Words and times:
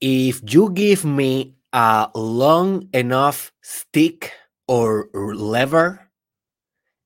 If 0.00 0.40
you 0.52 0.70
give 0.70 1.04
me 1.04 1.56
a 1.72 2.08
long 2.14 2.88
enough 2.92 3.52
stick 3.62 4.32
or 4.66 5.08
lever, 5.14 6.08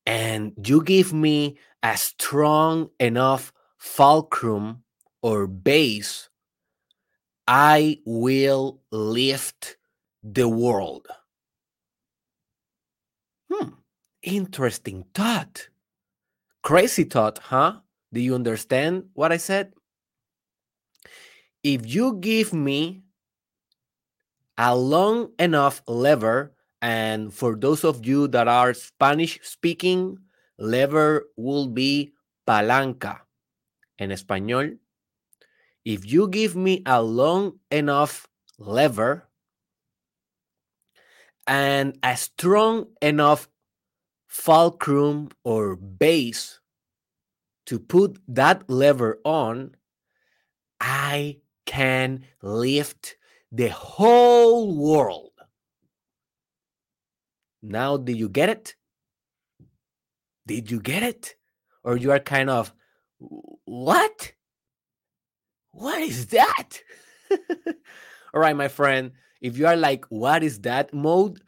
and 0.05 0.53
you 0.65 0.83
give 0.83 1.13
me 1.13 1.57
a 1.81 1.97
strong 1.97 2.89
enough 2.99 3.53
fulcrum 3.77 4.83
or 5.21 5.47
base, 5.47 6.29
I 7.47 7.99
will 8.05 8.81
lift 8.91 9.77
the 10.23 10.47
world. 10.47 11.07
Hmm, 13.51 13.69
interesting 14.21 15.05
thought. 15.13 15.67
Crazy 16.61 17.03
thought, 17.03 17.39
huh? 17.39 17.79
Do 18.13 18.21
you 18.21 18.35
understand 18.35 19.05
what 19.13 19.31
I 19.31 19.37
said? 19.37 19.73
If 21.63 21.87
you 21.87 22.19
give 22.19 22.51
me 22.51 23.03
a 24.57 24.75
long 24.75 25.31
enough 25.39 25.81
lever, 25.87 26.53
and 26.81 27.33
for 27.33 27.55
those 27.55 27.85
of 27.85 28.05
you 28.05 28.27
that 28.27 28.49
are 28.49 28.73
Spanish 28.73 29.39
speaking, 29.43 30.19
lever 30.59 31.23
will 31.37 31.67
be 31.67 32.11
palanca 32.45 33.21
en 33.97 34.09
español. 34.09 34.77
If 35.85 36.05
you 36.05 36.27
give 36.27 36.55
me 36.55 36.83
a 36.85 37.01
long 37.01 37.59
enough 37.71 38.27
lever 38.59 39.27
and 41.47 41.97
a 42.03 42.17
strong 42.17 42.87
enough 43.01 43.47
fulcrum 44.27 45.29
or 45.43 45.77
base 45.77 46.59
to 47.67 47.79
put 47.79 48.19
that 48.27 48.69
lever 48.69 49.19
on, 49.23 49.75
I 50.81 51.37
can 51.73 52.23
lift 52.43 53.15
the 53.51 53.69
whole 53.69 54.77
world. 54.77 55.31
Now, 57.63 57.97
do 57.97 58.11
you 58.13 58.29
get 58.29 58.49
it? 58.49 58.75
Did 60.45 60.69
you 60.69 60.79
get 60.79 61.01
it? 61.01 61.35
Or 61.83 61.97
you 61.97 62.11
are 62.11 62.19
kind 62.19 62.51
of, 62.51 62.71
what? 63.65 64.33
What 65.71 65.99
is 66.01 66.27
that? 66.27 66.69
All 68.33 68.41
right, 68.41 68.55
my 68.55 68.67
friend. 68.67 69.13
If 69.41 69.57
you 69.57 69.65
are 69.65 69.75
like, 69.75 70.05
what 70.09 70.43
is 70.43 70.59
that 70.61 70.93
mode? 70.93 71.41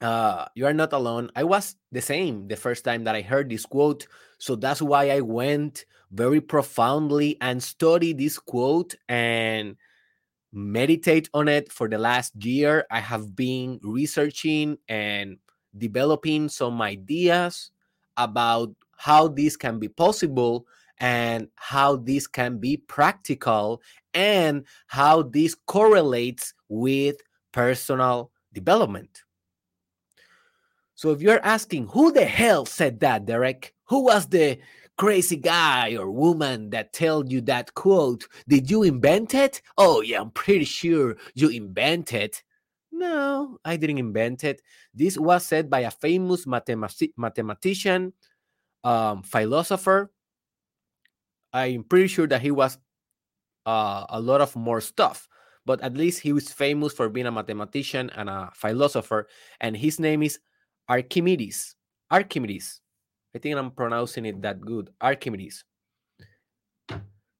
Uh, 0.00 0.46
you 0.54 0.64
are 0.64 0.72
not 0.72 0.94
alone. 0.94 1.30
I 1.36 1.44
was 1.44 1.76
the 1.92 2.00
same 2.00 2.48
the 2.48 2.56
first 2.56 2.84
time 2.86 3.04
that 3.04 3.14
I 3.14 3.20
heard 3.20 3.50
this 3.50 3.66
quote. 3.66 4.06
So 4.38 4.56
that's 4.56 4.80
why 4.80 5.10
I 5.10 5.20
went 5.20 5.84
very 6.10 6.40
profoundly 6.40 7.36
and 7.40 7.62
study 7.62 8.12
this 8.12 8.38
quote 8.38 8.94
and 9.08 9.76
meditate 10.52 11.28
on 11.32 11.48
it 11.48 11.70
for 11.70 11.88
the 11.88 11.98
last 11.98 12.34
year. 12.44 12.84
I 12.90 13.00
have 13.00 13.36
been 13.36 13.78
researching 13.82 14.78
and 14.88 15.38
developing 15.76 16.48
some 16.48 16.82
ideas 16.82 17.70
about 18.16 18.74
how 18.96 19.28
this 19.28 19.56
can 19.56 19.78
be 19.78 19.88
possible 19.88 20.66
and 20.98 21.48
how 21.54 21.96
this 21.96 22.26
can 22.26 22.58
be 22.58 22.76
practical 22.76 23.80
and 24.12 24.64
how 24.88 25.22
this 25.22 25.54
correlates 25.66 26.52
with 26.68 27.16
personal 27.52 28.30
development. 28.52 29.22
So 30.94 31.12
if 31.12 31.22
you're 31.22 31.42
asking 31.42 31.86
who 31.86 32.12
the 32.12 32.26
hell 32.26 32.66
said 32.66 33.00
that, 33.00 33.24
Derek, 33.24 33.74
who 33.84 34.04
was 34.04 34.26
the 34.26 34.58
crazy 35.00 35.36
guy 35.36 35.96
or 35.96 36.10
woman 36.10 36.68
that 36.68 36.92
tell 36.92 37.24
you 37.24 37.40
that 37.40 37.72
quote? 37.72 38.28
Did 38.46 38.70
you 38.70 38.82
invent 38.82 39.32
it? 39.32 39.62
Oh 39.78 40.02
yeah, 40.02 40.20
I'm 40.20 40.30
pretty 40.30 40.66
sure 40.66 41.16
you 41.34 41.48
invented. 41.48 42.36
No, 42.92 43.56
I 43.64 43.78
didn't 43.78 43.96
invent 43.96 44.44
it. 44.44 44.60
This 44.92 45.16
was 45.16 45.46
said 45.46 45.70
by 45.70 45.80
a 45.88 45.90
famous 45.90 46.46
mathematic- 46.46 47.16
mathematician, 47.16 48.12
um, 48.84 49.22
philosopher. 49.22 50.12
I'm 51.54 51.84
pretty 51.84 52.08
sure 52.08 52.26
that 52.26 52.42
he 52.42 52.50
was 52.50 52.76
uh, 53.64 54.04
a 54.10 54.20
lot 54.20 54.42
of 54.42 54.54
more 54.54 54.82
stuff, 54.82 55.26
but 55.64 55.80
at 55.80 55.96
least 55.96 56.20
he 56.20 56.34
was 56.34 56.52
famous 56.52 56.92
for 56.92 57.08
being 57.08 57.24
a 57.26 57.32
mathematician 57.32 58.10
and 58.10 58.28
a 58.28 58.50
philosopher. 58.52 59.28
And 59.62 59.74
his 59.74 59.98
name 59.98 60.22
is 60.22 60.40
Archimedes. 60.90 61.74
Archimedes. 62.10 62.82
I 63.34 63.38
think 63.38 63.56
I'm 63.56 63.70
pronouncing 63.70 64.26
it 64.26 64.42
that 64.42 64.60
good. 64.60 64.90
Archimedes. 65.00 65.64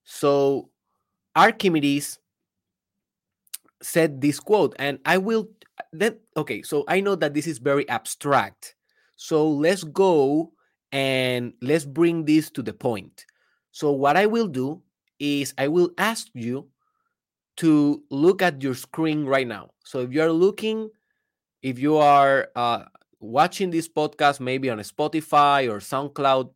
So 0.05 0.71
Archimedes 1.35 2.19
said 3.83 4.21
this 4.21 4.41
quote, 4.41 4.75
and 4.79 4.99
I 5.05 5.19
will 5.19 5.49
then 5.93 6.19
okay. 6.37 6.63
So 6.63 6.85
I 6.89 7.01
know 7.01 7.15
that 7.17 7.35
this 7.35 7.47
is 7.47 7.59
very 7.59 7.89
abstract. 7.89 8.75
So 9.17 9.49
let's 9.49 9.85
go 9.85 10.53
and 10.93 11.53
let's 11.61 11.85
bring 11.85 12.25
this 12.25 12.51
to 12.51 12.63
the 12.63 12.73
point. 12.73 13.27
So 13.73 13.93
what 13.93 14.17
I 14.17 14.27
will 14.27 14.49
do 14.49 14.83
is 15.19 15.55
I 15.59 15.69
will 15.69 15.91
ask 15.99 16.29
you 16.35 16.69
to 17.59 18.03
look 18.11 18.43
at 18.43 18.63
your 18.63 18.75
screen 18.75 19.25
right 19.25 19.47
now. 19.47 19.71
So 19.85 20.01
if 20.01 20.13
you're 20.13 20.33
looking, 20.33 20.89
if 21.63 21.79
you 21.79 21.99
are 21.99 22.49
uh, 22.57 22.85
watching 23.21 23.71
this 23.71 23.89
podcast 23.89 24.41
maybe 24.41 24.71
on 24.71 24.79
Spotify 24.79 25.71
or 25.71 25.79
SoundCloud, 25.79 26.51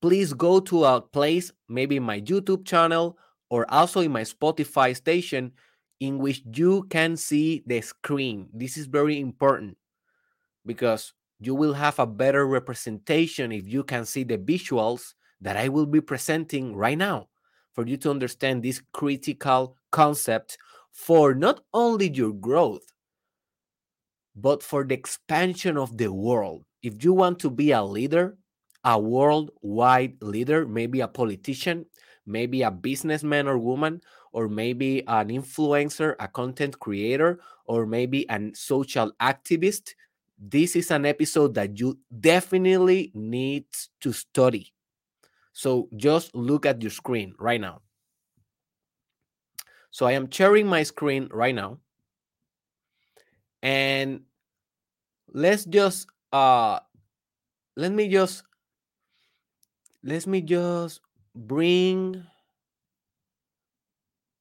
please 0.00 0.32
go 0.32 0.60
to 0.60 0.84
a 0.84 1.00
place, 1.00 1.50
maybe 1.68 1.98
my 1.98 2.20
YouTube 2.20 2.64
channel 2.66 3.18
or 3.48 3.70
also 3.72 4.00
in 4.00 4.12
my 4.12 4.22
Spotify 4.22 4.94
station, 4.94 5.52
in 6.00 6.18
which 6.18 6.42
you 6.52 6.82
can 6.90 7.16
see 7.16 7.62
the 7.66 7.80
screen. 7.80 8.48
This 8.52 8.76
is 8.76 8.86
very 8.86 9.18
important 9.18 9.76
because 10.66 11.14
you 11.40 11.54
will 11.54 11.72
have 11.72 11.98
a 11.98 12.06
better 12.06 12.46
representation 12.46 13.52
if 13.52 13.66
you 13.66 13.82
can 13.82 14.04
see 14.04 14.24
the 14.24 14.38
visuals 14.38 15.14
that 15.40 15.56
I 15.56 15.68
will 15.68 15.86
be 15.86 16.00
presenting 16.00 16.74
right 16.74 16.98
now 16.98 17.28
for 17.72 17.86
you 17.86 17.96
to 17.98 18.10
understand 18.10 18.62
this 18.62 18.82
critical 18.92 19.76
concept 19.90 20.58
for 20.92 21.34
not 21.34 21.60
only 21.74 22.10
your 22.10 22.32
growth, 22.32 22.86
but 24.36 24.62
for 24.62 24.84
the 24.84 24.94
expansion 24.94 25.76
of 25.76 25.96
the 25.96 26.12
world. 26.12 26.64
If 26.82 27.02
you 27.02 27.12
want 27.12 27.40
to 27.40 27.50
be 27.50 27.72
a 27.72 27.82
leader, 27.82 28.36
a 28.84 28.98
worldwide 28.98 30.22
leader, 30.22 30.66
maybe 30.66 31.00
a 31.00 31.08
politician, 31.08 31.86
maybe 32.26 32.62
a 32.62 32.70
businessman 32.70 33.48
or 33.48 33.58
woman, 33.58 34.00
or 34.32 34.48
maybe 34.48 35.02
an 35.08 35.28
influencer, 35.28 36.14
a 36.20 36.28
content 36.28 36.78
creator, 36.78 37.40
or 37.64 37.86
maybe 37.86 38.26
a 38.28 38.50
social 38.54 39.10
activist, 39.20 39.94
this 40.38 40.76
is 40.76 40.90
an 40.90 41.06
episode 41.06 41.54
that 41.54 41.80
you 41.80 41.98
definitely 42.20 43.10
need 43.14 43.64
to 44.00 44.12
study. 44.12 44.72
So 45.54 45.88
just 45.96 46.34
look 46.34 46.66
at 46.66 46.82
your 46.82 46.90
screen 46.90 47.34
right 47.38 47.60
now. 47.60 47.80
So 49.90 50.04
I 50.04 50.12
am 50.12 50.30
sharing 50.30 50.66
my 50.66 50.82
screen 50.82 51.28
right 51.32 51.54
now. 51.54 51.78
And 53.62 54.25
let's 55.32 55.64
just 55.64 56.06
uh 56.32 56.78
let 57.76 57.92
me 57.92 58.08
just 58.08 58.42
let 60.02 60.26
me 60.26 60.40
just 60.40 61.00
bring 61.34 62.24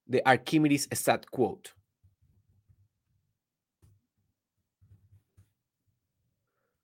the 0.07 0.21
Archimedes 0.27 0.87
exact 0.91 1.31
quote. 1.31 1.73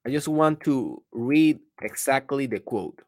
I 0.05 0.09
just 0.09 0.27
want 0.27 0.61
to 0.61 1.03
read 1.11 1.59
exactly 1.81 2.47
the 2.47 2.59
quote 2.59 3.01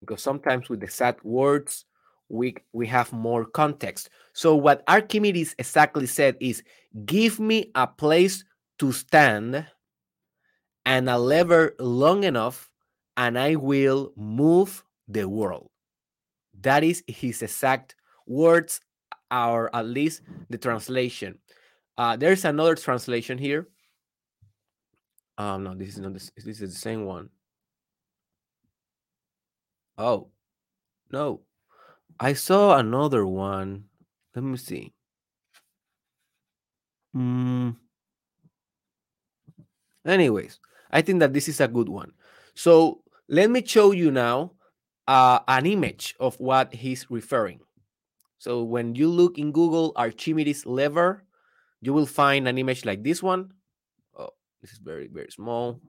because 0.00 0.22
sometimes 0.22 0.68
with 0.68 0.80
the 0.80 0.86
exact 0.86 1.24
words 1.24 1.84
we 2.28 2.56
we 2.72 2.86
have 2.88 3.12
more 3.12 3.44
context. 3.44 4.10
So 4.32 4.56
what 4.56 4.82
Archimedes 4.88 5.54
exactly 5.58 6.06
said 6.06 6.36
is 6.40 6.62
give 7.04 7.38
me 7.38 7.70
a 7.76 7.86
place 7.86 8.44
to 8.78 8.92
stand 8.92 9.66
and 10.84 11.10
a 11.10 11.18
lever 11.18 11.74
long 11.78 12.24
enough 12.24 12.70
and 13.16 13.38
I 13.38 13.56
will 13.56 14.12
move 14.16 14.84
the 15.08 15.28
world. 15.28 15.70
That 16.60 16.84
is 16.84 17.02
his 17.06 17.42
exact 17.42 17.96
words 18.26 18.80
or 19.30 19.74
at 19.74 19.86
least 19.86 20.22
the 20.50 20.58
translation. 20.58 21.38
Uh, 21.98 22.16
there's 22.16 22.44
another 22.44 22.74
translation 22.74 23.38
here. 23.38 23.68
Um, 25.38 25.64
no, 25.64 25.74
this 25.74 25.88
is 25.90 25.98
not 25.98 26.14
this, 26.14 26.30
this 26.36 26.60
is 26.60 26.74
the 26.74 26.78
same 26.78 27.04
one. 27.04 27.30
Oh, 29.98 30.28
no. 31.10 31.42
I 32.18 32.34
saw 32.34 32.76
another 32.76 33.26
one. 33.26 33.84
Let 34.34 34.44
me 34.44 34.56
see. 34.56 34.92
Hmm. 37.12 37.70
Anyways, 40.06 40.60
I 40.90 41.02
think 41.02 41.20
that 41.20 41.32
this 41.32 41.48
is 41.48 41.60
a 41.60 41.68
good 41.68 41.88
one. 41.88 42.12
So 42.54 43.02
let 43.28 43.50
me 43.50 43.64
show 43.66 43.90
you 43.90 44.10
now 44.10 44.52
uh, 45.08 45.40
an 45.48 45.66
image 45.66 46.14
of 46.20 46.38
what 46.38 46.72
he's 46.72 47.10
referring. 47.10 47.60
So 48.38 48.62
when 48.62 48.94
you 48.94 49.08
look 49.08 49.38
in 49.38 49.50
Google 49.50 49.92
Archimedes 49.96 50.64
lever, 50.64 51.24
you 51.80 51.92
will 51.92 52.06
find 52.06 52.46
an 52.46 52.58
image 52.58 52.84
like 52.84 53.02
this 53.02 53.22
one. 53.22 53.52
Oh, 54.16 54.30
this 54.60 54.72
is 54.72 54.78
very, 54.78 55.08
very 55.08 55.30
small. 55.30 55.80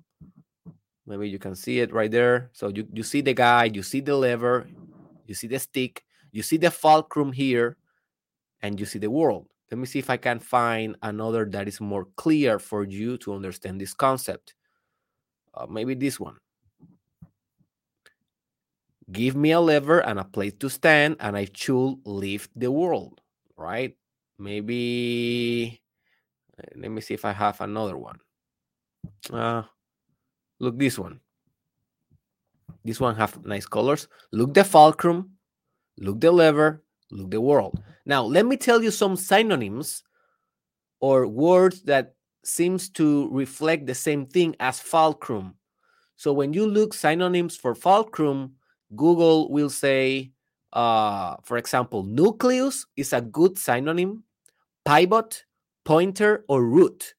Maybe 1.06 1.30
you 1.30 1.40
can 1.40 1.56
see 1.56 1.80
it 1.80 1.94
right 1.94 2.12
there. 2.12 2.50
So 2.54 2.70
you, 2.70 2.88
you 2.92 3.04
see 3.04 3.22
the 3.22 3.34
guy, 3.34 3.66
you 3.66 3.84
see 3.84 4.02
the 4.02 4.16
lever, 4.16 4.68
you 5.26 5.36
see 5.36 5.48
the 5.48 5.60
stick, 5.60 6.04
you 6.32 6.44
see 6.44 6.58
the 6.58 6.72
fulcrum 6.72 7.32
here, 7.32 7.78
and 8.62 8.80
you 8.80 8.86
see 8.86 9.00
the 9.00 9.12
world. 9.12 9.48
Let 9.70 9.78
me 9.78 9.86
see 9.86 10.00
if 10.00 10.10
I 10.10 10.18
can 10.18 10.40
find 10.40 10.96
another 11.02 11.46
that 11.52 11.68
is 11.68 11.82
more 11.82 12.06
clear 12.16 12.58
for 12.58 12.86
you 12.86 13.18
to 13.20 13.34
understand 13.34 13.82
this 13.82 13.94
concept. 13.94 14.56
Uh, 15.54 15.66
maybe 15.70 15.94
this 15.94 16.20
one. 16.20 16.38
Give 19.12 19.36
me 19.36 19.52
a 19.52 19.60
lever 19.60 20.00
and 20.00 20.20
a 20.20 20.24
place 20.24 20.54
to 20.60 20.70
stand, 20.70 21.18
and 21.20 21.38
I 21.38 21.48
should 21.54 21.96
lift 22.06 22.52
the 22.56 22.72
world, 22.72 23.22
right? 23.56 23.96
Maybe, 24.38 25.82
let 26.76 26.92
me 26.92 27.02
see 27.02 27.14
if 27.14 27.24
I 27.24 27.32
have 27.32 27.62
another 27.62 27.98
one. 27.98 28.20
Uh, 29.32 29.64
look, 30.60 30.78
this 30.78 31.00
one. 31.00 31.22
This 32.84 33.00
one 33.00 33.16
have 33.16 33.46
nice 33.46 33.66
colors. 33.66 34.08
Look 34.32 34.54
the 34.54 34.64
fulcrum, 34.64 35.38
look 35.98 36.20
the 36.20 36.32
lever, 36.32 36.84
look 37.12 37.32
the 37.32 37.42
world. 37.42 37.82
Now, 38.06 38.24
let 38.24 38.46
me 38.46 38.58
tell 38.58 38.82
you 38.82 38.92
some 38.92 39.16
synonyms 39.16 40.04
or 41.00 41.28
words 41.28 41.84
that 41.84 42.16
seems 42.44 42.90
to 42.90 43.30
reflect 43.32 43.86
the 43.86 43.96
same 43.96 44.26
thing 44.26 44.56
as 44.60 44.80
fulcrum. 44.80 45.56
So 46.16 46.34
when 46.34 46.54
you 46.54 46.66
look 46.66 46.94
synonyms 46.94 47.56
for 47.56 47.76
fulcrum, 47.76 48.56
Google 48.96 49.52
will 49.52 49.70
say, 49.70 50.32
uh, 50.74 51.36
for 51.44 51.58
example, 51.58 52.04
nucleus 52.04 52.86
is 52.96 53.14
a 53.14 53.22
good 53.22 53.58
synonym, 53.58 54.24
pivot, 54.86 55.44
pointer, 55.86 56.46
or 56.48 56.64
root. 56.64 57.14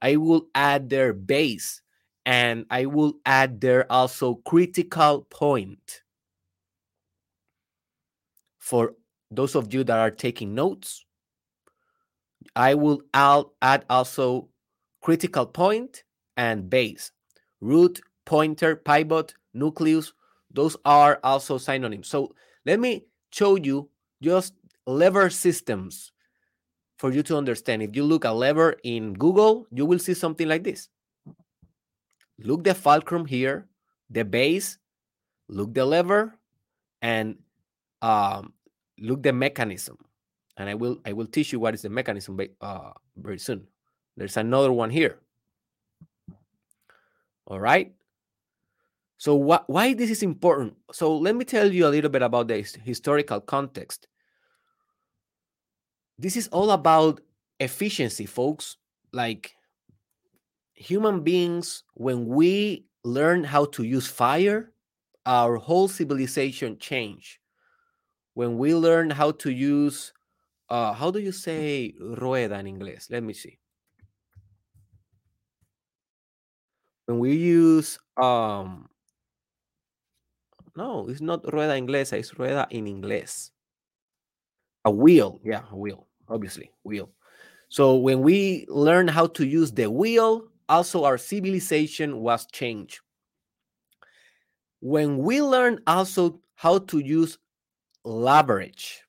I 0.00 0.16
will 0.16 0.46
add 0.54 0.90
their 0.90 1.12
base 1.12 1.80
and 2.26 2.66
I 2.70 2.86
will 2.86 3.14
add 3.26 3.60
there 3.60 3.90
also 3.90 4.36
critical 4.46 5.22
point. 5.30 6.02
For 8.58 8.94
those 9.36 9.54
of 9.54 9.72
you 9.72 9.84
that 9.84 9.98
are 9.98 10.10
taking 10.10 10.54
notes, 10.54 11.04
I 12.56 12.74
will 12.74 13.02
add 13.12 13.84
also 13.88 14.48
critical 15.00 15.46
point 15.46 16.04
and 16.36 16.68
base. 16.68 17.10
Root, 17.60 18.00
pointer, 18.24 18.76
pivot, 18.76 19.34
nucleus, 19.54 20.12
those 20.52 20.76
are 20.84 21.18
also 21.24 21.58
synonyms. 21.58 22.08
So 22.08 22.34
let 22.64 22.80
me 22.80 23.04
show 23.32 23.56
you 23.56 23.90
just 24.22 24.54
lever 24.86 25.30
systems 25.30 26.12
for 26.98 27.12
you 27.12 27.22
to 27.24 27.36
understand. 27.36 27.82
If 27.82 27.96
you 27.96 28.04
look 28.04 28.24
at 28.24 28.30
lever 28.30 28.76
in 28.84 29.14
Google, 29.14 29.66
you 29.70 29.84
will 29.84 29.98
see 29.98 30.14
something 30.14 30.48
like 30.48 30.64
this. 30.64 30.88
Look 32.38 32.64
the 32.64 32.74
fulcrum 32.74 33.26
here, 33.26 33.68
the 34.10 34.24
base, 34.24 34.78
look 35.48 35.74
the 35.74 35.84
lever, 35.84 36.34
and 37.02 37.36
um, 38.02 38.52
look 38.98 39.22
the 39.22 39.32
mechanism. 39.32 39.96
And 40.56 40.68
I 40.68 40.74
will 40.74 41.00
I 41.04 41.12
will 41.12 41.26
teach 41.26 41.52
you 41.52 41.60
what 41.60 41.74
is 41.74 41.82
the 41.82 41.90
mechanism 41.90 42.38
uh, 42.60 42.92
very 43.16 43.38
soon. 43.38 43.66
There's 44.16 44.36
another 44.36 44.72
one 44.72 44.90
here. 44.90 45.18
All 47.46 47.60
right. 47.60 47.92
So 49.18 49.40
wh- 49.40 49.68
why 49.68 49.94
this 49.94 50.10
is 50.10 50.22
important? 50.22 50.74
So 50.92 51.16
let 51.16 51.34
me 51.34 51.44
tell 51.44 51.72
you 51.72 51.86
a 51.86 51.88
little 51.88 52.10
bit 52.10 52.22
about 52.22 52.48
the 52.48 52.62
historical 52.84 53.40
context. 53.40 54.06
This 56.18 56.36
is 56.36 56.48
all 56.48 56.70
about 56.70 57.20
efficiency, 57.58 58.26
folks. 58.26 58.76
Like 59.12 59.54
human 60.74 61.22
beings, 61.22 61.82
when 61.94 62.26
we 62.26 62.86
learn 63.04 63.44
how 63.44 63.66
to 63.66 63.82
use 63.82 64.06
fire, 64.06 64.72
our 65.26 65.56
whole 65.56 65.88
civilization 65.88 66.78
change. 66.78 67.40
When 68.34 68.58
we 68.58 68.74
learn 68.74 69.10
how 69.10 69.32
to 69.32 69.50
use, 69.50 70.12
uh, 70.70 70.92
how 70.94 71.10
do 71.10 71.20
you 71.20 71.32
say 71.32 71.94
rueda 72.00 72.58
in 72.60 72.66
English? 72.66 73.10
Let 73.10 73.22
me 73.24 73.34
see. 73.34 73.58
When 77.06 77.18
we 77.18 77.34
use, 77.36 77.98
um, 78.16 78.88
no, 80.76 81.08
it's 81.08 81.20
not 81.20 81.42
rueda 81.52 81.74
inglesa, 81.74 82.18
it's 82.18 82.38
rueda 82.38 82.66
in 82.70 82.86
English. 82.86 83.50
A 84.84 84.90
wheel, 84.90 85.40
yeah, 85.44 85.64
a 85.70 85.76
wheel, 85.76 86.08
obviously, 86.28 86.70
wheel. 86.84 87.10
So 87.68 87.96
when 87.96 88.22
we 88.22 88.66
learn 88.68 89.08
how 89.08 89.26
to 89.28 89.46
use 89.46 89.72
the 89.72 89.90
wheel, 89.90 90.48
also 90.68 91.04
our 91.04 91.18
civilization 91.18 92.20
was 92.20 92.46
changed. 92.46 93.00
When 94.80 95.18
we 95.18 95.42
learn 95.42 95.82
also 95.86 96.40
how 96.54 96.78
to 96.78 96.98
use 97.00 97.38
leverage, 98.04 99.02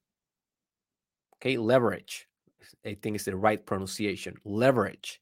okay, 1.36 1.57
leverage, 1.57 2.27
I 2.86 2.95
think 3.01 3.15
it's 3.15 3.25
the 3.25 3.36
right 3.36 3.63
pronunciation, 3.63 4.38
leverage. 4.45 5.19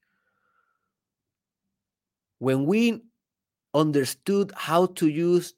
When 2.39 2.65
we 2.65 3.01
understood 3.73 4.51
how 4.55 4.87
to 4.87 5.07
use 5.07 5.53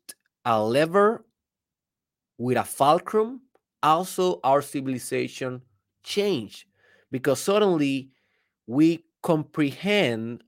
a 0.45 0.61
lever 0.63 1.25
with 2.37 2.57
a 2.57 2.63
fulcrum, 2.63 3.41
also 3.83 4.39
our 4.43 4.61
civilization 4.61 5.61
changed 6.03 6.65
because 7.11 7.39
suddenly 7.39 8.09
we 8.67 9.03
comprehend 9.21 10.43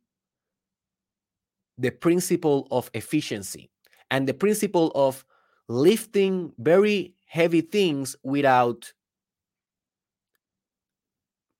the 1.77 1.91
principle 1.91 2.67
of 2.71 2.89
efficiency 2.93 3.69
and 4.09 4.27
the 4.27 4.33
principle 4.33 4.91
of 4.95 5.23
lifting 5.67 6.51
very 6.57 7.13
heavy 7.27 7.61
things 7.61 8.15
without 8.23 8.93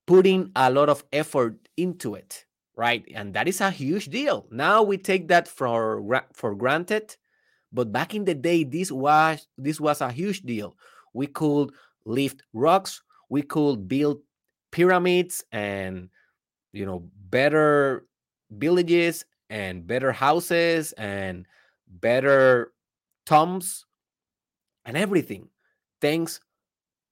putting 0.06 0.50
a 0.56 0.70
lot 0.70 0.88
of 0.88 1.04
effort 1.12 1.56
into 1.76 2.14
it 2.14 2.44
right? 2.78 3.04
And 3.12 3.34
that 3.34 3.48
is 3.48 3.60
a 3.60 3.72
huge 3.72 4.06
deal. 4.06 4.46
Now 4.52 4.84
we 4.84 4.98
take 4.98 5.26
that 5.28 5.48
for 5.48 6.00
for 6.32 6.54
granted 6.54 7.16
but 7.72 7.92
back 7.92 8.14
in 8.14 8.24
the 8.24 8.34
day 8.34 8.64
this 8.64 8.90
was 8.90 9.46
this 9.58 9.80
was 9.80 10.00
a 10.00 10.10
huge 10.10 10.42
deal. 10.42 10.76
We 11.12 11.26
could 11.26 11.70
lift 12.04 12.42
rocks 12.52 13.02
we 13.28 13.42
could 13.42 13.88
build 13.88 14.20
pyramids 14.72 15.44
and 15.52 16.08
you 16.72 16.86
know 16.86 17.08
better 17.30 18.06
villages 18.50 19.24
and 19.50 19.86
better 19.86 20.12
houses 20.12 20.92
and 20.92 21.46
better 21.86 22.72
tombs 23.26 23.84
and 24.84 24.96
everything 24.96 25.48
thanks 26.00 26.40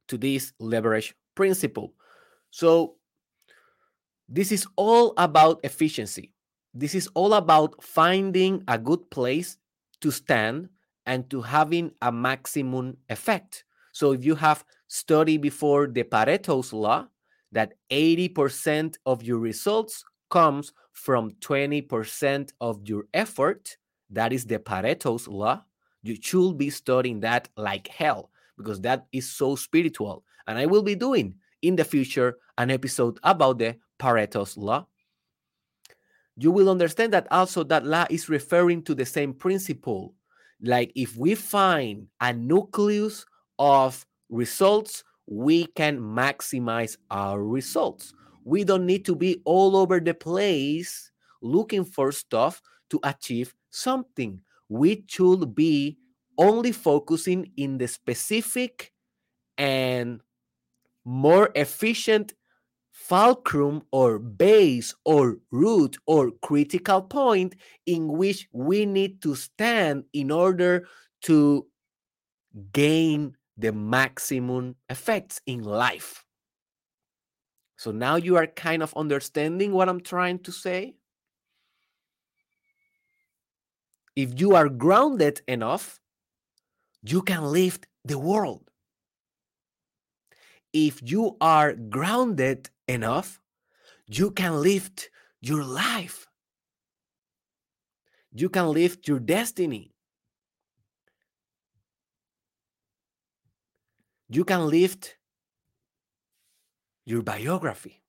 to 0.09 0.17
this 0.19 0.53
leverage 0.59 1.15
principle. 1.35 1.95
So, 2.51 2.97
this 4.29 4.51
is 4.51 4.67
all 4.77 5.15
about 5.17 5.61
efficiency. 5.63 6.33
This 6.75 6.95
is 6.95 7.09
all 7.15 7.35
about 7.35 7.83
finding 7.83 8.63
a 8.67 8.79
good 8.79 9.11
place 9.11 9.57
to 10.01 10.11
stand 10.11 10.69
and 11.07 11.31
to 11.31 11.41
having 11.43 11.93
a 12.03 12.11
maximum 12.11 12.97
effect. 13.09 13.65
So, 13.93 14.13
if 14.13 14.25
you 14.25 14.35
have 14.35 14.65
studied 14.89 15.43
before 15.43 15.87
the 15.87 16.05
Pareto's 16.05 16.73
law, 16.73 17.09
that 17.53 17.75
80% 17.91 18.97
of 19.07 19.23
your 19.23 19.39
results 19.39 20.05
comes 20.31 20.73
from 20.93 21.31
20% 21.41 22.51
of 22.61 22.89
your 22.89 23.05
effort. 23.15 23.77
That 24.11 24.33
is 24.33 24.45
the 24.45 24.59
Pareto's 24.59 25.29
law. 25.29 25.65
You 26.03 26.17
should 26.21 26.59
be 26.59 26.71
studying 26.71 27.21
that 27.21 27.49
like 27.57 27.89
hell 27.89 28.31
because 28.57 28.81
that 28.83 29.07
is 29.13 29.31
so 29.31 29.57
spiritual. 29.57 30.25
And 30.47 30.59
I 30.59 30.67
will 30.67 30.83
be 30.83 30.95
doing 30.95 31.35
in 31.63 31.77
the 31.77 31.85
future 31.85 32.39
an 32.59 32.71
episode 32.71 33.19
about 33.23 33.59
the 33.59 33.77
Pareto's 33.99 34.57
law. 34.57 34.87
You 36.37 36.51
will 36.51 36.69
understand 36.69 37.13
that 37.13 37.27
also 37.31 37.65
that 37.65 37.87
law 37.87 38.07
is 38.11 38.29
referring 38.29 38.83
to 38.85 38.95
the 38.95 39.07
same 39.07 39.33
principle. 39.33 40.15
Like 40.63 40.93
if 40.95 41.17
we 41.17 41.35
find 41.35 42.09
a 42.21 42.33
nucleus 42.33 43.25
of 43.59 44.07
results, 44.29 45.03
we 45.27 45.67
can 45.67 45.99
maximize 45.99 46.97
our 47.11 47.43
results. 47.43 48.15
We 48.45 48.65
don't 48.65 48.87
need 48.87 49.05
to 49.07 49.17
be 49.17 49.41
all 49.45 49.77
over 49.77 49.99
the 49.99 50.15
place 50.15 51.11
looking 51.43 51.85
for 51.85 52.13
stuff 52.13 52.63
to 52.91 53.01
achieve 53.03 53.55
something. 53.71 54.41
We 54.69 55.05
should 55.09 55.55
be 55.55 55.99
only 56.39 56.73
focusing 56.73 57.51
in 57.57 57.79
the 57.79 57.89
specific 57.89 58.93
and 59.59 60.21
more 61.05 61.51
efficient 61.55 62.35
fulcrum 62.93 63.83
or 63.93 64.19
base 64.19 64.95
or 65.05 65.37
root 65.51 65.97
or 66.07 66.33
critical 66.43 67.03
point 67.03 67.55
in 67.85 68.09
which 68.09 68.49
we 68.53 68.87
need 68.87 69.23
to 69.23 69.35
stand 69.35 70.05
in 70.13 70.31
order 70.31 70.89
to 71.23 71.67
gain 72.73 73.37
the 73.57 73.73
maximum 73.73 74.75
effects 74.89 75.41
in 75.47 75.63
life. 75.63 76.25
So 77.77 77.91
now 77.91 78.17
you 78.17 78.37
are 78.37 78.47
kind 78.47 78.83
of 78.83 78.95
understanding 78.97 79.73
what 79.73 79.89
I'm 79.89 80.01
trying 80.01 80.39
to 80.41 80.53
say. 80.53 80.97
If 84.17 84.41
you 84.41 84.55
are 84.55 84.71
grounded 84.71 85.43
enough, 85.47 86.01
you 87.07 87.23
can 87.23 87.45
lift 87.45 87.87
the 88.05 88.19
world. 88.19 88.71
If 90.73 91.01
you 91.03 91.37
are 91.41 91.73
grounded 91.73 92.71
enough, 92.89 93.41
you 94.07 94.31
can 94.31 94.61
lift 94.61 95.11
your 95.41 95.65
life. 95.65 96.27
You 98.33 98.49
can 98.49 98.73
lift 98.73 99.09
your 99.09 99.21
destiny. 99.21 99.95
You 104.29 104.45
can 104.45 104.67
lift 104.67 105.17
your 107.05 107.23
biography. 107.23 108.03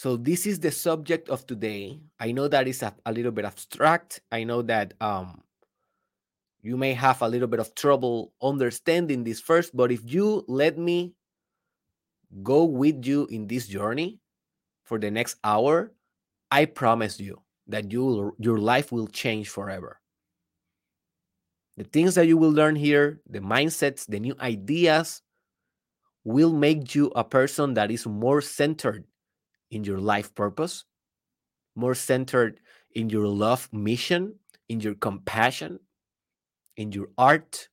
So 0.00 0.16
this 0.16 0.46
is 0.46 0.58
the 0.60 0.70
subject 0.70 1.28
of 1.28 1.46
today. 1.46 2.00
I 2.18 2.32
know 2.32 2.48
that 2.48 2.66
is 2.66 2.82
a, 2.82 2.94
a 3.04 3.12
little 3.12 3.32
bit 3.32 3.44
abstract. 3.44 4.22
I 4.32 4.44
know 4.44 4.62
that 4.62 4.94
um, 4.98 5.42
you 6.62 6.78
may 6.78 6.94
have 6.94 7.20
a 7.20 7.28
little 7.28 7.46
bit 7.46 7.60
of 7.60 7.74
trouble 7.74 8.32
understanding 8.40 9.24
this 9.24 9.40
first, 9.40 9.76
but 9.76 9.92
if 9.92 10.00
you 10.10 10.42
let 10.48 10.78
me 10.78 11.12
go 12.42 12.64
with 12.64 13.04
you 13.04 13.26
in 13.26 13.46
this 13.46 13.66
journey 13.66 14.20
for 14.84 14.98
the 14.98 15.10
next 15.10 15.36
hour, 15.44 15.92
I 16.50 16.64
promise 16.64 17.20
you 17.20 17.42
that 17.66 17.92
you 17.92 18.34
your 18.38 18.56
life 18.56 18.92
will 18.92 19.06
change 19.06 19.50
forever. 19.50 20.00
The 21.76 21.84
things 21.84 22.14
that 22.14 22.26
you 22.26 22.38
will 22.38 22.52
learn 22.52 22.74
here, 22.74 23.20
the 23.28 23.40
mindsets, 23.40 24.06
the 24.06 24.18
new 24.18 24.34
ideas 24.40 25.20
will 26.24 26.54
make 26.54 26.94
you 26.94 27.12
a 27.14 27.22
person 27.22 27.74
that 27.74 27.90
is 27.90 28.06
more 28.06 28.40
centered 28.40 29.04
in 29.70 29.84
your 29.84 29.98
life 29.98 30.34
purpose, 30.34 30.84
more 31.74 31.94
centered 31.94 32.60
in 32.94 33.08
your 33.10 33.26
love 33.26 33.68
mission, 33.72 34.34
in 34.68 34.80
your 34.80 34.94
compassion, 34.94 35.80
in 36.76 36.92
your 36.92 37.08
art, 37.18 37.68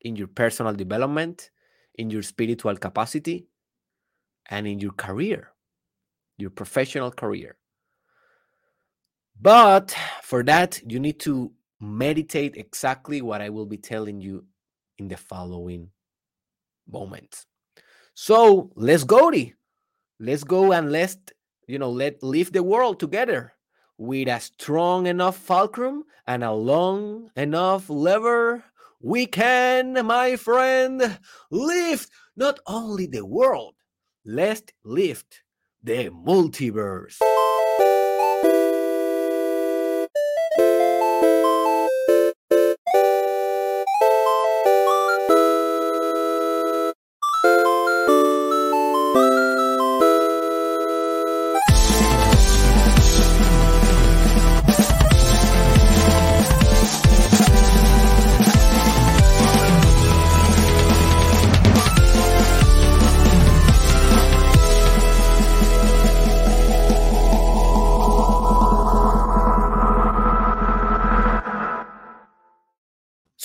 in 0.00 0.16
your 0.16 0.28
personal 0.28 0.72
development, 0.72 1.50
in 1.94 2.10
your 2.10 2.22
spiritual 2.22 2.76
capacity, 2.76 3.46
and 4.50 4.66
in 4.66 4.78
your 4.78 4.92
career, 4.92 5.52
your 6.38 6.50
professional 6.50 7.10
career. 7.10 7.56
But 9.40 9.94
for 10.22 10.42
that, 10.44 10.80
you 10.90 10.98
need 10.98 11.20
to 11.20 11.52
meditate 11.80 12.56
exactly 12.56 13.22
what 13.22 13.40
I 13.40 13.50
will 13.50 13.66
be 13.66 13.76
telling 13.76 14.20
you 14.20 14.44
in 14.98 15.08
the 15.08 15.16
following 15.16 15.90
moments. 16.88 17.46
So 18.14 18.72
let's 18.74 19.04
go, 19.04 19.30
let's 20.20 20.44
go 20.44 20.72
and 20.72 20.90
let's 20.90 21.16
you 21.66 21.78
know 21.78 21.90
let 21.90 22.22
live 22.22 22.52
the 22.52 22.62
world 22.62 22.98
together 22.98 23.52
with 23.96 24.28
a 24.28 24.40
strong 24.40 25.06
enough 25.06 25.36
fulcrum 25.36 26.04
and 26.26 26.42
a 26.42 26.52
long 26.52 27.30
enough 27.36 27.88
lever 27.88 28.64
we 29.00 29.26
can 29.26 30.06
my 30.06 30.34
friend 30.36 31.18
lift 31.50 32.10
not 32.36 32.58
only 32.66 33.06
the 33.06 33.24
world 33.24 33.74
let's 34.24 34.72
lift 34.84 35.42
the 35.82 36.10
multiverse 36.10 37.18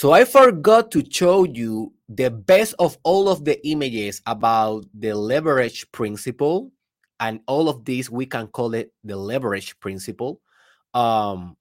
So 0.04 0.12
I 0.12 0.26
forgot 0.26 0.92
to 0.92 1.04
show 1.10 1.46
you 1.46 1.94
the 2.10 2.28
best 2.28 2.76
of 2.78 2.98
all 3.04 3.30
of 3.30 3.46
the 3.46 3.56
images 3.66 4.22
about 4.28 4.84
the 4.94 5.14
leverage 5.14 5.90
principle. 5.94 6.74
And 7.22 7.40
all 7.48 7.70
of 7.70 7.86
these, 7.86 8.12
we 8.12 8.26
can 8.26 8.48
call 8.48 8.74
it 8.74 8.92
the 9.06 9.16
leverage 9.16 9.80
principle. 9.80 10.42
Um, 10.94 11.56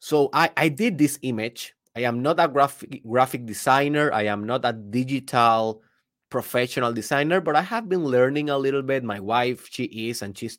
so 0.00 0.28
I, 0.34 0.50
I 0.54 0.68
did 0.68 0.98
this 0.98 1.18
image. 1.22 1.72
I 1.96 2.00
am 2.00 2.20
not 2.20 2.38
a 2.38 2.46
graphic 2.46 3.00
graphic 3.08 3.46
designer. 3.46 4.12
I 4.12 4.24
am 4.24 4.44
not 4.44 4.66
a 4.66 4.74
digital 4.74 5.80
professional 6.28 6.92
designer, 6.92 7.40
but 7.40 7.56
I 7.56 7.62
have 7.62 7.88
been 7.88 8.04
learning 8.04 8.50
a 8.50 8.58
little 8.58 8.82
bit. 8.82 9.02
My 9.02 9.18
wife, 9.18 9.66
she 9.70 9.84
is, 9.84 10.20
and 10.20 10.36
she's 10.36 10.58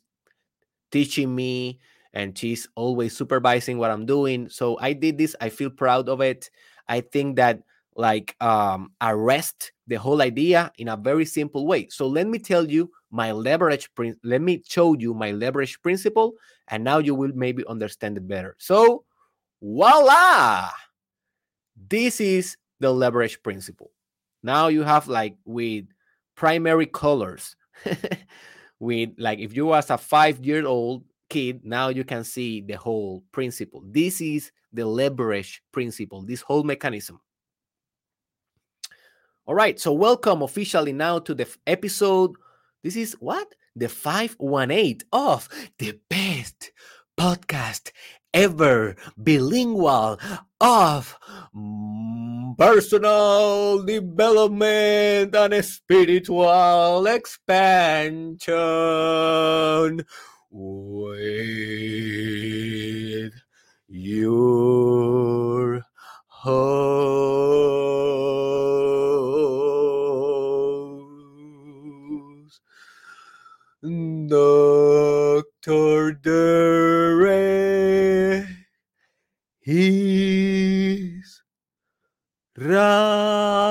teaching 0.90 1.32
me 1.32 1.78
and 2.16 2.36
she's 2.36 2.66
always 2.76 3.14
supervising 3.14 3.76
what 3.76 3.90
I'm 3.90 4.06
doing. 4.06 4.48
So 4.48 4.78
I 4.80 4.94
did 4.94 5.18
this. 5.18 5.36
I 5.38 5.50
feel 5.50 5.68
proud 5.68 6.08
of 6.08 6.22
it. 6.22 6.50
I 6.88 7.02
think 7.02 7.36
that 7.36 7.60
like 7.94 8.36
um 8.40 8.92
arrest 9.00 9.72
the 9.86 9.96
whole 9.96 10.20
idea 10.22 10.72
in 10.78 10.88
a 10.88 10.96
very 10.96 11.26
simple 11.26 11.66
way. 11.66 11.88
So 11.90 12.06
let 12.08 12.26
me 12.26 12.38
tell 12.38 12.68
you 12.68 12.90
my 13.10 13.32
leverage 13.32 13.92
prin- 13.94 14.18
let 14.24 14.40
me 14.40 14.62
show 14.66 14.96
you 14.96 15.12
my 15.12 15.32
leverage 15.32 15.80
principle 15.82 16.32
and 16.68 16.82
now 16.82 16.98
you 16.98 17.14
will 17.14 17.32
maybe 17.34 17.64
understand 17.66 18.16
it 18.16 18.26
better. 18.26 18.56
So 18.58 19.04
voila! 19.60 20.70
This 21.76 22.18
is 22.20 22.56
the 22.80 22.92
leverage 22.92 23.42
principle. 23.42 23.90
Now 24.42 24.68
you 24.68 24.84
have 24.84 25.06
like 25.06 25.36
with 25.44 25.84
primary 26.34 26.86
colors 26.86 27.56
with 28.80 29.10
like 29.18 29.38
if 29.38 29.54
you 29.54 29.66
was 29.66 29.90
a 29.90 29.98
5 29.98 30.44
year 30.44 30.66
old 30.66 31.04
kid, 31.28 31.64
now 31.64 31.88
you 31.88 32.04
can 32.04 32.24
see 32.24 32.60
the 32.60 32.74
whole 32.74 33.24
principle. 33.32 33.82
This 33.86 34.20
is 34.20 34.52
the 34.72 34.86
leverage 34.86 35.62
principle, 35.72 36.22
this 36.22 36.40
whole 36.40 36.64
mechanism. 36.64 37.20
All 39.46 39.54
right, 39.54 39.78
so 39.78 39.92
welcome 39.92 40.42
officially 40.42 40.92
now 40.92 41.20
to 41.20 41.34
the 41.34 41.48
episode. 41.66 42.32
This 42.82 42.96
is 42.96 43.16
what? 43.20 43.54
The 43.76 43.88
518 43.88 45.02
of 45.12 45.48
the 45.78 45.98
best 46.08 46.72
podcast 47.18 47.92
ever 48.34 48.94
bilingual 49.16 50.18
of 50.60 51.18
personal 52.58 53.82
development 53.84 55.34
and 55.34 55.64
spiritual 55.64 57.06
expansion 57.06 58.46
with 60.58 60.82
your 63.88 65.82
host, 66.28 66.56
Dr. 74.28 76.12
Dere. 76.22 78.46
He's 79.60 81.42
Ra. 82.58 83.65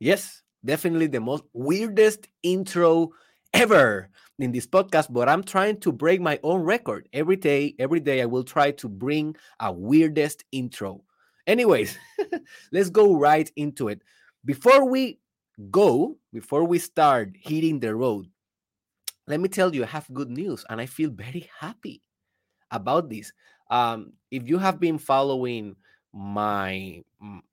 Yes, 0.00 0.42
definitely 0.64 1.08
the 1.08 1.20
most 1.20 1.44
weirdest 1.52 2.28
intro 2.42 3.10
ever 3.54 4.08
in 4.38 4.52
this 4.52 4.66
podcast, 4.66 5.12
but 5.12 5.28
I'm 5.28 5.44
trying 5.44 5.80
to 5.80 5.92
break 5.92 6.20
my 6.20 6.40
own 6.42 6.62
record. 6.62 7.08
Every 7.12 7.36
day, 7.36 7.74
every 7.78 8.00
day 8.00 8.22
I 8.22 8.26
will 8.26 8.44
try 8.44 8.72
to 8.72 8.88
bring 8.88 9.36
a 9.60 9.72
weirdest 9.72 10.44
intro. 10.52 11.04
Anyways, 11.46 11.98
let's 12.72 12.90
go 12.90 13.14
right 13.14 13.50
into 13.56 13.88
it. 13.88 14.02
Before 14.44 14.88
we 14.88 15.20
go, 15.70 16.18
before 16.32 16.64
we 16.64 16.78
start 16.78 17.32
hitting 17.38 17.80
the 17.80 17.94
road, 17.94 18.28
let 19.26 19.40
me 19.40 19.48
tell 19.48 19.74
you, 19.74 19.84
I 19.84 19.88
have 19.88 20.12
good 20.12 20.30
news 20.30 20.64
and 20.68 20.80
I 20.80 20.86
feel 20.86 21.10
very 21.10 21.48
happy 21.60 22.02
about 22.72 23.10
this. 23.10 23.32
Um, 23.70 24.14
if 24.30 24.48
you 24.48 24.58
have 24.58 24.80
been 24.80 24.98
following 24.98 25.76
my, 26.14 27.02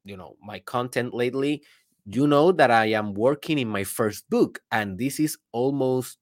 you 0.05 0.17
know, 0.17 0.37
my 0.43 0.59
content 0.59 1.13
lately, 1.13 1.63
you 2.07 2.25
know 2.27 2.51
that 2.53 2.71
I 2.71 2.87
am 2.95 3.13
working 3.13 3.59
in 3.59 3.67
my 3.67 3.83
first 3.83 4.29
book, 4.29 4.59
and 4.71 4.97
this 4.97 5.19
is 5.19 5.37
almost, 5.51 6.17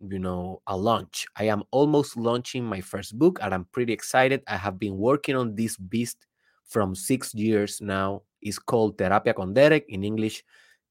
you 0.00 0.18
know, 0.18 0.62
a 0.66 0.76
launch. 0.76 1.26
I 1.36 1.44
am 1.44 1.64
almost 1.72 2.16
launching 2.16 2.64
my 2.64 2.80
first 2.80 3.18
book, 3.18 3.38
and 3.42 3.52
I'm 3.52 3.66
pretty 3.72 3.92
excited. 3.92 4.42
I 4.46 4.56
have 4.56 4.78
been 4.78 4.96
working 4.96 5.34
on 5.34 5.56
this 5.56 5.76
beast 5.76 6.26
from 6.68 6.94
six 6.94 7.34
years 7.34 7.80
now. 7.80 8.22
It's 8.40 8.58
called 8.58 8.96
Terapia 8.96 9.34
con 9.34 9.54
Derek 9.54 9.86
in 9.88 10.04
English, 10.04 10.44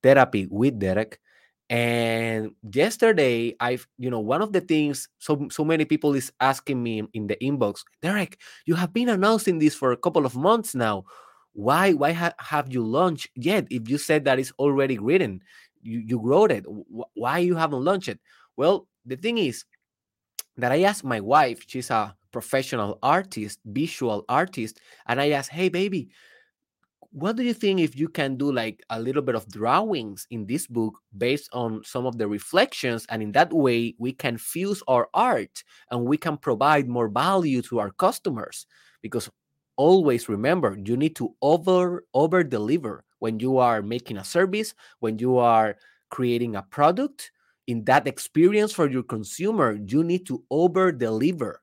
Therapy 0.03 0.47
with 0.49 0.77
Derek. 0.77 1.19
And 1.69 2.51
yesterday, 2.69 3.55
I've, 3.61 3.87
you 3.97 4.09
know, 4.09 4.19
one 4.19 4.41
of 4.41 4.51
the 4.51 4.59
things 4.59 5.07
so 5.19 5.47
so 5.49 5.63
many 5.63 5.85
people 5.85 6.15
is 6.15 6.33
asking 6.41 6.83
me 6.83 7.03
in 7.13 7.27
the 7.27 7.37
inbox, 7.41 7.79
Derek, 8.01 8.37
you 8.65 8.75
have 8.75 8.91
been 8.91 9.07
announcing 9.07 9.57
this 9.57 9.73
for 9.73 9.93
a 9.93 9.97
couple 9.97 10.25
of 10.25 10.35
months 10.35 10.75
now 10.75 11.05
why 11.53 11.93
why 11.93 12.13
ha- 12.13 12.33
have 12.39 12.71
you 12.71 12.83
launched 12.83 13.29
yet 13.35 13.67
if 13.69 13.89
you 13.89 13.97
said 13.97 14.25
that 14.25 14.39
it's 14.39 14.53
already 14.59 14.97
written? 14.97 15.41
You, 15.81 15.99
you 16.05 16.19
wrote 16.19 16.51
it. 16.51 16.65
Why 17.13 17.39
you 17.39 17.55
haven't 17.55 17.83
launched 17.83 18.07
it? 18.07 18.19
Well 18.55 18.87
the 19.05 19.15
thing 19.15 19.37
is 19.37 19.65
that 20.57 20.71
i 20.71 20.83
asked 20.83 21.03
my 21.03 21.19
wife 21.19 21.63
she's 21.67 21.89
a 21.89 22.15
professional 22.31 22.99
artist 23.01 23.59
visual 23.65 24.23
artist 24.29 24.79
and 25.07 25.19
i 25.19 25.31
asked 25.31 25.49
hey 25.49 25.69
baby 25.69 26.09
what 27.13 27.35
do 27.35 27.43
you 27.43 27.53
think 27.53 27.81
if 27.81 27.97
you 27.97 28.07
can 28.07 28.37
do 28.37 28.51
like 28.51 28.81
a 28.89 28.99
little 28.99 29.21
bit 29.21 29.35
of 29.35 29.47
drawings 29.49 30.25
in 30.29 30.45
this 30.45 30.65
book 30.65 30.93
based 31.17 31.49
on 31.51 31.83
some 31.83 32.05
of 32.05 32.17
the 32.17 32.27
reflections 32.27 33.05
and 33.09 33.21
in 33.21 33.33
that 33.33 33.51
way 33.51 33.93
we 33.97 34.13
can 34.13 34.37
fuse 34.37 34.81
our 34.87 35.09
art 35.13 35.63
and 35.89 36.05
we 36.05 36.15
can 36.15 36.37
provide 36.37 36.87
more 36.87 37.09
value 37.09 37.61
to 37.63 37.79
our 37.79 37.91
customers? 37.91 38.65
Because 39.01 39.29
always 39.81 40.29
remember 40.29 40.77
you 40.85 40.95
need 40.95 41.15
to 41.15 41.33
over 41.41 42.05
over 42.13 42.43
deliver 42.43 43.03
when 43.17 43.39
you 43.39 43.57
are 43.57 43.81
making 43.81 44.17
a 44.17 44.23
service 44.23 44.75
when 44.99 45.17
you 45.17 45.37
are 45.37 45.75
creating 46.09 46.55
a 46.55 46.61
product. 46.61 47.31
In 47.67 47.85
that 47.85 48.05
experience 48.05 48.73
for 48.73 48.89
your 48.89 49.03
consumer 49.03 49.79
you 49.87 50.03
need 50.03 50.25
to 50.27 50.43
over 50.51 50.91
deliver 50.91 51.61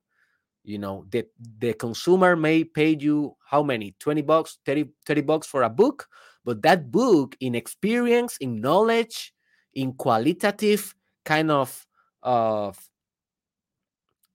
you 0.64 0.78
know 0.78 1.04
the 1.10 1.26
the 1.58 1.74
consumer 1.74 2.34
may 2.36 2.64
pay 2.64 2.96
you 2.98 3.36
how 3.44 3.62
many? 3.62 3.94
20 3.98 4.22
bucks 4.22 4.58
30 4.64 4.90
30 5.06 5.20
bucks 5.22 5.46
for 5.46 5.62
a 5.62 5.70
book 5.70 6.08
but 6.44 6.62
that 6.62 6.90
book 6.90 7.36
in 7.40 7.54
experience 7.54 8.36
in 8.40 8.60
knowledge 8.60 9.34
in 9.74 9.92
qualitative 9.92 10.94
kind 11.24 11.50
of 11.50 11.86
of 12.22 12.78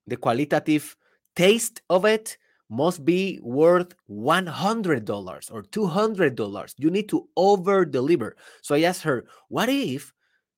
the 0.08 0.18
qualitative 0.18 0.96
taste 1.36 1.82
of 1.90 2.06
it 2.06 2.38
must 2.70 3.06
be 3.06 3.40
worth 3.44 3.94
$100 4.10 5.52
or 5.52 5.64
$200. 5.64 6.74
You 6.78 6.90
need 6.90 7.10
to 7.10 7.28
over 7.36 7.86
deliver. 7.86 8.36
So 8.62 8.76
I 8.76 8.82
asked 8.82 9.04
her, 9.04 9.26
what 9.50 9.70
if 9.70 10.14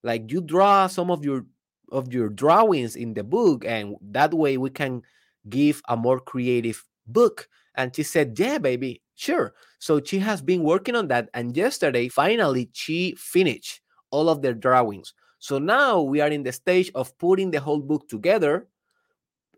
like 0.05 0.31
you 0.31 0.39
draw 0.39 0.87
some 0.87 1.11
of 1.11 1.25
your 1.25 1.45
of 1.91 2.13
your 2.13 2.29
drawings 2.29 2.95
in 2.95 3.13
the 3.13 3.23
book 3.23 3.65
and 3.65 3.95
that 4.01 4.33
way 4.33 4.57
we 4.57 4.69
can 4.69 5.01
give 5.49 5.81
a 5.89 5.97
more 5.97 6.19
creative 6.19 6.83
book 7.07 7.47
and 7.75 7.95
she 7.95 8.03
said 8.03 8.37
yeah 8.39 8.57
baby 8.57 9.01
sure 9.15 9.53
so 9.79 10.01
she 10.01 10.17
has 10.17 10.41
been 10.41 10.63
working 10.63 10.95
on 10.95 11.07
that 11.07 11.29
and 11.33 11.55
yesterday 11.55 12.07
finally 12.07 12.69
she 12.73 13.13
finished 13.17 13.81
all 14.11 14.29
of 14.29 14.41
their 14.41 14.53
drawings 14.53 15.13
so 15.39 15.59
now 15.59 16.01
we 16.01 16.21
are 16.21 16.29
in 16.29 16.43
the 16.43 16.51
stage 16.51 16.91
of 16.95 17.15
putting 17.19 17.51
the 17.51 17.59
whole 17.59 17.79
book 17.79 18.07
together 18.09 18.67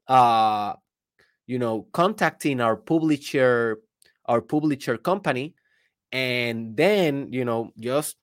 uh 0.07 0.73
you 1.47 1.57
know 1.57 1.87
contacting 1.93 2.61
our 2.61 2.75
publisher 2.75 3.79
our 4.25 4.41
publisher 4.41 4.97
company 4.97 5.55
and 6.11 6.75
then 6.77 7.31
you 7.31 7.43
know 7.43 7.71
just 7.79 8.17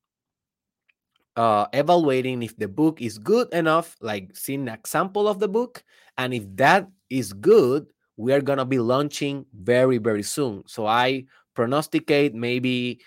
uh, 1.37 1.67
evaluating 1.73 2.43
if 2.43 2.57
the 2.57 2.69
book 2.69 3.03
is 3.03 3.19
good 3.19 3.53
enough 3.53 3.97
like 4.01 4.31
seeing 4.37 4.69
an 4.69 4.75
example 4.75 5.27
of 5.27 5.41
the 5.41 5.49
book 5.49 5.83
and 6.17 6.33
if 6.33 6.45
that 6.55 6.89
is 7.11 7.33
good 7.33 7.87
we 8.17 8.33
are 8.33 8.41
going 8.41 8.59
to 8.59 8.65
be 8.65 8.79
launching 8.79 9.45
very 9.53 9.99
very 9.99 10.23
soon. 10.23 10.63
So 10.67 10.87
i 10.87 11.25
prognosticate 11.55 12.35
maybe 12.35 13.01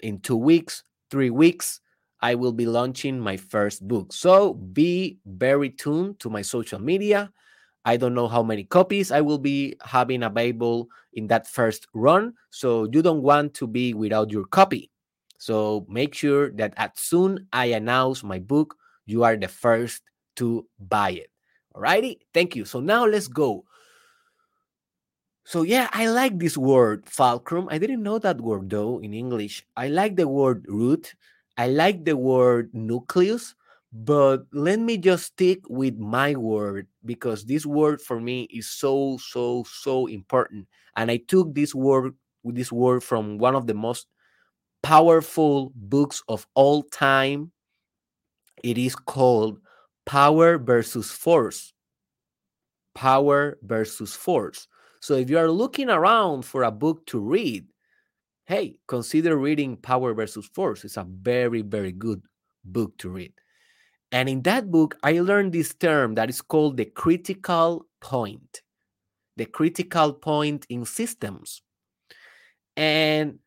in 0.00 0.20
two 0.20 0.36
weeks 0.36 0.84
three 1.10 1.30
weeks 1.30 1.80
i 2.20 2.34
will 2.34 2.52
be 2.52 2.66
launching 2.66 3.18
my 3.18 3.36
first 3.36 3.86
book. 3.86 4.12
So 4.12 4.54
be 4.54 5.18
very 5.26 5.70
tuned 5.70 6.20
to 6.20 6.30
my 6.30 6.42
social 6.42 6.78
media 6.78 7.32
I 7.86 7.96
don't 7.96 8.14
know 8.14 8.26
how 8.26 8.42
many 8.42 8.64
copies 8.64 9.12
I 9.12 9.20
will 9.20 9.38
be 9.38 9.76
having 9.80 10.24
available 10.24 10.88
in 11.14 11.28
that 11.28 11.46
first 11.46 11.86
run. 11.94 12.34
So 12.50 12.88
you 12.92 13.00
don't 13.00 13.22
want 13.22 13.54
to 13.54 13.66
be 13.68 13.94
without 13.94 14.30
your 14.32 14.44
copy. 14.44 14.90
So 15.38 15.86
make 15.88 16.12
sure 16.12 16.50
that 16.58 16.74
as 16.76 16.90
soon 16.96 17.46
I 17.52 17.66
announce 17.66 18.24
my 18.24 18.40
book, 18.40 18.74
you 19.06 19.22
are 19.22 19.36
the 19.36 19.46
first 19.46 20.02
to 20.36 20.66
buy 20.80 21.10
it. 21.10 21.30
Alrighty, 21.76 22.18
thank 22.34 22.56
you. 22.56 22.64
So 22.64 22.80
now 22.80 23.06
let's 23.06 23.28
go. 23.28 23.64
So 25.44 25.62
yeah, 25.62 25.88
I 25.92 26.08
like 26.08 26.40
this 26.40 26.58
word 26.58 27.08
fulcrum. 27.08 27.68
I 27.70 27.78
didn't 27.78 28.02
know 28.02 28.18
that 28.18 28.40
word 28.40 28.68
though 28.68 28.98
in 28.98 29.14
English. 29.14 29.64
I 29.76 29.88
like 29.88 30.16
the 30.16 30.26
word 30.26 30.66
root. 30.66 31.14
I 31.56 31.68
like 31.68 32.04
the 32.04 32.16
word 32.16 32.74
nucleus 32.74 33.54
but 33.92 34.44
let 34.52 34.78
me 34.78 34.98
just 34.98 35.26
stick 35.26 35.60
with 35.68 35.96
my 35.96 36.34
word 36.34 36.86
because 37.04 37.44
this 37.44 37.64
word 37.64 38.00
for 38.00 38.20
me 38.20 38.42
is 38.50 38.68
so 38.68 39.18
so 39.18 39.64
so 39.70 40.06
important. 40.06 40.66
And 40.96 41.10
i 41.10 41.18
took 41.18 41.54
this 41.54 41.74
word 41.74 42.14
this 42.44 42.72
word 42.72 43.02
from 43.02 43.38
one 43.38 43.54
of 43.54 43.66
the 43.66 43.74
most 43.74 44.06
powerful 44.82 45.72
books 45.74 46.22
of 46.28 46.46
all 46.54 46.82
time. 46.84 47.52
It 48.62 48.78
is 48.78 48.94
called 48.96 49.58
power 50.04 50.58
versus 50.58 51.10
force. 51.10 51.72
Power 52.94 53.58
versus 53.62 54.14
force. 54.14 54.68
So 55.00 55.14
if 55.14 55.28
you 55.28 55.38
are 55.38 55.50
looking 55.50 55.90
around 55.90 56.44
for 56.44 56.62
a 56.62 56.70
book 56.70 57.06
to 57.06 57.20
read 57.20 57.66
hey 58.46 58.78
consider 58.86 59.36
reading 59.36 59.76
power 59.76 60.14
versus 60.14 60.46
force. 60.54 60.84
It's 60.84 60.96
a 60.96 61.04
very 61.04 61.62
very 61.62 61.92
good 61.92 62.22
book 62.64 62.96
to 62.98 63.10
read 63.10 63.32
and 64.16 64.30
in 64.30 64.40
that 64.44 64.70
book, 64.70 64.96
I 65.02 65.20
learned 65.20 65.52
this 65.52 65.74
term 65.74 66.14
that 66.14 66.30
is 66.30 66.40
called 66.40 66.78
the 66.78 66.86
critical 66.86 67.84
point, 68.00 68.62
the 69.36 69.44
critical 69.44 70.14
point 70.14 70.64
in 70.70 70.86
systems. 70.86 71.60
And 72.78 73.40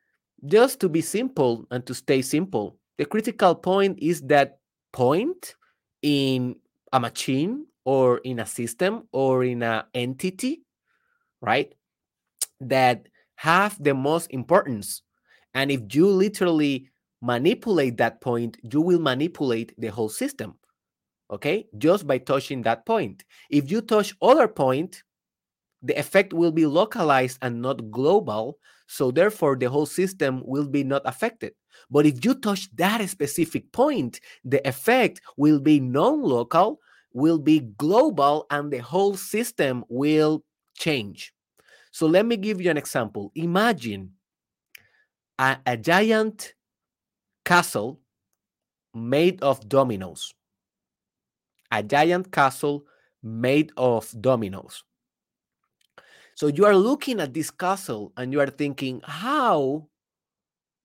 just 0.46 0.80
to 0.82 0.88
be 0.88 1.02
simple 1.02 1.66
and 1.72 1.84
to 1.88 1.96
stay 1.96 2.22
simple, 2.22 2.78
the 3.00 3.06
critical 3.06 3.56
point 3.56 3.98
is 4.00 4.22
that 4.28 4.60
point 4.94 5.56
in 6.04 6.56
a 6.94 7.00
machine 7.00 7.66
or 7.84 8.20
in 8.20 8.38
a 8.38 8.46
system 8.46 9.08
or 9.12 9.44
in 9.44 9.64
an 9.64 9.86
entity, 9.96 10.62
right? 11.42 11.74
That 12.62 13.08
have 13.38 13.84
the 13.84 13.96
most 13.96 14.30
importance. 14.30 15.02
And 15.56 15.72
if 15.72 15.96
you 15.96 16.12
literally 16.12 16.92
manipulate 17.24 17.98
that 17.98 18.22
point, 18.22 18.58
you 18.62 18.82
will 18.82 19.00
manipulate 19.00 19.74
the 19.80 19.88
whole 19.88 20.10
system. 20.10 20.59
Okay, 21.32 21.68
just 21.78 22.08
by 22.08 22.18
touching 22.18 22.64
that 22.64 22.86
point. 22.86 23.24
If 23.52 23.70
you 23.70 23.82
touch 23.82 24.16
other 24.22 24.48
point, 24.48 25.04
the 25.82 25.98
effect 25.98 26.34
will 26.34 26.52
be 26.52 26.66
localized 26.66 27.38
and 27.42 27.62
not 27.62 27.92
global. 27.92 28.58
So 28.88 29.12
therefore, 29.12 29.56
the 29.56 29.70
whole 29.70 29.86
system 29.86 30.42
will 30.44 30.68
be 30.68 30.84
not 30.84 31.04
affected. 31.06 31.54
But 31.92 32.08
if 32.08 32.26
you 32.26 32.34
touch 32.34 32.76
that 32.76 33.08
specific 33.08 33.72
point, 33.72 34.20
the 34.44 34.68
effect 34.68 35.22
will 35.38 35.60
be 35.60 35.80
non-local, 35.80 36.80
will 37.14 37.38
be 37.38 37.60
global, 37.78 38.48
and 38.50 38.72
the 38.72 38.80
whole 38.80 39.16
system 39.16 39.86
will 39.88 40.44
change. 40.76 41.34
So 41.92 42.08
let 42.08 42.26
me 42.26 42.38
give 42.38 42.60
you 42.60 42.72
an 42.72 42.78
example. 42.78 43.32
Imagine 43.36 44.14
a, 45.38 45.58
a 45.66 45.78
giant 45.78 46.56
castle 47.46 48.00
made 48.94 49.42
of 49.44 49.68
dominoes. 49.70 50.34
A 51.72 51.84
giant 51.84 52.32
castle 52.32 52.86
made 53.22 53.72
of 53.78 54.14
dominoes. 54.20 54.84
So 56.36 56.48
you 56.48 56.66
are 56.66 56.76
looking 56.76 57.20
at 57.20 57.34
this 57.34 57.52
castle 57.52 58.14
and 58.16 58.32
you 58.32 58.40
are 58.40 58.50
thinking, 58.50 59.02
how 59.04 59.90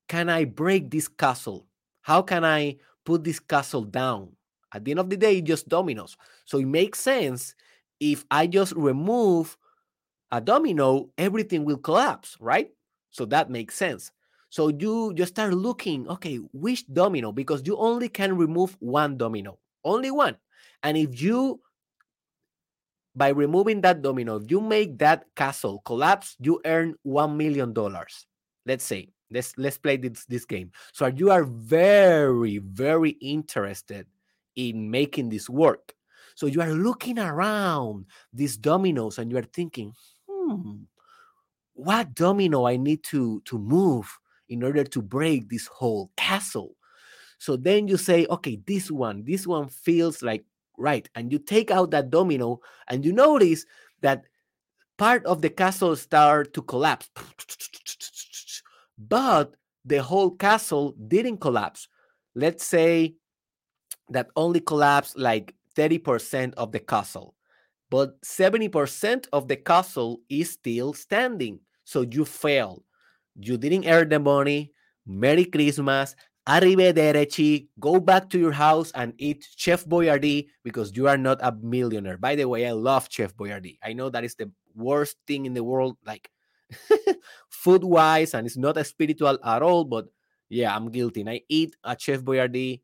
can 0.09 0.29
I 0.29 0.45
break 0.45 0.91
this 0.91 1.09
castle? 1.09 1.67
How 2.03 2.23
can 2.23 2.45
I 2.45 2.77
put 3.05 3.25
this 3.25 3.41
castle 3.41 3.85
down? 3.85 4.31
At 4.73 4.85
the 4.85 4.91
end 4.91 5.01
of 5.01 5.09
the 5.09 5.17
day, 5.17 5.41
just 5.41 5.69
dominoes. 5.69 6.17
So 6.45 6.59
it 6.59 6.67
makes 6.67 6.99
sense 6.99 7.55
if 8.01 8.25
I 8.31 8.47
just 8.47 8.73
remove 8.73 9.57
a 10.33 10.41
domino, 10.41 11.11
everything 11.17 11.65
will 11.65 11.79
collapse, 11.79 12.37
right? 12.41 12.71
So 13.13 13.25
that 13.27 13.49
makes 13.49 13.77
sense. 13.77 14.11
So 14.51 14.69
you 14.69 15.15
just 15.15 15.35
start 15.35 15.55
looking, 15.55 16.09
okay, 16.09 16.37
which 16.53 16.85
domino? 16.93 17.31
Because 17.31 17.63
you 17.65 17.77
only 17.77 18.09
can 18.09 18.37
remove 18.37 18.77
one 18.81 19.17
domino, 19.17 19.59
only 19.85 20.11
one. 20.11 20.37
And 20.85 20.97
if 20.97 21.21
you, 21.21 21.61
by 23.15 23.29
removing 23.29 23.81
that 23.83 24.03
domino, 24.03 24.37
if 24.37 24.51
you 24.51 24.61
make 24.61 24.99
that 24.99 25.25
castle 25.37 25.81
collapse, 25.85 26.37
you 26.41 26.61
earn 26.65 26.95
$1 27.07 27.37
million, 27.37 27.73
let's 28.67 28.85
say. 28.85 29.09
let's 29.31 29.57
let's 29.59 29.79
play 29.79 29.97
this 29.97 30.27
this 30.27 30.45
game. 30.45 30.71
So 30.93 31.07
you 31.09 31.31
are 31.33 31.45
very 31.45 32.59
very 32.61 33.17
interested 33.25 34.07
in 34.55 34.91
making 34.91 35.31
this 35.31 35.49
work. 35.51 35.95
So 36.37 36.47
you 36.47 36.61
are 36.63 36.71
looking 36.71 37.19
around 37.19 38.07
these 38.33 38.57
dominoes 38.57 39.19
and 39.19 39.31
you 39.33 39.39
are 39.39 39.49
thinking 39.51 39.95
hmm 40.29 40.87
what 41.75 42.15
domino 42.15 42.67
i 42.67 42.77
need 42.77 43.03
to 43.03 43.41
to 43.45 43.59
move 43.59 44.07
in 44.49 44.63
order 44.63 44.85
to 44.85 45.03
break 45.03 45.49
this 45.49 45.67
whole 45.67 46.11
castle? 46.17 46.77
So 47.39 47.57
then 47.57 47.89
you 47.89 47.97
say 47.99 48.27
okay 48.31 48.59
this 48.67 48.91
one 48.91 49.25
this 49.25 49.47
one 49.47 49.69
feels 49.69 50.23
like 50.23 50.45
right 50.77 51.09
and 51.15 51.33
you 51.33 51.39
take 51.39 51.71
out 51.71 51.91
that 51.91 52.11
domino 52.11 52.61
and 52.89 53.05
you 53.05 53.13
notice 53.13 53.65
that 54.01 54.25
part 54.99 55.25
of 55.27 55.43
the 55.43 55.51
castle 55.51 55.95
start 55.97 56.53
to 56.53 56.63
collapse 56.63 57.09
but 58.99 59.55
the 59.85 60.03
whole 60.03 60.31
castle 60.31 60.95
didn't 61.09 61.39
collapse. 61.39 61.89
Let's 62.35 62.65
say 62.65 63.15
that 64.09 64.29
only 64.37 64.61
collapsed 64.61 65.19
like 65.19 65.55
30% 65.77 66.55
of 66.55 66.73
the 66.73 66.81
castle, 66.81 67.35
but 67.91 68.21
70% 68.23 69.27
of 69.33 69.49
the 69.49 69.57
castle 69.57 70.21
is 70.29 70.51
still 70.51 70.93
standing. 70.93 71.61
So 71.85 72.03
you 72.03 72.25
failed. 72.25 72.83
You 73.37 73.59
didn't 73.59 73.87
earn 73.87 74.09
the 74.09 74.21
money. 74.21 74.73
Merry 75.07 75.45
Christmas. 75.45 76.17
Arrivederci. 76.47 77.69
Go 77.81 78.01
back 78.01 78.29
to 78.31 78.39
your 78.39 78.53
house 78.53 78.93
and 78.95 79.15
eat 79.19 79.47
Chef 79.57 79.85
Boyardee 79.85 80.49
because 80.63 80.95
you 80.97 81.09
are 81.09 81.17
not 81.17 81.39
a 81.43 81.53
millionaire. 81.63 82.19
By 82.19 82.35
the 82.35 82.47
way, 82.47 82.67
I 82.67 82.73
love 82.73 83.09
Chef 83.11 83.35
Boyardee. 83.35 83.79
I 83.83 83.95
know 83.95 84.11
that 84.11 84.25
is 84.25 84.35
the 84.35 84.51
worst 84.75 85.17
thing 85.27 85.47
in 85.47 85.55
the 85.55 85.65
world. 85.65 85.97
Like 86.05 86.31
food 87.49 87.83
wise, 87.83 88.35
and 88.35 88.47
it's 88.47 88.57
not 88.59 88.77
a 88.77 88.85
spiritual 88.85 89.39
at 89.43 89.63
all. 89.63 89.85
But 89.85 90.07
yeah, 90.51 90.75
I'm 90.75 90.91
guilty. 90.91 91.21
And 91.21 91.31
I 91.31 91.41
eat 91.49 91.77
a 91.83 91.97
Chef 91.99 92.21
Boyardee, 92.21 92.83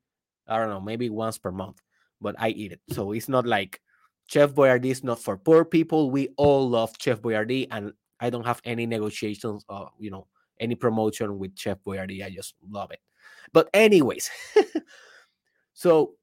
I 0.48 0.58
don't 0.58 0.70
know, 0.70 0.80
maybe 0.80 1.10
once 1.10 1.36
per 1.36 1.52
month, 1.52 1.80
but 2.20 2.34
I 2.38 2.50
eat 2.50 2.72
it. 2.72 2.80
So 2.90 3.12
it's 3.12 3.28
not 3.28 3.46
like 3.46 3.80
Chef 4.26 4.52
Boyardee 4.52 4.90
is 4.90 5.04
not 5.04 5.18
for 5.18 5.36
poor 5.36 5.66
people. 5.66 6.10
We 6.10 6.28
all 6.38 6.68
love 6.68 6.94
Chef 6.98 7.20
Boyardee, 7.20 7.68
and 7.70 7.92
I 8.20 8.30
don't 8.30 8.46
have 8.46 8.62
any 8.64 8.86
negotiations 8.86 9.66
or 9.68 9.90
you 9.98 10.10
know 10.10 10.28
any 10.58 10.76
promotion 10.76 11.38
with 11.38 11.58
Chef 11.58 11.76
Boyardee. 11.86 12.24
I 12.24 12.30
just 12.30 12.54
love 12.66 12.90
it. 12.90 13.00
But 13.52 13.68
anyways, 13.74 14.30
so 15.72 16.14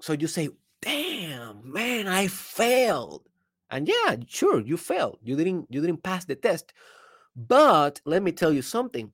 so 0.00 0.12
you 0.12 0.26
say, 0.26 0.50
damn 0.82 1.72
man, 1.72 2.06
I 2.06 2.26
failed. 2.28 3.28
And 3.70 3.88
yeah, 3.88 4.16
sure, 4.26 4.60
you 4.60 4.76
failed. 4.76 5.18
You 5.22 5.36
didn't 5.36 5.66
you 5.70 5.80
didn't 5.80 6.02
pass 6.02 6.24
the 6.24 6.36
test. 6.36 6.72
But 7.34 8.00
let 8.04 8.22
me 8.22 8.32
tell 8.32 8.52
you 8.52 8.62
something. 8.62 9.12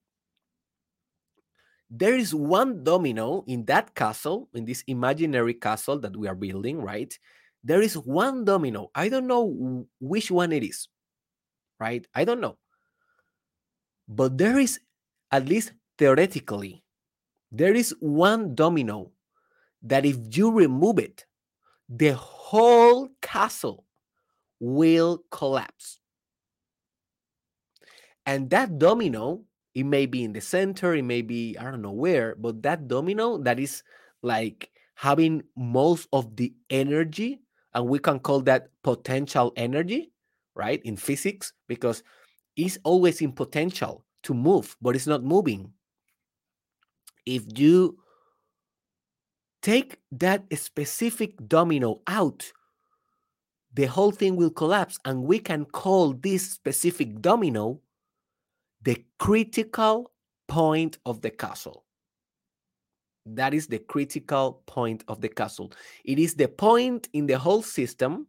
There 1.91 2.17
is 2.17 2.35
one 2.35 2.85
domino 2.85 3.43
in 3.49 3.65
that 3.65 3.95
castle, 3.95 4.49
in 4.55 4.65
this 4.65 4.85
imaginary 4.87 5.55
castle 5.55 5.99
that 6.01 6.17
we 6.17 6.29
are 6.29 6.37
building, 6.37 6.81
right? 6.81 7.17
There 7.65 7.83
is 7.83 7.95
one 7.99 8.45
domino. 8.45 8.91
I 8.95 9.09
don't 9.09 9.27
know 9.27 9.87
which 10.01 10.31
one 10.31 10.53
it 10.53 10.63
is, 10.63 10.89
right? 11.81 12.07
I 12.15 12.25
don't 12.25 12.41
know. 12.41 12.59
But 14.09 14.39
there 14.39 14.59
is, 14.59 14.81
at 15.33 15.49
least 15.49 15.73
theoretically, 16.01 16.83
there 17.53 17.75
is 17.75 17.95
one 18.01 18.55
domino 18.55 19.13
that 19.83 20.07
if 20.07 20.17
you 20.33 20.51
remove 20.51 20.99
it, 20.99 21.27
the 21.91 22.15
whole 22.15 23.11
castle 23.21 23.85
will 24.61 25.23
collapse. 25.31 26.01
And 28.25 28.49
that 28.49 28.79
domino, 28.79 29.45
it 29.75 29.85
may 29.85 30.07
be 30.07 30.25
in 30.25 30.33
the 30.33 30.41
center, 30.41 30.95
it 30.95 31.05
may 31.05 31.21
be, 31.21 31.55
I 31.59 31.65
don't 31.65 31.83
know 31.83 31.93
where, 31.93 32.35
but 32.35 32.63
that 32.63 32.89
domino 32.89 33.37
that 33.45 33.61
is 33.61 33.83
like 34.23 34.71
having 34.95 35.43
most 35.55 36.09
of 36.15 36.35
the 36.37 36.55
energy, 36.71 37.43
and 37.75 37.87
we 37.87 37.99
can 37.99 38.21
call 38.21 38.41
that 38.43 38.69
potential 38.83 39.53
energy, 39.57 40.13
right? 40.55 40.81
In 40.85 40.97
physics, 40.97 41.53
because 41.69 42.03
it's 42.57 42.79
always 42.85 43.21
in 43.21 43.33
potential 43.33 44.07
to 44.23 44.33
move, 44.33 44.77
but 44.81 44.97
it's 44.97 45.07
not 45.07 45.23
moving. 45.25 45.73
If 47.27 47.59
you 47.59 47.99
take 49.63 49.99
that 50.13 50.45
specific 50.59 51.37
domino 51.49 52.01
out 52.07 52.53
the 53.73 53.87
whole 53.87 54.11
thing 54.11 54.37
will 54.37 54.51
collapse. 54.51 54.99
And 55.05 55.25
we 55.25 55.39
can 55.39 55.65
call 55.65 56.13
this 56.13 56.51
specific 56.51 57.21
domino 57.21 57.81
the 58.83 59.05
critical 59.19 60.13
point 60.49 60.99
of 61.07 61.21
the 61.21 61.31
castle. 61.31 61.85
That 63.27 63.55
is 63.55 63.67
the 63.67 63.79
critical 63.79 64.63
point 64.67 65.05
of 65.07 65.21
the 65.21 65.29
castle. 65.29 65.73
It 66.05 66.19
is 66.19 66.35
the 66.35 66.49
point 66.49 67.09
in 67.13 67.27
the 67.27 67.39
whole 67.39 67.63
system 67.63 68.27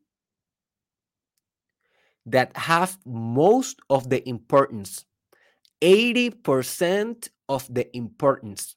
that 2.26 2.56
have 2.56 3.00
most 3.06 3.80
of 3.90 4.10
the 4.10 4.28
importance 4.30 5.06
80% 5.82 7.30
of 7.50 7.74
the 7.74 7.98
importance 7.98 8.76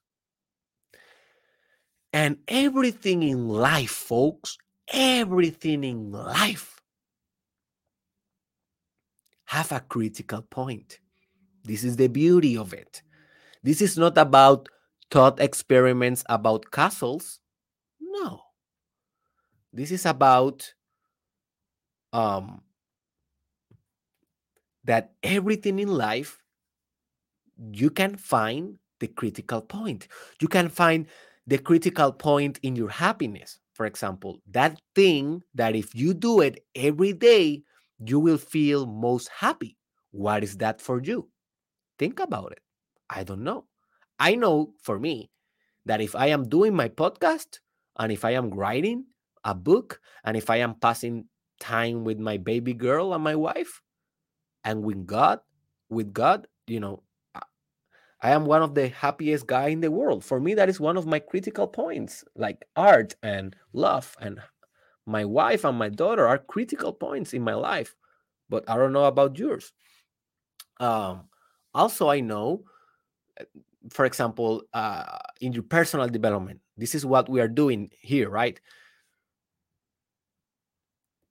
and 2.15 2.39
everything 2.49 3.23
in 3.23 3.49
life 3.49 3.91
folks 3.91 4.57
everything 4.93 5.83
in 5.85 6.13
life 6.13 6.81
have 9.47 9.73
a 9.73 9.81
critical 9.81 10.43
point. 10.43 10.99
This 11.65 11.85
is 11.85 11.97
the 11.97 12.09
beauty 12.09 12.57
of 12.57 12.73
it. 12.73 13.03
This 13.63 13.81
is 13.81 13.97
not 13.97 14.19
about 14.19 14.69
thought 15.11 15.41
experiments 15.41 16.25
about 16.29 16.71
castles. 16.71 17.41
No. 18.01 18.41
This 19.73 19.91
is 19.91 20.07
about 20.07 20.75
um, 22.13 22.63
that 24.85 25.13
everything 25.23 25.79
in 25.79 25.89
life 25.89 26.43
you 27.73 27.91
can 27.91 28.17
find 28.17 28.79
the 28.99 29.07
critical 29.07 29.61
point. 29.61 30.09
You 30.41 30.49
can 30.49 30.69
find 30.69 31.07
the 31.47 31.59
critical 31.59 32.13
point 32.13 32.59
in 32.63 32.77
your 32.77 32.91
happiness 32.91 33.61
for 33.75 33.87
example, 33.87 34.41
that 34.51 34.81
thing 34.95 35.43
that 35.55 35.75
if 35.75 35.95
you 35.95 36.15
do 36.15 36.41
it 36.41 36.65
every 36.75 37.13
day, 37.13 37.63
you 37.99 38.21
will 38.21 38.39
feel 38.39 38.87
most 38.87 39.29
happy. 39.29 39.77
What 40.13 40.45
is 40.45 40.57
that 40.59 40.81
for 40.81 41.03
you? 41.03 41.29
Think 41.99 42.21
about 42.21 42.53
it. 42.53 42.61
I 43.11 43.25
don't 43.25 43.43
know. 43.43 43.67
I 44.19 44.37
know 44.37 44.75
for 44.81 44.99
me 44.99 45.31
that 45.85 46.01
if 46.01 46.15
I 46.15 46.29
am 46.29 46.49
doing 46.49 46.75
my 46.75 46.89
podcast 46.89 47.59
and 47.99 48.13
if 48.13 48.25
I 48.25 48.31
am 48.31 48.51
writing 48.51 49.07
a 49.43 49.55
book 49.55 50.01
and 50.25 50.37
if 50.37 50.49
I 50.49 50.57
am 50.59 50.77
passing 50.77 51.27
time 51.59 52.05
with 52.05 52.19
my 52.19 52.37
baby 52.37 52.75
girl 52.75 53.13
and 53.13 53.25
my 53.25 53.35
wife 53.35 53.83
and 54.63 54.85
with 54.85 55.05
God, 55.05 55.41
with 55.91 56.13
God, 56.13 56.47
you 56.69 56.79
know, 56.79 57.03
I 58.25 58.31
am 58.33 58.47
one 58.47 58.63
of 58.63 58.75
the 58.75 58.89
happiest 58.89 59.47
guy 59.47 59.69
in 59.69 59.81
the 59.83 59.91
world. 59.93 60.25
For 60.25 60.41
me, 60.41 60.55
that 60.55 60.69
is 60.69 60.81
one 60.81 60.97
of 60.97 61.07
my 61.07 61.21
critical 61.21 61.69
points. 61.69 62.25
Like 62.35 62.65
art 62.75 63.15
and 63.23 63.55
love 63.73 64.17
and 64.21 64.41
my 65.07 65.25
wife 65.25 65.65
and 65.65 65.79
my 65.79 65.91
daughter 65.91 66.27
are 66.27 66.39
critical 66.39 66.93
points 66.93 67.35
in 67.35 67.43
my 67.43 67.55
life. 67.55 67.97
But 68.49 68.69
I 68.71 68.77
don't 68.77 68.93
know 68.95 69.07
about 69.07 69.39
yours. 69.39 69.73
Um, 70.81 71.29
also, 71.75 72.09
I 72.09 72.21
know, 72.21 72.65
eh, 73.39 73.45
for 73.91 74.05
example, 74.07 74.63
uh, 74.75 75.19
in 75.41 75.53
your 75.53 75.65
personal 75.65 76.09
development, 76.09 76.61
this 76.77 76.95
is 76.95 77.07
what 77.07 77.29
we 77.29 77.41
are 77.41 77.49
doing 77.49 77.91
here, 78.01 78.31
right? 78.31 78.61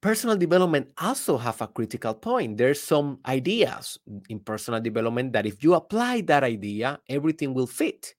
Personal 0.04 0.36
development 0.38 0.92
also 1.00 1.38
have 1.39 1.62
a 1.62 1.68
critical 1.68 2.13
point. 2.13 2.58
There's 2.58 2.82
some 2.84 3.20
ideas 3.26 3.98
in 4.30 4.39
personal 4.42 4.82
development 4.82 5.34
that 5.34 5.46
if 5.48 5.63
you 5.63 5.74
apply 5.76 6.22
that 6.28 6.44
idea 6.44 7.00
everything 7.10 7.54
will 7.54 7.68
fit. 7.68 8.16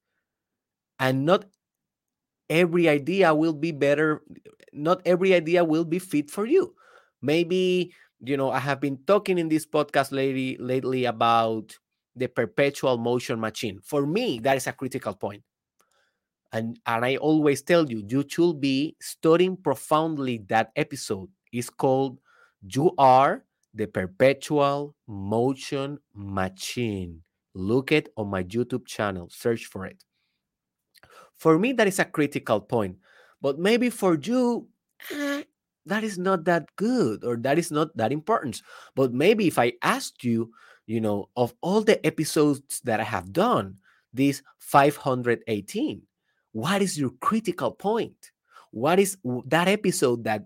And 0.99 1.25
not 1.27 1.45
every 2.51 2.89
idea 2.89 3.35
will 3.35 3.53
be 3.53 3.73
better 3.73 4.23
not 4.73 5.01
every 5.07 5.33
idea 5.35 5.65
will 5.65 5.85
be 5.85 5.99
fit 5.99 6.31
for 6.31 6.47
you. 6.47 6.75
Maybe 7.23 7.95
you 8.25 8.37
know 8.37 8.51
i 8.51 8.59
have 8.59 8.81
been 8.81 8.99
talking 9.07 9.39
in 9.39 9.49
this 9.49 9.67
podcast 9.67 10.13
lately 10.13 10.57
lately 10.59 11.05
about 11.05 11.77
the 12.17 12.29
perpetual 12.29 12.99
motion 12.99 13.41
machine. 13.41 13.81
For 13.83 14.07
me 14.07 14.39
that 14.41 14.57
is 14.57 14.67
a 14.67 14.73
critical 14.73 15.15
point. 15.15 15.43
And 16.53 16.79
and 16.87 17.05
i 17.05 17.17
always 17.17 17.63
tell 17.63 17.91
you 17.91 18.03
you 18.09 18.25
should 18.29 18.61
be 18.61 18.97
studying 19.01 19.57
profoundly 19.57 20.39
that 20.49 20.71
episode 20.77 21.29
is 21.55 21.71
called 21.71 22.19
You 22.63 22.93
Are 22.99 23.45
the 23.73 23.87
Perpetual 23.87 24.95
Motion 25.07 25.99
Machine. 26.15 27.23
Look 27.55 27.93
it 27.93 28.09
on 28.17 28.29
my 28.29 28.45
YouTube 28.45 28.87
channel, 28.87 29.29
search 29.31 29.67
for 29.67 29.87
it. 29.87 30.05
For 31.37 31.59
me, 31.59 31.73
that 31.73 31.87
is 31.87 31.99
a 31.99 32.05
critical 32.05 32.61
point, 32.61 32.97
but 33.41 33.59
maybe 33.59 33.91
for 33.91 34.19
you, 34.21 34.69
eh, 35.11 35.43
that 35.87 36.05
is 36.05 36.19
not 36.19 36.45
that 36.45 36.75
good 36.77 37.25
or 37.25 37.37
that 37.39 37.59
is 37.59 37.71
not 37.71 37.97
that 37.97 38.13
important. 38.13 38.63
But 38.95 39.13
maybe 39.13 39.47
if 39.47 39.59
I 39.59 39.73
asked 39.83 40.25
you 40.25 40.53
you 40.87 41.01
know, 41.01 41.29
of 41.37 41.55
all 41.61 41.81
the 41.81 42.05
episodes 42.07 42.81
that 42.85 43.01
I 43.01 43.05
have 43.05 43.33
done, 43.33 43.77
this 44.13 44.43
518, 44.59 46.03
what 46.53 46.83
is 46.83 46.99
your 46.99 47.11
critical 47.21 47.73
point? 47.73 48.31
What 48.71 48.99
is 48.99 49.17
that 49.47 49.69
episode 49.69 50.25
that 50.25 50.45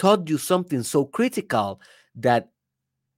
taught 0.00 0.28
you 0.30 0.38
something 0.38 0.82
so 0.82 1.04
critical 1.04 1.78
that 2.16 2.48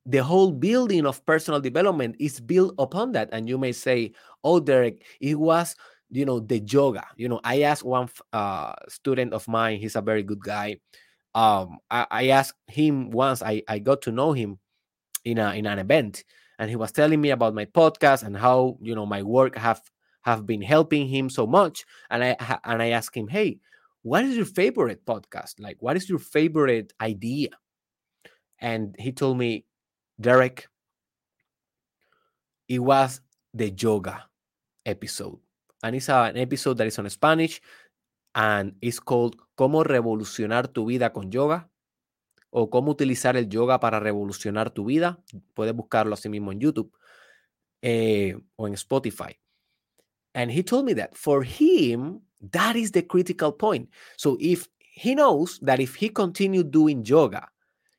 the 0.04 0.18
whole 0.18 0.50
building 0.50 1.06
of 1.06 1.24
personal 1.24 1.60
development 1.60 2.16
is 2.18 2.40
built 2.40 2.74
upon 2.76 3.12
that? 3.12 3.28
And 3.30 3.48
you 3.48 3.56
may 3.56 3.70
say, 3.70 4.12
oh, 4.42 4.58
Derek, 4.58 5.06
it 5.20 5.38
was 5.38 5.76
you 6.10 6.26
know 6.26 6.38
the 6.38 6.58
yoga. 6.58 7.06
You 7.16 7.28
know 7.28 7.40
i 7.42 7.62
asked 7.62 7.84
one 7.84 8.08
uh, 8.32 8.74
student 8.88 9.32
of 9.32 9.48
mine 9.48 9.80
he's 9.80 9.96
a 9.96 10.02
very 10.02 10.22
good 10.22 10.40
guy. 10.40 10.76
Um 11.34 11.78
I, 11.90 12.06
I, 12.10 12.28
asked 12.28 12.58
him 12.66 13.10
once 13.10 13.42
I, 13.42 13.62
I 13.66 13.78
got 13.78 14.02
to 14.02 14.12
know 14.12 14.32
him 14.32 14.58
in 15.24 15.38
a 15.38 15.54
in 15.54 15.64
an 15.64 15.78
event 15.78 16.24
and 16.58 16.68
he 16.68 16.76
was 16.76 16.92
telling 16.92 17.20
me 17.20 17.30
about 17.30 17.54
my 17.54 17.64
podcast 17.64 18.22
and 18.24 18.36
how 18.36 18.76
you 18.82 18.94
know 18.94 19.06
my 19.06 19.22
work 19.22 19.56
have 19.56 19.80
have 20.20 20.46
been 20.46 20.60
helping 20.60 21.08
him 21.08 21.30
so 21.30 21.46
much. 21.46 21.86
And 22.10 22.22
i 22.22 22.58
and 22.64 22.82
i 22.82 22.90
asked 22.90 23.16
him 23.16 23.28
hey 23.28 23.58
what 24.02 24.24
is 24.24 24.36
your 24.36 24.46
favorite 24.46 25.04
podcast 25.04 25.58
like 25.58 25.76
what 25.80 25.96
is 25.96 26.08
your 26.08 26.18
favorite 26.18 26.92
idea 27.00 27.50
and 28.60 28.94
he 28.98 29.12
told 29.12 29.38
me 29.38 29.64
derek 30.20 30.68
it 32.68 32.78
was 32.78 33.20
the 33.54 33.70
yoga 33.70 34.28
episode 34.84 35.38
and 35.82 35.96
it's 35.96 36.08
an 36.08 36.36
episode 36.36 36.76
that 36.78 36.86
is 36.86 36.98
on 36.98 37.08
spanish 37.10 37.60
and 38.34 38.74
it's 38.80 39.00
called 39.00 39.36
cómo 39.54 39.84
revolucionar 39.84 40.68
tu 40.68 40.86
vida 40.86 41.12
con 41.12 41.30
yoga 41.30 41.68
o 42.54 42.68
cómo 42.68 42.92
utilizar 42.92 43.36
el 43.36 43.48
yoga 43.48 43.80
para 43.80 43.98
revolucionar 43.98 44.70
tu 44.70 44.84
vida. 44.84 45.22
Puedes 45.54 45.74
buscarlo 45.74 46.14
así 46.14 46.28
mismo 46.28 46.52
en 46.52 46.60
YouTube 46.60 46.92
eh, 47.80 48.38
o 48.56 48.68
en 48.68 48.74
Spotify. 48.74 49.38
And 50.34 50.50
he 50.50 50.62
told 50.62 50.84
me 50.84 50.94
that 50.94 51.14
for 51.14 51.44
him, 51.44 52.20
that 52.50 52.76
is 52.76 52.90
the 52.90 53.02
critical 53.02 53.52
point. 53.52 53.88
So 54.16 54.36
if 54.40 54.68
he 54.78 55.14
knows 55.14 55.58
that 55.62 55.80
if 55.80 55.94
he 55.94 56.08
continued 56.08 56.70
doing 56.70 57.04
yoga, 57.04 57.46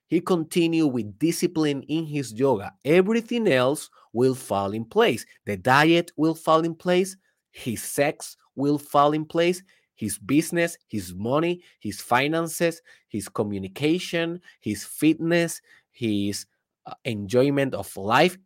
he 0.08 0.21
continue 0.21 0.86
with 0.86 1.17
discipline 1.17 1.82
in 1.84 2.06
his 2.06 2.34
yoga, 2.34 2.73
everything 2.86 3.47
else 3.47 3.89
will 4.12 4.36
fall 4.36 4.73
in 4.73 4.86
place. 4.86 5.25
The 5.45 5.58
diet 5.58 6.12
will 6.17 6.36
fall 6.36 6.62
in 6.62 6.75
place, 6.75 7.17
his 7.51 7.82
sex 7.82 8.38
will 8.56 8.77
fall 8.77 9.13
in 9.13 9.25
place, 9.25 9.63
his 9.95 10.17
business, 10.19 10.77
his 10.88 11.13
money, 11.13 11.62
his 11.79 12.01
finances, 12.01 12.82
his 13.08 13.29
communication, 13.29 14.41
his 14.60 14.84
fitness, 14.84 15.62
his 15.91 16.45
uh, 16.86 16.93
enjoyment 17.06 17.73
of 17.73 17.95
life, 17.95 18.38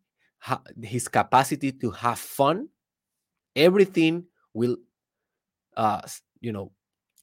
his 0.82 1.08
capacity 1.08 1.72
to 1.72 1.90
have 1.92 2.20
fun, 2.20 2.70
everything 3.56 4.26
will, 4.54 4.78
uh, 5.78 6.02
you 6.42 6.52
know, 6.52 6.72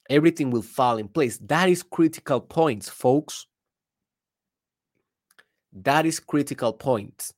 everything 0.08 0.50
will 0.50 0.62
fall 0.62 0.96
in 0.96 1.08
place. 1.08 1.36
That 1.38 1.68
is 1.68 1.82
critical 1.82 2.40
points, 2.40 2.88
folks. 2.88 3.46
That 5.72 6.06
is 6.06 6.20
critical 6.20 6.72
points. 6.72 7.34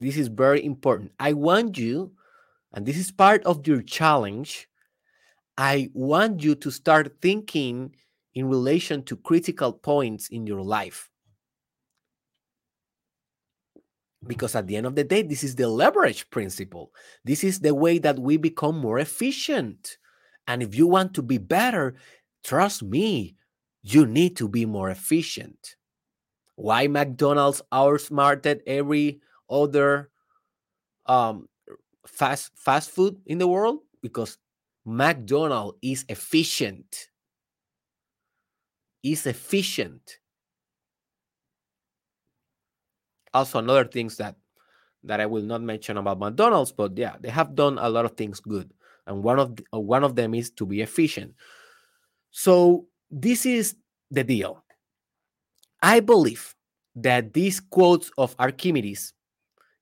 This 0.00 0.16
is 0.16 0.28
very 0.28 0.64
important. 0.64 1.12
I 1.20 1.34
want 1.34 1.76
you, 1.76 2.12
and 2.72 2.86
this 2.86 2.96
is 2.96 3.10
part 3.10 3.44
of 3.44 3.66
your 3.66 3.82
challenge 3.82 4.68
I 5.56 5.90
want 5.94 6.42
you 6.42 6.56
to 6.56 6.70
start 6.70 7.20
thinking 7.20 7.94
in 8.34 8.48
relation 8.48 9.04
to 9.04 9.16
critical 9.16 9.72
points 9.72 10.28
in 10.28 10.46
your 10.46 10.62
life. 10.62 11.10
Because 14.26 14.54
at 14.54 14.66
the 14.66 14.76
end 14.76 14.86
of 14.86 14.94
the 14.94 15.04
day, 15.04 15.22
this 15.22 15.44
is 15.44 15.54
the 15.54 15.68
leverage 15.68 16.28
principle. 16.30 16.92
This 17.24 17.44
is 17.44 17.60
the 17.60 17.74
way 17.74 17.98
that 17.98 18.18
we 18.18 18.36
become 18.36 18.78
more 18.78 18.98
efficient. 18.98 19.98
And 20.46 20.62
if 20.62 20.74
you 20.74 20.86
want 20.86 21.14
to 21.14 21.22
be 21.22 21.38
better, 21.38 21.94
trust 22.42 22.82
me, 22.82 23.36
you 23.82 24.06
need 24.06 24.36
to 24.36 24.48
be 24.48 24.66
more 24.66 24.90
efficient. 24.90 25.76
Why 26.56 26.86
McDonald's 26.86 27.62
outsmarted 27.72 28.62
every 28.66 29.20
other 29.50 30.10
um, 31.06 31.48
fast 32.06 32.52
fast 32.54 32.90
food 32.90 33.16
in 33.26 33.38
the 33.38 33.48
world? 33.48 33.80
Because 34.00 34.38
McDonald 34.84 35.76
is 35.82 36.04
efficient. 36.08 37.08
Is 39.02 39.26
efficient. 39.26 40.18
Also, 43.34 43.58
another 43.58 43.84
things 43.84 44.16
that 44.16 44.36
that 45.02 45.20
I 45.20 45.26
will 45.26 45.42
not 45.42 45.60
mention 45.60 45.98
about 45.98 46.18
McDonald's, 46.18 46.72
but 46.72 46.96
yeah, 46.96 47.16
they 47.20 47.28
have 47.28 47.54
done 47.54 47.76
a 47.78 47.90
lot 47.90 48.06
of 48.06 48.16
things 48.16 48.40
good, 48.40 48.72
and 49.06 49.22
one 49.22 49.38
of 49.38 49.56
the, 49.56 49.64
uh, 49.74 49.80
one 49.80 50.04
of 50.04 50.16
them 50.16 50.34
is 50.34 50.50
to 50.52 50.64
be 50.64 50.80
efficient. 50.80 51.34
So 52.30 52.86
this 53.10 53.44
is 53.44 53.76
the 54.10 54.24
deal. 54.24 54.64
I 55.82 56.00
believe 56.00 56.54
that 56.96 57.34
these 57.34 57.60
quotes 57.60 58.10
of 58.16 58.34
Archimedes, 58.38 59.12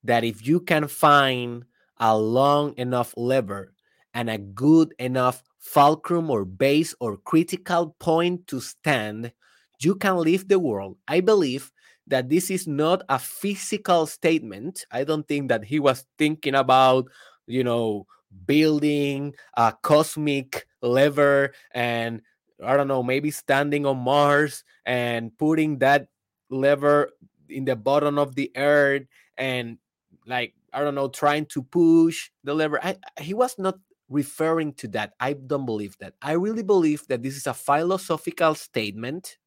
that 0.02 0.24
if 0.24 0.44
you 0.46 0.58
can 0.58 0.88
find 0.88 1.64
a 1.98 2.16
long 2.18 2.74
enough 2.76 3.14
lever 3.16 3.74
and 4.14 4.28
a 4.28 4.38
good 4.38 4.92
enough 4.98 5.44
fulcrum 5.60 6.30
or 6.30 6.44
base 6.44 6.94
or 6.98 7.18
critical 7.18 7.94
point 8.00 8.48
to 8.48 8.60
stand, 8.60 9.32
you 9.80 9.94
can 9.94 10.16
leave 10.18 10.48
the 10.48 10.58
world. 10.58 10.96
I 11.06 11.20
believe 11.20 11.70
that 12.12 12.28
this 12.28 12.50
is 12.50 12.68
not 12.68 13.02
a 13.08 13.18
physical 13.18 14.04
statement. 14.04 14.84
I 14.92 15.02
don't 15.04 15.26
think 15.26 15.48
that 15.48 15.64
he 15.64 15.80
was 15.80 16.04
thinking 16.18 16.54
about, 16.54 17.08
you 17.46 17.64
know, 17.64 18.06
building 18.44 19.34
a 19.56 19.72
cosmic 19.80 20.66
lever 20.82 21.54
and 21.72 22.20
I 22.62 22.76
don't 22.76 22.86
know, 22.88 23.02
maybe 23.02 23.30
standing 23.30 23.86
on 23.86 23.96
Mars 23.96 24.62
and 24.84 25.36
putting 25.38 25.78
that 25.78 26.08
lever 26.50 27.10
in 27.48 27.64
the 27.64 27.76
bottom 27.76 28.18
of 28.18 28.34
the 28.34 28.52
earth 28.56 29.08
and 29.38 29.78
like 30.26 30.52
I 30.74 30.84
don't 30.84 30.94
know, 30.94 31.08
trying 31.08 31.46
to 31.46 31.62
push 31.62 32.30
the 32.44 32.52
lever. 32.52 32.78
I, 32.84 32.96
he 33.20 33.32
was 33.32 33.58
not 33.58 33.78
referring 34.10 34.74
to 34.74 34.88
that. 34.88 35.14
I 35.18 35.32
don't 35.32 35.64
believe 35.64 35.96
that. 36.00 36.12
I 36.20 36.32
really 36.32 36.62
believe 36.62 37.06
that 37.08 37.22
this 37.22 37.36
is 37.36 37.46
a 37.46 37.54
philosophical 37.54 38.54
statement. 38.54 39.38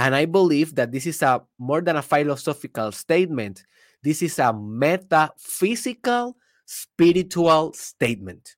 And 0.00 0.16
I 0.16 0.24
believe 0.24 0.76
that 0.76 0.92
this 0.92 1.06
is 1.06 1.20
a 1.20 1.42
more 1.58 1.82
than 1.82 1.96
a 1.96 2.00
philosophical 2.00 2.90
statement. 2.90 3.64
This 4.02 4.22
is 4.22 4.38
a 4.38 4.50
metaphysical, 4.50 6.38
spiritual 6.64 7.74
statement. 7.74 8.56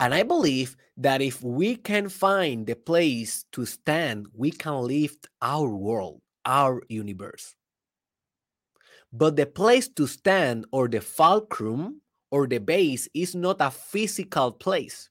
And 0.00 0.12
I 0.12 0.24
believe 0.24 0.76
that 0.96 1.22
if 1.22 1.44
we 1.44 1.76
can 1.76 2.08
find 2.08 2.66
the 2.66 2.74
place 2.74 3.44
to 3.52 3.66
stand, 3.66 4.26
we 4.34 4.50
can 4.50 4.82
lift 4.82 5.28
our 5.40 5.68
world, 5.68 6.22
our 6.44 6.82
universe. 6.88 7.54
But 9.12 9.36
the 9.36 9.46
place 9.46 9.86
to 9.90 10.08
stand 10.08 10.66
or 10.72 10.88
the 10.88 11.00
fulcrum 11.00 12.00
or 12.32 12.48
the 12.48 12.58
base 12.58 13.08
is 13.14 13.36
not 13.36 13.58
a 13.60 13.70
physical 13.70 14.50
place. 14.50 15.08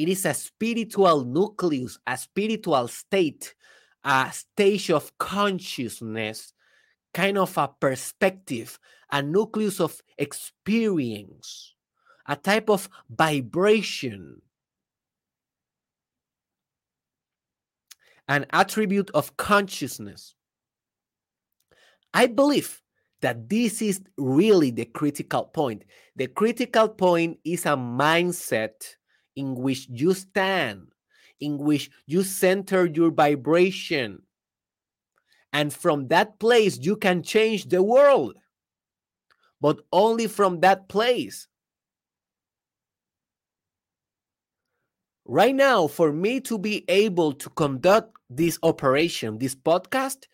It 0.00 0.08
is 0.08 0.24
a 0.24 0.32
spiritual 0.32 1.26
nucleus, 1.26 1.98
a 2.06 2.16
spiritual 2.16 2.88
state, 2.88 3.54
a 4.02 4.32
stage 4.32 4.90
of 4.90 5.18
consciousness, 5.18 6.54
kind 7.12 7.36
of 7.36 7.58
a 7.58 7.68
perspective, 7.68 8.78
a 9.12 9.20
nucleus 9.20 9.78
of 9.78 10.00
experience, 10.16 11.74
a 12.26 12.34
type 12.34 12.70
of 12.70 12.88
vibration, 13.10 14.40
an 18.26 18.46
attribute 18.54 19.10
of 19.10 19.36
consciousness. 19.36 20.34
I 22.14 22.26
believe 22.26 22.80
that 23.20 23.50
this 23.50 23.82
is 23.82 24.00
really 24.16 24.70
the 24.70 24.86
critical 24.86 25.44
point. 25.44 25.84
The 26.16 26.28
critical 26.28 26.88
point 26.88 27.38
is 27.44 27.66
a 27.66 27.76
mindset 27.76 28.96
in 29.40 29.54
which 29.54 29.88
you 29.90 30.12
stand, 30.12 30.92
in 31.40 31.56
which 31.56 31.90
you 32.06 32.22
center 32.22 32.84
your 32.84 33.10
vibration. 33.10 34.22
And 35.52 35.72
from 35.72 36.08
that 36.08 36.38
place, 36.38 36.78
you 36.78 36.94
can 36.96 37.22
change 37.22 37.68
the 37.68 37.82
world, 37.82 38.34
but 39.58 39.80
only 39.92 40.26
from 40.26 40.60
that 40.60 40.88
place. 40.88 41.48
Right 45.24 45.54
now, 45.54 45.86
for 45.86 46.12
me 46.12 46.40
to 46.40 46.58
be 46.58 46.84
able 46.88 47.32
to 47.32 47.48
conduct 47.50 48.16
this 48.28 48.58
operation, 48.62 49.38
this 49.38 49.54
podcast, 49.54 50.26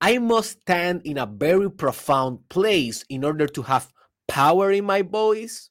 I 0.00 0.18
must 0.18 0.60
stand 0.62 1.02
in 1.04 1.18
a 1.18 1.26
very 1.26 1.70
profound 1.70 2.48
place 2.48 3.02
in 3.08 3.24
order 3.24 3.48
to 3.48 3.62
have 3.62 3.92
power 4.28 4.70
in 4.70 4.84
my 4.84 5.02
voice, 5.02 5.70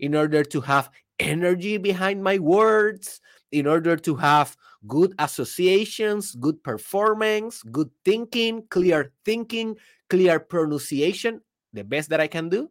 in 0.00 0.14
order 0.16 0.42
to 0.42 0.60
have 0.62 0.90
energy 1.18 1.76
behind 1.76 2.22
my 2.22 2.38
words, 2.38 3.20
in 3.50 3.66
order 3.66 3.96
to 3.96 4.14
have 4.16 4.56
good 4.86 5.14
associations, 5.18 6.34
good 6.34 6.62
performance, 6.62 7.62
good 7.62 7.90
thinking, 8.04 8.62
clear 8.68 9.12
thinking, 9.24 9.76
clear 10.10 10.38
pronunciation, 10.38 11.40
the 11.72 11.84
best 11.84 12.10
that 12.10 12.20
I 12.20 12.26
can 12.26 12.48
do. 12.48 12.70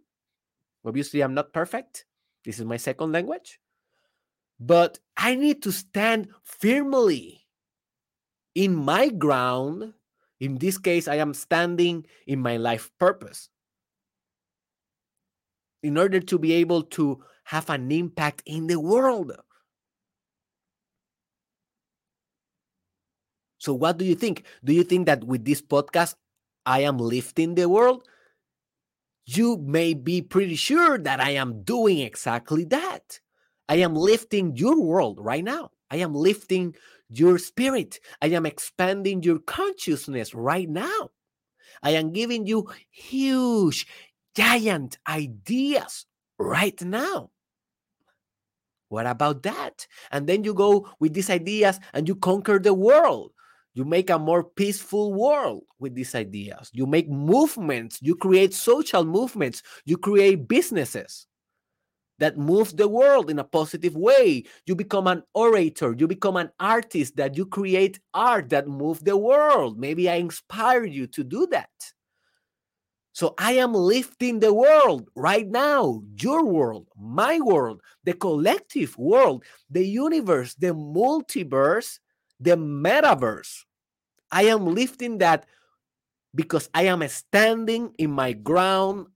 Obviously, 0.86 1.22
I'm 1.22 1.34
not 1.34 1.52
perfect. 1.52 2.06
This 2.46 2.60
is 2.60 2.66
my 2.66 2.78
second 2.78 3.12
language. 3.12 3.60
But 4.60 5.00
I 5.18 5.36
need 5.36 5.62
to 5.64 5.72
stand 5.72 6.30
firmly 6.44 7.46
in 8.56 8.76
my 8.76 9.10
ground. 9.10 9.94
In 10.40 10.58
this 10.58 10.78
case, 10.78 11.08
I 11.08 11.16
am 11.16 11.34
standing 11.34 12.06
in 12.26 12.40
my 12.40 12.58
life 12.58 12.92
purpose 13.00 13.50
in 15.84 15.98
order 15.98 16.20
to 16.20 16.40
be 16.40 16.54
able 16.54 16.84
to 16.84 17.24
have 17.48 17.70
an 17.70 17.90
impact 17.92 18.44
in 18.46 18.68
the 18.68 18.78
world. 18.78 19.32
So, 23.58 23.74
what 23.74 23.98
do 23.98 24.04
you 24.04 24.16
think? 24.16 24.44
Do 24.64 24.74
you 24.74 24.84
think 24.84 25.06
that 25.08 25.24
with 25.24 25.46
this 25.46 25.62
podcast, 25.62 26.16
I 26.66 26.82
am 26.82 26.98
lifting 26.98 27.56
the 27.56 27.70
world? 27.70 28.04
You 29.26 29.58
may 29.58 29.94
be 29.94 30.22
pretty 30.22 30.56
sure 30.56 30.98
that 30.98 31.22
I 31.22 31.32
am 31.32 31.64
doing 31.64 32.00
exactly 32.00 32.66
that. 32.66 33.20
I 33.70 33.76
am 33.76 33.96
lifting 33.96 34.58
your 34.58 34.82
world 34.82 35.20
right 35.22 35.44
now. 35.44 35.72
I 35.90 35.98
am 35.98 36.14
lifting 36.14 36.76
your 37.10 37.38
spirit. 37.38 38.02
I 38.22 38.28
am 38.28 38.46
expanding 38.46 39.24
your 39.24 39.40
consciousness 39.40 40.34
right 40.34 40.68
now. 40.68 41.12
I 41.82 41.92
am 41.92 42.12
giving 42.12 42.46
you 42.46 42.68
huge, 42.92 43.88
giant 44.36 44.98
ideas 45.08 46.06
right 46.38 46.82
now. 46.82 47.32
What 48.90 49.06
about 49.06 49.44
that? 49.44 49.88
And 50.12 50.28
then 50.28 50.44
you 50.44 50.54
go 50.54 50.90
with 51.00 51.14
these 51.14 51.30
ideas 51.30 51.80
and 51.94 52.08
you 52.08 52.16
conquer 52.16 52.60
the 52.60 52.74
world. 52.74 53.32
You 53.74 53.86
make 53.86 54.10
a 54.10 54.18
more 54.18 54.44
peaceful 54.44 55.14
world 55.14 55.64
with 55.80 55.94
these 55.94 56.16
ideas. 56.16 56.72
You 56.74 56.88
make 56.88 57.10
movements, 57.10 58.00
you 58.02 58.16
create 58.16 58.54
social 58.54 59.06
movements, 59.06 59.62
you 59.86 59.98
create 59.98 60.48
businesses 60.48 61.28
that 62.20 62.38
move 62.38 62.76
the 62.76 62.88
world 62.88 63.30
in 63.30 63.38
a 63.38 63.44
positive 63.44 63.96
way. 63.96 64.44
You 64.66 64.76
become 64.76 65.06
an 65.08 65.22
orator, 65.34 65.94
you 65.96 66.08
become 66.08 66.38
an 66.38 66.50
artist 66.60 67.18
that 67.18 67.38
you 67.38 67.46
create 67.46 68.00
art 68.14 68.50
that 68.50 68.68
move 68.68 69.04
the 69.04 69.18
world. 69.18 69.78
Maybe 69.78 70.10
I 70.10 70.16
inspire 70.16 70.86
you 70.86 71.06
to 71.08 71.24
do 71.24 71.46
that. 71.52 71.70
So 73.18 73.34
I 73.40 73.54
am 73.54 73.74
lifting 73.74 74.40
the 74.40 74.54
world 74.54 75.10
right 75.16 75.48
now, 75.48 76.04
your 76.22 76.46
world, 76.46 76.86
my 76.96 77.40
world, 77.40 77.82
the 78.04 78.14
collective 78.14 78.96
world, 78.96 79.44
the 79.72 79.84
universe, 79.84 80.54
the 80.54 80.76
multiverse, 80.76 81.98
the 82.40 82.52
metaverse. 82.52 83.66
I 84.32 84.44
am 84.44 84.68
lifting 84.68 85.18
that 85.18 85.48
because 86.36 86.70
I 86.76 86.84
am 86.84 87.02
standing 87.08 87.90
in 87.98 88.12
my 88.12 88.34
ground, 88.34 89.08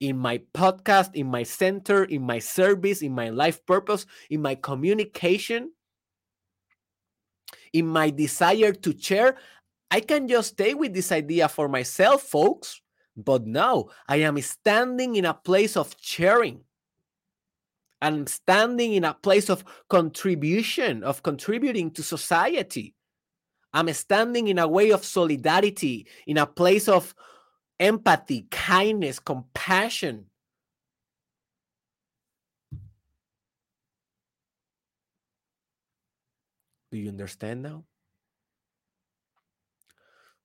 in 0.00 0.16
my 0.16 0.40
podcast, 0.54 1.10
in 1.12 1.26
my 1.26 1.42
center, 1.42 2.04
in 2.04 2.22
my 2.22 2.38
service, 2.38 3.02
in 3.02 3.12
my 3.12 3.28
life 3.28 3.60
purpose, 3.66 4.06
in 4.30 4.40
my 4.40 4.54
communication, 4.54 5.70
in 7.74 7.88
my 7.88 8.08
desire 8.08 8.72
to 8.72 8.98
share. 8.98 9.36
I 9.90 10.00
can 10.00 10.28
just 10.28 10.52
stay 10.52 10.72
with 10.72 10.94
this 10.94 11.12
idea 11.12 11.46
for 11.50 11.68
myself, 11.68 12.22
folks 12.22 12.80
but 13.16 13.46
now 13.46 13.86
I 14.08 14.16
am 14.16 14.40
standing 14.40 15.16
in 15.16 15.24
a 15.24 15.34
place 15.34 15.76
of 15.76 15.94
sharing. 16.00 16.60
I'm 18.02 18.26
standing 18.26 18.94
in 18.94 19.04
a 19.04 19.14
place 19.14 19.48
of 19.48 19.64
contribution, 19.88 21.02
of 21.04 21.22
contributing 21.22 21.90
to 21.92 22.02
society. 22.02 22.94
I'm 23.72 23.92
standing 23.92 24.48
in 24.48 24.58
a 24.58 24.68
way 24.68 24.90
of 24.90 25.04
solidarity, 25.04 26.06
in 26.26 26.38
a 26.38 26.46
place 26.46 26.88
of 26.88 27.14
empathy, 27.80 28.46
kindness, 28.50 29.18
compassion. 29.18 30.26
Do 36.92 36.98
you 36.98 37.08
understand 37.08 37.62
now? 37.62 37.84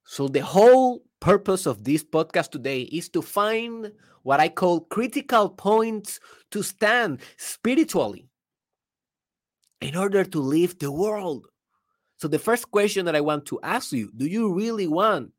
So, 0.05 0.27
the 0.27 0.39
whole 0.39 1.03
purpose 1.19 1.65
of 1.65 1.83
this 1.83 2.03
podcast 2.03 2.51
today 2.51 2.81
is 2.81 3.09
to 3.09 3.21
find 3.21 3.91
what 4.23 4.39
I 4.39 4.49
call 4.49 4.81
critical 4.81 5.49
points 5.49 6.19
to 6.51 6.63
stand 6.63 7.21
spiritually 7.37 8.27
in 9.81 9.95
order 9.95 10.23
to 10.23 10.39
live 10.39 10.77
the 10.79 10.91
world. 10.91 11.47
So, 12.17 12.27
the 12.27 12.39
first 12.39 12.69
question 12.71 13.05
that 13.05 13.15
I 13.15 13.21
want 13.21 13.45
to 13.47 13.59
ask 13.63 13.91
you 13.91 14.11
do 14.15 14.25
you 14.25 14.53
really 14.53 14.87
want 14.87 15.31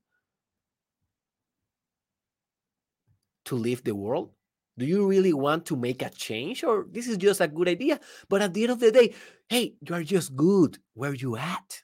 to 3.46 3.56
live 3.56 3.84
the 3.84 3.94
world? 3.94 4.30
Do 4.78 4.86
you 4.86 5.06
really 5.06 5.34
want 5.34 5.66
to 5.66 5.76
make 5.76 6.00
a 6.00 6.08
change 6.08 6.64
or 6.64 6.86
this 6.90 7.06
is 7.06 7.18
just 7.18 7.42
a 7.42 7.48
good 7.48 7.68
idea? 7.68 8.00
But 8.30 8.40
at 8.40 8.54
the 8.54 8.62
end 8.62 8.72
of 8.72 8.80
the 8.80 8.90
day, 8.90 9.14
hey, 9.48 9.74
you 9.86 9.94
are 9.94 10.02
just 10.02 10.34
good 10.34 10.78
where 10.94 11.12
you 11.12 11.36
at. 11.36 11.82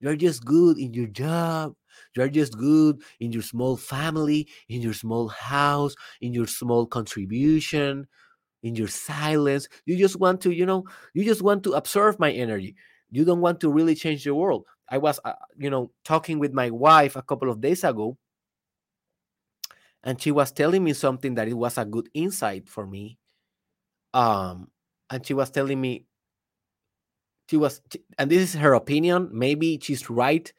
You're 0.00 0.16
just 0.16 0.44
good 0.44 0.78
in 0.78 0.94
your 0.94 1.08
job. 1.08 1.74
You're 2.16 2.28
just 2.28 2.56
good 2.58 3.02
in 3.20 3.32
your 3.32 3.42
small 3.42 3.76
family, 3.76 4.48
in 4.68 4.82
your 4.82 4.94
small 4.94 5.28
house, 5.28 5.94
in 6.20 6.32
your 6.32 6.46
small 6.46 6.86
contribution, 6.86 8.06
in 8.62 8.74
your 8.76 8.88
silence. 8.88 9.68
You 9.86 9.96
just 9.96 10.18
want 10.18 10.40
to, 10.42 10.52
you 10.52 10.66
know, 10.66 10.84
you 11.14 11.24
just 11.24 11.42
want 11.42 11.64
to 11.64 11.72
absorb 11.72 12.18
my 12.18 12.30
energy. 12.32 12.76
You 13.10 13.24
don't 13.24 13.40
want 13.40 13.60
to 13.60 13.70
really 13.72 13.94
change 13.94 14.24
the 14.24 14.34
world. 14.34 14.64
I 14.88 14.98
was, 14.98 15.20
uh, 15.24 15.34
you 15.56 15.70
know, 15.70 15.90
talking 16.04 16.38
with 16.38 16.52
my 16.52 16.70
wife 16.70 17.16
a 17.16 17.22
couple 17.22 17.50
of 17.50 17.60
days 17.60 17.84
ago, 17.84 18.18
and 20.04 20.20
she 20.20 20.30
was 20.30 20.52
telling 20.52 20.82
me 20.84 20.92
something 20.92 21.34
that 21.34 21.48
it 21.48 21.54
was 21.54 21.78
a 21.78 21.84
good 21.84 22.08
insight 22.14 22.68
for 22.68 22.86
me. 22.86 23.18
Um, 24.14 24.70
and 25.10 25.24
she 25.26 25.34
was 25.34 25.50
telling 25.50 25.80
me 25.80 26.06
she 27.48 27.56
was, 27.56 27.80
and 28.18 28.30
this 28.30 28.42
is 28.42 28.60
her 28.60 28.74
opinion. 28.74 29.30
Maybe 29.32 29.78
she's 29.80 30.08
right 30.10 30.52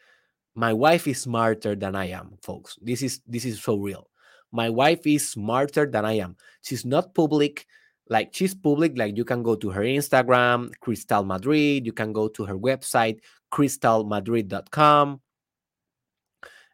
my 0.56 0.74
wife 0.74 1.08
is 1.08 1.22
smarter 1.22 1.76
than 1.76 1.96
I 1.96 2.10
am, 2.10 2.38
folks. 2.42 2.78
This 2.82 3.02
is 3.02 3.22
this 3.28 3.46
is 3.46 3.62
so 3.62 3.78
real. 3.78 4.10
My 4.52 4.70
wife 4.70 5.06
is 5.08 5.30
smarter 5.30 5.86
than 5.90 6.06
I 6.06 6.14
am. 6.14 6.38
She's 6.62 6.86
not 6.86 7.16
public. 7.16 7.66
Like 8.10 8.30
she's 8.34 8.54
public, 8.54 8.98
like 8.98 9.18
you 9.18 9.26
can 9.26 9.42
go 9.42 9.56
to 9.56 9.70
her 9.72 9.82
Instagram, 9.82 10.72
Crystal 10.82 11.24
Madrid. 11.24 11.86
You 11.86 11.94
can 11.94 12.14
go 12.14 12.28
to 12.28 12.46
her 12.46 12.58
website, 12.58 13.20
crystalmadrid.com, 13.52 15.22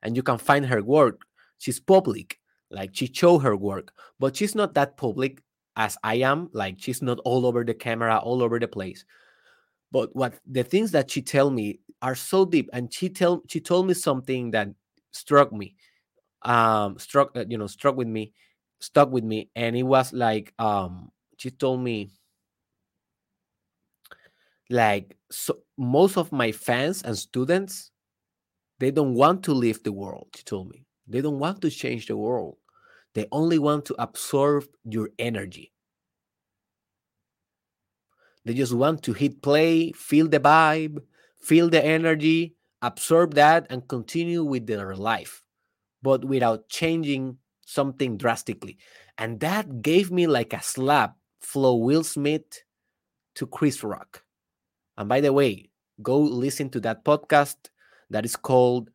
and 0.01 0.15
you 0.15 0.23
can 0.23 0.37
find 0.39 0.65
her 0.65 0.81
work. 0.81 1.21
She's 1.59 1.79
public, 1.79 2.39
like 2.71 2.91
she 2.93 3.07
show 3.13 3.37
her 3.37 3.55
work, 3.55 3.93
but 4.19 4.35
she's 4.35 4.55
not 4.55 4.73
that 4.73 4.97
public 4.97 5.41
as 5.75 5.97
I 6.03 6.15
am. 6.15 6.49
Like 6.51 6.75
she's 6.79 7.01
not 7.01 7.19
all 7.19 7.45
over 7.45 7.63
the 7.63 7.75
camera, 7.75 8.17
all 8.17 8.41
over 8.41 8.59
the 8.59 8.67
place. 8.67 9.05
But 9.91 10.15
what 10.15 10.39
the 10.45 10.63
things 10.63 10.91
that 10.91 11.11
she 11.11 11.21
tell 11.21 11.49
me 11.49 11.79
are 12.01 12.15
so 12.15 12.45
deep, 12.45 12.69
and 12.73 12.93
she 12.93 13.09
tell 13.09 13.41
she 13.47 13.59
told 13.59 13.87
me 13.87 13.93
something 13.93 14.51
that 14.51 14.69
struck 15.11 15.51
me, 15.51 15.75
um, 16.43 16.97
struck 16.99 17.35
uh, 17.35 17.45
you 17.49 17.57
know 17.57 17.67
struck 17.67 17.95
with 17.97 18.07
me, 18.07 18.33
stuck 18.79 19.11
with 19.11 19.23
me, 19.23 19.49
and 19.55 19.75
it 19.75 19.83
was 19.83 20.13
like 20.13 20.53
um 20.59 21.11
she 21.37 21.51
told 21.51 21.81
me 21.81 22.11
like 24.69 25.17
so 25.31 25.59
most 25.77 26.17
of 26.17 26.31
my 26.31 26.51
fans 26.51 27.01
and 27.03 27.17
students 27.17 27.91
they 28.79 28.91
don't 28.91 29.13
want 29.15 29.43
to 29.43 29.53
leave 29.53 29.83
the 29.83 29.91
world 29.91 30.27
she 30.35 30.43
told 30.43 30.69
me. 30.69 30.85
They 31.07 31.21
don't 31.21 31.39
want 31.39 31.61
to 31.63 31.69
change 31.71 32.07
the 32.07 32.15
world. 32.17 32.57
They 33.15 33.27
only 33.31 33.59
want 33.59 33.85
to 33.85 33.95
absorb 33.99 34.65
your 34.85 35.09
energy 35.19 35.73
they 38.45 38.53
just 38.53 38.73
want 38.73 39.03
to 39.03 39.13
hit 39.13 39.41
play, 39.41 39.91
feel 39.91 40.27
the 40.27 40.39
vibe, 40.39 40.99
feel 41.39 41.69
the 41.69 41.83
energy, 41.83 42.55
absorb 42.81 43.33
that, 43.35 43.67
and 43.69 43.87
continue 43.87 44.43
with 44.43 44.67
their 44.67 44.95
life, 44.95 45.43
but 46.01 46.25
without 46.25 46.69
changing 46.69 47.37
something 47.65 48.17
drastically. 48.17 48.77
And 49.17 49.39
that 49.41 49.81
gave 49.81 50.11
me 50.11 50.27
like 50.27 50.53
a 50.53 50.61
slap, 50.61 51.15
flow 51.41 51.75
Will 51.75 52.03
Smith 52.03 52.63
to 53.35 53.45
Chris 53.45 53.83
Rock. 53.83 54.23
And 54.97 55.07
by 55.07 55.21
the 55.21 55.33
way, 55.33 55.69
go 56.01 56.19
listen 56.19 56.69
to 56.71 56.79
that 56.81 57.03
podcast 57.03 57.57
that 58.09 58.25
is 58.25 58.35
called 58.35 58.89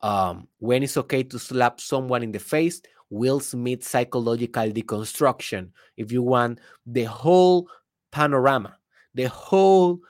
um, 0.00 0.48
When 0.58 0.82
It's 0.82 0.96
Okay 0.96 1.22
to 1.24 1.38
Slap 1.38 1.80
Someone 1.80 2.22
in 2.22 2.32
the 2.32 2.38
Face 2.38 2.80
Will 3.10 3.40
Smith 3.40 3.84
Psychological 3.84 4.70
Deconstruction. 4.70 5.70
If 5.96 6.10
you 6.10 6.22
want 6.22 6.60
the 6.84 7.04
whole 7.04 7.68
panorama 8.10 8.76
the 9.16 9.28
whole 9.28 10.00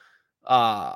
uh, 0.45 0.93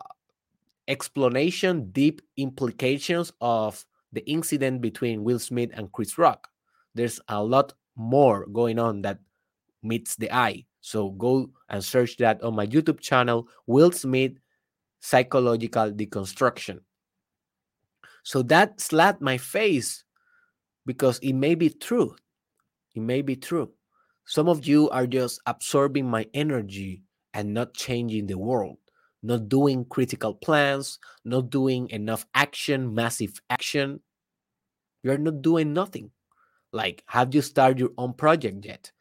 explanation, 0.88 1.90
deep 1.92 2.22
implications 2.36 3.32
of 3.40 3.84
the 4.12 4.30
incident 4.30 4.82
between 4.82 5.24
Will 5.24 5.40
Smith 5.40 5.72
and 5.74 5.92
Chris 5.94 6.18
Rock. 6.18 6.50
There's 6.94 7.22
a 7.30 7.42
lot 7.42 7.74
more 7.96 8.46
going 8.48 8.78
on 8.80 9.02
that 9.04 9.20
meets 9.82 10.18
the 10.18 10.32
eye. 10.32 10.66
So 10.82 11.12
go 11.12 11.50
and 11.70 11.84
search 11.84 12.18
that 12.18 12.44
on 12.44 12.56
my 12.56 12.68
YouTube 12.68 13.00
channel, 13.00 13.48
Will 13.66 13.92
Smith 13.92 14.34
psychological 15.00 15.92
deconstruction. 15.92 16.82
So 18.24 18.44
that 18.44 18.82
slapped 18.82 19.22
my 19.22 19.38
face 19.38 20.04
because 20.86 21.18
it 21.20 21.34
may 21.34 21.56
be 21.56 21.70
true. 21.70 22.16
It 22.94 23.02
may 23.02 23.22
be 23.22 23.38
true. 23.38 23.72
Some 24.26 24.50
of 24.50 24.68
you 24.68 24.90
are 24.90 25.08
just 25.08 25.40
absorbing 25.46 26.06
my 26.06 26.28
energy 26.34 27.04
and 27.34 27.54
not 27.54 27.74
changing 27.74 28.28
the 28.28 28.38
world, 28.38 28.78
not 29.24 29.50
doing 29.50 29.86
critical 29.86 30.34
plans, 30.34 31.00
not 31.24 31.50
doing 31.50 31.90
enough 31.90 32.26
action, 32.36 32.94
massive 32.94 33.42
action. 33.50 34.00
You're 35.04 35.18
not 35.18 35.42
doing 35.42 35.74
nothing. 35.74 36.12
Like, 36.74 37.04
have 37.08 37.34
you 37.36 37.42
started 37.42 37.80
your 37.80 37.92
own 37.98 38.14
project 38.14 38.66
yet? 38.66 38.92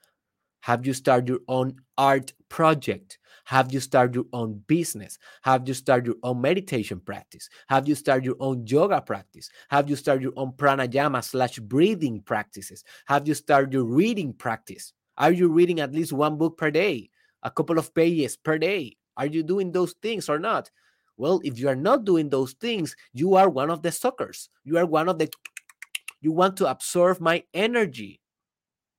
Have 0.62 0.86
you 0.86 0.92
started 0.92 1.28
your 1.28 1.40
own 1.48 1.76
art 1.96 2.32
project? 2.48 3.18
Have 3.44 3.72
you 3.72 3.80
started 3.80 4.14
your 4.14 4.26
own 4.32 4.62
business? 4.66 5.18
Have 5.42 5.66
you 5.66 5.74
started 5.74 6.06
your 6.06 6.16
own 6.22 6.40
meditation 6.40 7.00
practice? 7.00 7.48
Have 7.68 7.88
you 7.88 7.94
started 7.94 8.24
your 8.26 8.36
own 8.40 8.66
yoga 8.66 9.00
practice? 9.00 9.50
Have 9.70 9.88
you 9.88 9.96
started 9.96 10.22
your 10.22 10.34
own 10.36 10.52
pranayama 10.52 11.24
slash 11.24 11.58
breathing 11.58 12.20
practices? 12.20 12.84
Have 13.06 13.26
you 13.26 13.34
started 13.34 13.72
your 13.72 13.84
reading 13.84 14.32
practice? 14.34 14.92
Are 15.16 15.32
you 15.32 15.48
reading 15.48 15.80
at 15.80 15.92
least 15.92 16.12
one 16.12 16.36
book 16.36 16.58
per 16.58 16.70
day, 16.70 17.10
a 17.42 17.50
couple 17.50 17.78
of 17.78 17.94
pages 17.94 18.36
per 18.36 18.58
day? 18.58 18.96
Are 19.16 19.26
you 19.26 19.42
doing 19.42 19.72
those 19.72 19.94
things 20.02 20.28
or 20.28 20.38
not? 20.38 20.70
Well, 21.16 21.40
if 21.44 21.58
you 21.58 21.68
are 21.68 21.76
not 21.76 22.04
doing 22.04 22.30
those 22.30 22.54
things, 22.54 22.96
you 23.12 23.34
are 23.34 23.48
one 23.48 23.70
of 23.70 23.82
the 23.82 23.92
suckers. 23.92 24.48
You 24.64 24.78
are 24.78 24.86
one 24.86 25.08
of 25.08 25.18
the, 25.18 25.28
you 26.20 26.32
want 26.32 26.56
to 26.58 26.70
absorb 26.70 27.20
my 27.20 27.44
energy. 27.52 28.20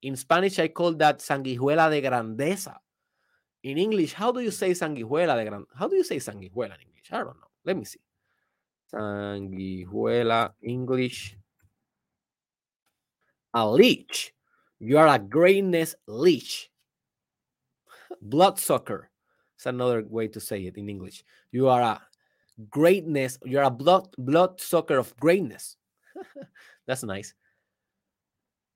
In 0.01 0.15
Spanish, 0.15 0.59
I 0.59 0.67
call 0.67 0.93
that 0.95 1.19
sanguijuela 1.19 1.89
de 1.89 2.01
grandeza. 2.01 2.77
In 3.63 3.77
English, 3.77 4.13
how 4.13 4.31
do 4.31 4.39
you 4.39 4.51
say 4.51 4.71
sanguijuela 4.71 5.35
de 5.35 5.45
gran? 5.45 5.65
How 5.75 5.87
do 5.87 5.95
you 5.95 6.03
say 6.03 6.17
sanguijuela 6.17 6.73
in 6.73 6.87
English? 6.87 7.11
I 7.11 7.17
don't 7.17 7.37
know. 7.37 7.51
Let 7.65 7.77
me 7.77 7.85
see. 7.85 8.01
Sanguijuela 8.91 10.53
English. 10.61 11.37
A 13.53 13.67
leech. 13.67 14.33
You 14.79 14.97
are 14.97 15.07
a 15.07 15.19
greatness 15.19 15.95
leech. 16.07 16.70
Bloodsucker. 18.21 19.09
It's 19.55 19.65
another 19.65 20.03
way 20.07 20.27
to 20.29 20.39
say 20.39 20.65
it 20.65 20.77
in 20.77 20.89
English. 20.89 21.23
You 21.51 21.67
are 21.67 21.81
a 21.81 22.01
greatness. 22.69 23.37
You're 23.45 23.63
a 23.63 23.69
blood 23.69 24.09
bloodsucker 24.17 24.97
of 24.97 25.15
greatness. 25.17 25.77
That's 26.87 27.03
nice. 27.03 27.33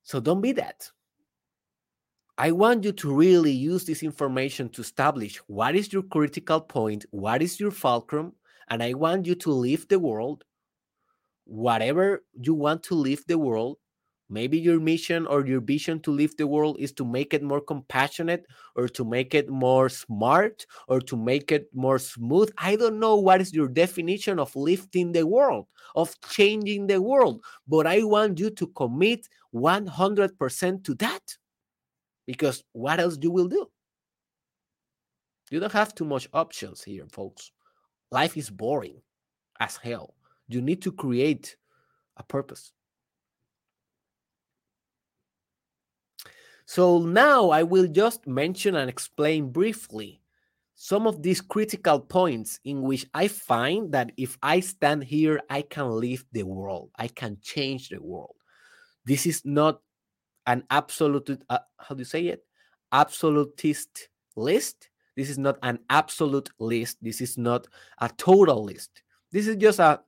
So 0.03 0.19
don't 0.19 0.41
be 0.41 0.51
that. 0.53 0.89
I 2.37 2.51
want 2.51 2.83
you 2.83 2.91
to 2.91 3.13
really 3.13 3.51
use 3.51 3.85
this 3.85 4.03
information 4.03 4.69
to 4.69 4.81
establish 4.81 5.37
what 5.47 5.75
is 5.75 5.93
your 5.93 6.03
critical 6.03 6.59
point, 6.59 7.05
what 7.11 7.41
is 7.41 7.59
your 7.59 7.71
fulcrum, 7.71 8.33
and 8.69 8.83
I 8.83 8.93
want 8.93 9.25
you 9.25 9.35
to 9.35 9.51
leave 9.51 9.87
the 9.87 9.99
world, 9.99 10.43
whatever 11.45 12.23
you 12.33 12.53
want 12.53 12.83
to 12.83 12.95
leave 12.95 13.25
the 13.25 13.37
world. 13.37 13.77
Maybe 14.27 14.57
your 14.57 14.79
mission 14.79 15.27
or 15.27 15.45
your 15.45 15.61
vision 15.61 15.99
to 16.01 16.11
leave 16.11 16.35
the 16.35 16.47
world 16.47 16.77
is 16.79 16.91
to 16.93 17.05
make 17.05 17.33
it 17.33 17.43
more 17.43 17.61
compassionate 17.61 18.45
or 18.75 18.87
to 18.89 19.05
make 19.05 19.35
it 19.35 19.49
more 19.49 19.87
smart 19.87 20.65
or 20.87 20.99
to 21.01 21.15
make 21.15 21.51
it 21.51 21.69
more 21.73 21.99
smooth. 21.99 22.51
I 22.57 22.75
don't 22.75 22.99
know 22.99 23.15
what 23.17 23.39
is 23.39 23.53
your 23.53 23.67
definition 23.67 24.39
of 24.39 24.55
lifting 24.55 25.11
the 25.11 25.27
world, 25.27 25.67
of 25.95 26.15
changing 26.29 26.87
the 26.87 26.99
world, 27.01 27.43
but 27.67 27.85
I 27.85 28.03
want 28.03 28.39
you 28.39 28.49
to 28.49 28.67
commit 28.67 29.27
100% 29.53 30.83
to 30.83 30.95
that 30.95 31.37
because 32.25 32.63
what 32.71 32.99
else 32.99 33.19
you 33.21 33.29
will 33.29 33.47
do? 33.47 33.69
You 35.51 35.59
don't 35.59 35.71
have 35.71 35.93
too 35.93 36.05
much 36.05 36.27
options 36.33 36.83
here, 36.83 37.05
folks. 37.11 37.51
Life 38.11 38.35
is 38.37 38.49
boring 38.49 39.01
as 39.59 39.77
hell. 39.77 40.15
You 40.47 40.61
need 40.61 40.81
to 40.81 40.91
create 40.91 41.55
a 42.17 42.23
purpose. 42.23 42.71
So 46.65 46.99
now 46.99 47.49
I 47.49 47.63
will 47.63 47.87
just 47.87 48.27
mention 48.27 48.75
and 48.75 48.89
explain 48.89 49.51
briefly 49.51 50.21
some 50.75 51.07
of 51.07 51.21
these 51.21 51.39
critical 51.39 51.99
points 51.99 52.59
in 52.65 52.81
which 52.81 53.05
I 53.13 53.27
find 53.27 53.91
that 53.93 54.11
if 54.17 54.37
I 54.43 54.59
stand 54.59 55.03
here, 55.03 55.39
I 55.49 55.61
can 55.61 55.99
leave 55.99 56.25
the 56.31 56.43
world, 56.43 56.89
I 56.97 57.07
can 57.07 57.37
change 57.41 57.89
the 57.89 58.01
world. 58.01 58.35
This 59.05 59.25
is 59.25 59.43
not 59.45 59.81
an 60.47 60.63
absolute 60.69 61.43
uh, 61.49 61.59
how 61.79 61.95
do 61.95 62.01
you 62.01 62.05
say 62.05 62.27
it? 62.27 62.43
Absolutist 62.91 64.09
list. 64.35 64.89
This 65.15 65.29
is 65.29 65.37
not 65.37 65.57
an 65.63 65.79
absolute 65.89 66.49
list. 66.59 66.97
This 67.01 67.21
is 67.21 67.37
not 67.37 67.67
a 67.99 68.09
total 68.09 68.65
list. 68.65 69.01
This 69.31 69.47
is 69.47 69.55
just 69.55 69.79
a 69.79 70.01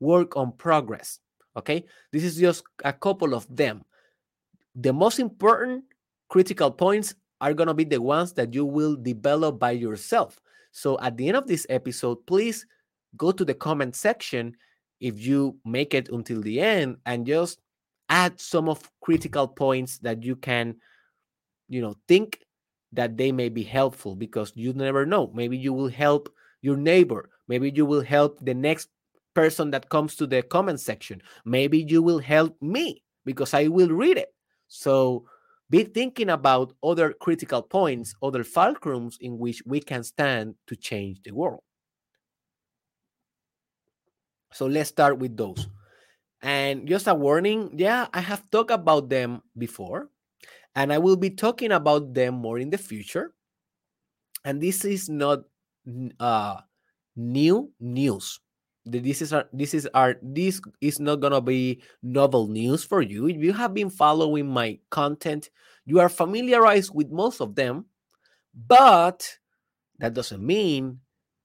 work 0.00 0.36
on 0.36 0.52
progress 0.52 1.20
okay? 1.56 1.84
This 2.12 2.24
is 2.24 2.36
just 2.36 2.64
a 2.84 2.92
couple 2.92 3.34
of 3.34 3.46
them. 3.54 3.84
The 4.74 4.92
most 4.92 5.18
important 5.18 5.84
critical 6.30 6.70
points 6.70 7.14
are 7.42 7.52
going 7.52 7.66
to 7.66 7.74
be 7.74 7.84
the 7.84 8.00
ones 8.00 8.32
that 8.34 8.54
you 8.54 8.64
will 8.64 8.96
develop 8.96 9.58
by 9.58 9.72
yourself. 9.72 10.40
So 10.72 10.98
at 11.00 11.16
the 11.16 11.28
end 11.28 11.36
of 11.36 11.46
this 11.46 11.66
episode 11.68 12.24
please 12.26 12.66
go 13.16 13.32
to 13.32 13.44
the 13.44 13.54
comment 13.54 13.96
section 13.96 14.56
if 15.00 15.20
you 15.20 15.58
make 15.64 15.92
it 15.92 16.08
until 16.10 16.40
the 16.40 16.60
end 16.60 16.96
and 17.04 17.26
just 17.26 17.58
add 18.08 18.40
some 18.40 18.68
of 18.68 18.90
critical 19.00 19.48
points 19.48 19.98
that 19.98 20.22
you 20.22 20.36
can 20.36 20.76
you 21.68 21.80
know 21.80 21.96
think 22.08 22.40
that 22.92 23.16
they 23.16 23.32
may 23.32 23.48
be 23.48 23.62
helpful 23.62 24.14
because 24.16 24.52
you 24.54 24.72
never 24.72 25.06
know. 25.06 25.30
Maybe 25.34 25.56
you 25.56 25.72
will 25.72 25.88
help 25.88 26.28
your 26.62 26.76
neighbor. 26.76 27.30
Maybe 27.48 27.70
you 27.70 27.86
will 27.86 28.02
help 28.02 28.38
the 28.44 28.54
next 28.54 28.88
person 29.34 29.70
that 29.70 29.88
comes 29.88 30.16
to 30.16 30.26
the 30.26 30.42
comment 30.42 30.80
section. 30.80 31.22
Maybe 31.44 31.86
you 31.88 32.02
will 32.02 32.18
help 32.18 32.60
me 32.60 33.02
because 33.24 33.54
i 33.54 33.68
will 33.68 33.90
read 33.90 34.18
it. 34.18 34.34
So 34.68 35.24
be 35.70 35.84
thinking 35.84 36.28
about 36.28 36.74
other 36.82 37.12
critical 37.12 37.62
points 37.62 38.14
other 38.22 38.44
fulcrums 38.44 39.16
in 39.20 39.38
which 39.38 39.62
we 39.64 39.80
can 39.80 40.02
stand 40.02 40.54
to 40.66 40.76
change 40.76 41.22
the 41.22 41.30
world 41.30 41.62
so 44.52 44.66
let's 44.66 44.90
start 44.90 45.18
with 45.18 45.36
those 45.36 45.68
and 46.42 46.88
just 46.88 47.06
a 47.06 47.14
warning, 47.14 47.70
yeah, 47.76 48.08
I 48.12 48.20
have 48.20 48.50
talked 48.50 48.70
about 48.70 49.08
them 49.08 49.42
before, 49.56 50.08
and 50.74 50.92
I 50.92 50.98
will 50.98 51.16
be 51.16 51.30
talking 51.30 51.72
about 51.72 52.14
them 52.14 52.34
more 52.34 52.58
in 52.58 52.70
the 52.70 52.78
future. 52.78 53.34
And 54.44 54.60
this 54.60 54.84
is 54.84 55.08
not 55.08 55.40
uh, 56.18 56.60
new 57.14 57.72
news. 57.78 58.40
This 58.90 59.22
is 59.22 59.32
our, 59.32 59.48
this 59.52 59.74
is 59.74 59.88
our 59.94 60.16
this 60.22 60.60
is 60.80 61.00
not 61.00 61.20
gonna 61.20 61.40
be 61.40 61.82
novel 62.02 62.48
news 62.48 62.84
for 62.84 63.02
you. 63.02 63.28
If 63.28 63.36
you 63.38 63.52
have 63.52 63.74
been 63.74 63.90
following 63.90 64.48
my 64.48 64.78
content, 64.90 65.50
you 65.86 66.00
are 66.00 66.08
familiarized 66.08 66.92
with 66.94 67.10
most 67.10 67.40
of 67.40 67.54
them, 67.54 67.86
but 68.66 69.28
that 69.98 70.14
doesn't 70.14 70.44
mean 70.44 71.00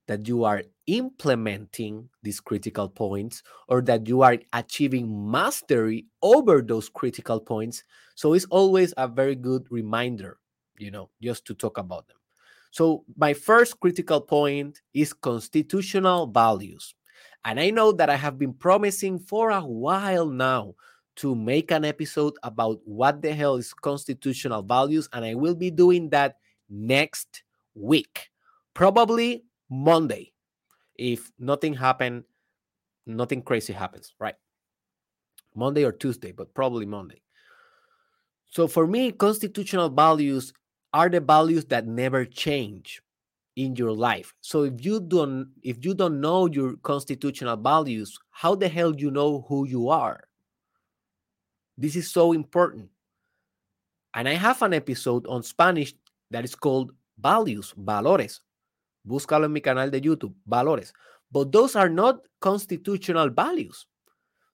that 0.07 0.27
you 0.27 0.43
are 0.43 0.63
implementing 0.87 2.09
these 2.23 2.39
critical 2.39 2.87
points 2.87 3.43
or 3.67 3.81
that 3.81 4.07
you 4.07 4.21
are 4.21 4.37
achieving 4.53 5.31
mastery 5.31 6.05
over 6.21 6.61
those 6.61 6.89
critical 6.89 7.39
points. 7.39 7.83
So 8.15 8.33
it's 8.33 8.45
always 8.45 8.93
a 8.97 9.07
very 9.07 9.35
good 9.35 9.65
reminder, 9.71 10.37
you 10.77 10.91
know, 10.91 11.09
just 11.21 11.45
to 11.45 11.55
talk 11.55 11.77
about 11.77 12.07
them. 12.07 12.17
So, 12.71 13.05
my 13.15 13.33
first 13.33 13.79
critical 13.79 14.19
point 14.21 14.81
is 14.93 15.13
constitutional 15.13 16.27
values. 16.27 16.93
And 17.45 17.59
I 17.59 17.69
know 17.69 17.91
that 17.93 18.09
I 18.09 18.15
have 18.15 18.37
been 18.39 18.53
promising 18.53 19.19
for 19.19 19.51
a 19.51 19.61
while 19.61 20.25
now 20.25 20.73
to 21.17 21.35
make 21.35 21.71
an 21.71 21.85
episode 21.85 22.33
about 22.43 22.79
what 22.83 23.21
the 23.21 23.33
hell 23.33 23.55
is 23.55 23.73
constitutional 23.73 24.63
values. 24.63 25.07
And 25.13 25.23
I 25.23 25.35
will 25.35 25.55
be 25.55 25.71
doing 25.71 26.09
that 26.09 26.37
next 26.69 27.43
week, 27.75 28.29
probably 28.73 29.45
Monday 29.69 30.33
if 30.97 31.31
nothing 31.37 31.73
happened, 31.73 32.23
nothing 33.05 33.41
crazy 33.41 33.73
happens, 33.73 34.13
right? 34.19 34.35
Monday 35.53 35.83
or 35.83 35.91
Tuesday, 35.91 36.31
but 36.31 36.53
probably 36.53 36.85
Monday. 36.85 37.21
So 38.47 38.67
for 38.67 38.87
me, 38.87 39.11
constitutional 39.11 39.89
values 39.89 40.53
are 40.93 41.09
the 41.09 41.19
values 41.19 41.65
that 41.65 41.87
never 41.87 42.25
change 42.25 43.01
in 43.56 43.76
your 43.76 43.91
life. 43.91 44.34
So 44.41 44.64
if 44.64 44.84
you 44.86 44.99
don't 44.99 45.49
if 45.62 45.84
you 45.86 45.93
don't 45.93 46.20
know 46.20 46.47
your 46.47 46.76
constitutional 46.78 47.58
values, 47.58 48.18
how 48.32 48.56
the 48.56 48.68
hell 48.68 48.91
do 48.91 49.03
you 49.03 49.12
know 49.12 49.45
who 49.47 49.68
you 49.68 49.89
are? 49.89 50.24
This 51.78 51.95
is 51.95 52.12
so 52.12 52.34
important. 52.34 52.89
And 54.14 54.30
I 54.30 54.34
have 54.34 54.62
an 54.62 54.74
episode 54.74 55.28
on 55.28 55.43
Spanish 55.43 55.93
that 56.32 56.45
is 56.45 56.56
called 56.56 56.91
values, 57.20 57.74
valores, 57.78 58.39
Búscalo 59.06 59.45
en 59.45 59.53
mi 59.53 59.62
canal 59.62 59.91
de 59.91 60.01
YouTube, 60.01 60.34
valores. 60.47 60.93
But 61.32 61.51
those 61.51 61.76
are 61.76 61.89
not 61.89 62.20
constitutional 62.39 63.30
values. 63.30 63.86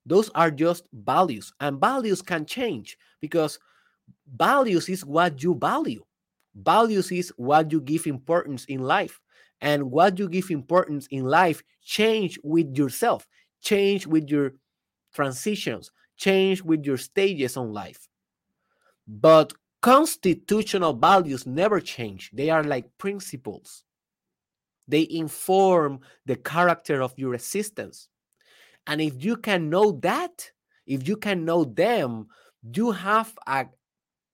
Those 0.06 0.30
are 0.34 0.52
just 0.52 0.88
values. 0.94 1.54
And 1.60 1.80
values 1.80 2.22
can 2.22 2.46
change 2.46 2.98
because 3.22 3.60
values 4.36 4.90
is 4.90 5.06
what 5.06 5.42
you 5.44 5.54
value. 5.56 6.04
Values 6.56 7.12
is 7.12 7.34
what 7.38 7.72
you 7.72 7.82
give 7.82 8.08
importance 8.08 8.66
in 8.66 8.82
life. 8.82 9.20
and 9.62 9.92
what 9.92 10.18
you 10.18 10.28
give 10.28 10.50
importance 10.50 11.08
in 11.12 11.24
life 11.24 11.64
change 11.84 12.40
with 12.44 12.76
yourself, 12.78 13.28
change 13.62 14.08
with 14.08 14.30
your 14.30 14.54
transitions, 15.14 15.92
change 16.18 16.62
with 16.64 16.84
your 16.86 16.98
stages 16.98 17.56
on 17.58 17.72
life. 17.72 18.08
But 19.08 19.54
constitutional 19.82 20.94
values 20.94 21.46
never 21.46 21.80
change. 21.80 22.32
They 22.34 22.50
are 22.50 22.64
like 22.64 22.98
principles. 22.98 23.84
They 24.88 25.08
inform 25.10 26.02
the 26.26 26.36
character 26.36 27.02
of 27.02 27.14
your 27.18 27.34
existence. 27.36 28.10
And 28.88 29.00
if 29.00 29.24
you 29.24 29.38
can 29.38 29.70
know 29.70 29.92
that, 30.02 30.52
if 30.88 31.08
you 31.08 31.18
can 31.18 31.46
know 31.46 31.66
them, 31.66 32.28
you 32.76 32.92
have 32.92 33.32
a 33.46 33.68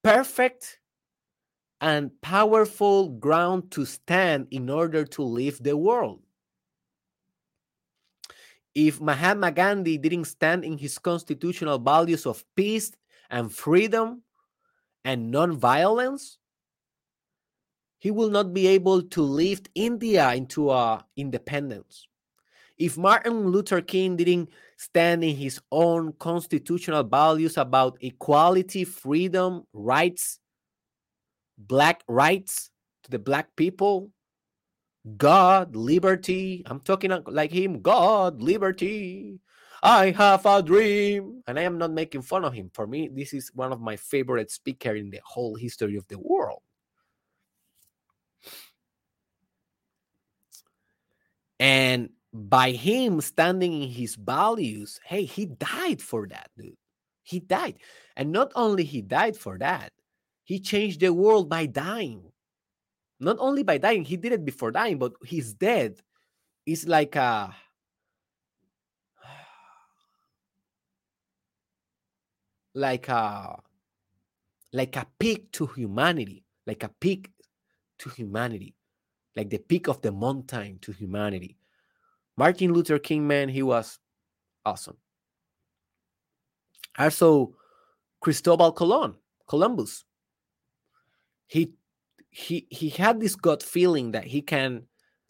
perfect 0.04 0.80
and 1.82 2.10
powerful 2.22 3.10
ground 3.10 3.72
to 3.72 3.86
stand 3.86 4.48
in 4.52 4.70
order 4.70 5.06
to 5.06 5.22
live 5.22 5.62
the 5.62 5.78
world. 5.78 6.22
If 8.74 9.02
Mahatma 9.02 9.52
Gandhi 9.52 9.98
didn't 9.98 10.26
stand 10.26 10.64
in 10.64 10.78
his 10.78 10.98
constitutional 10.98 11.80
values 11.80 12.26
of 12.26 12.44
peace 12.56 12.92
and 13.30 13.52
freedom 13.52 14.22
and 15.04 15.32
non-violence, 15.32 16.38
he 18.00 18.12
will 18.12 18.30
not 18.30 18.54
be 18.54 18.68
able 18.68 19.02
to 19.02 19.22
lift 19.22 19.70
India 19.74 20.32
into 20.34 20.70
a 20.70 21.04
independence. 21.16 22.08
If 22.78 22.98
Martin 22.98 23.48
Luther 23.48 23.82
King 23.82 24.16
didn't 24.16 24.50
stand 24.78 25.24
in 25.24 25.36
his 25.36 25.60
own 25.72 26.14
constitutional 26.20 27.04
values 27.04 27.58
about 27.58 27.98
equality, 28.02 28.84
freedom, 28.84 29.64
rights, 29.74 30.40
black 31.58 32.04
rights 32.08 32.70
to 33.04 33.12
the 33.12 33.20
black 33.20 33.56
people, 33.56 34.12
God, 35.18 35.76
liberty. 35.76 36.64
I'm 36.66 36.82
talking 36.82 37.12
like 37.28 37.52
him, 37.52 37.82
God, 37.82 38.42
liberty. 38.42 39.40
I 39.82 40.12
have 40.12 40.46
a 40.46 40.62
dream. 40.62 41.44
And 41.48 41.58
I 41.60 41.64
am 41.64 41.78
not 41.78 41.92
making 41.92 42.24
fun 42.24 42.44
of 42.44 42.54
him. 42.54 42.70
For 42.74 42.88
me, 42.88 43.08
this 43.08 43.34
is 43.34 43.52
one 43.54 43.72
of 43.72 43.80
my 43.80 43.96
favorite 43.96 44.52
speakers 44.52 45.00
in 45.00 45.10
the 45.10 45.22
whole 45.24 45.56
history 45.56 45.96
of 45.96 46.08
the 46.08 46.20
world. 46.20 46.62
And 51.60 52.10
by 52.34 52.72
him 52.72 53.22
standing 53.22 53.82
in 53.82 53.90
his 53.90 54.16
values, 54.16 55.00
hey, 55.04 55.24
he 55.24 55.46
died 55.46 56.02
for 56.02 56.28
that, 56.28 56.50
dude. 56.58 56.78
He 57.24 57.40
died. 57.40 57.76
And 58.16 58.32
not 58.32 58.52
only 58.56 58.84
he 58.84 59.02
died 59.02 59.36
for 59.36 59.58
that, 59.58 59.92
he 60.48 60.60
changed 60.62 61.02
the 61.02 61.14
world 61.14 61.50
by 61.50 61.66
dying. 61.66 62.24
Not 63.20 63.36
only 63.40 63.64
by 63.64 63.78
dying, 63.78 64.06
he 64.06 64.16
did 64.16 64.32
it 64.32 64.46
before 64.46 64.72
dying, 64.72 64.98
but 64.98 65.12
his 65.26 65.54
death 65.54 66.02
is 66.66 66.88
like 66.88 67.18
a 67.18 67.20
uh, 67.20 67.52
like 72.76 73.10
a 73.10 73.60
like 74.72 74.96
a 74.96 75.06
peak 75.20 75.52
to 75.52 75.68
humanity, 75.68 76.46
like 76.66 76.84
a 76.84 76.90
peak 77.02 77.30
to 78.00 78.08
humanity, 78.08 78.74
like 79.36 79.50
the 79.50 79.58
peak 79.58 79.90
of 79.90 80.02
the 80.02 80.14
mountain 80.14 80.80
to 80.80 80.94
humanity. 80.94 81.58
Martin 82.38 82.72
Luther 82.72 83.00
King, 83.00 83.28
man, 83.28 83.50
he 83.50 83.64
was 83.64 84.00
awesome. 84.66 84.96
Also, 86.98 87.54
Cristobal 88.22 88.72
Colon, 88.72 89.16
Columbus. 89.46 90.06
He 91.48 91.74
he 92.30 92.68
he 92.70 92.90
had 92.90 93.20
this 93.20 93.36
gut 93.36 93.64
feeling 93.64 94.12
that 94.12 94.26
he 94.26 94.42
can 94.42 94.84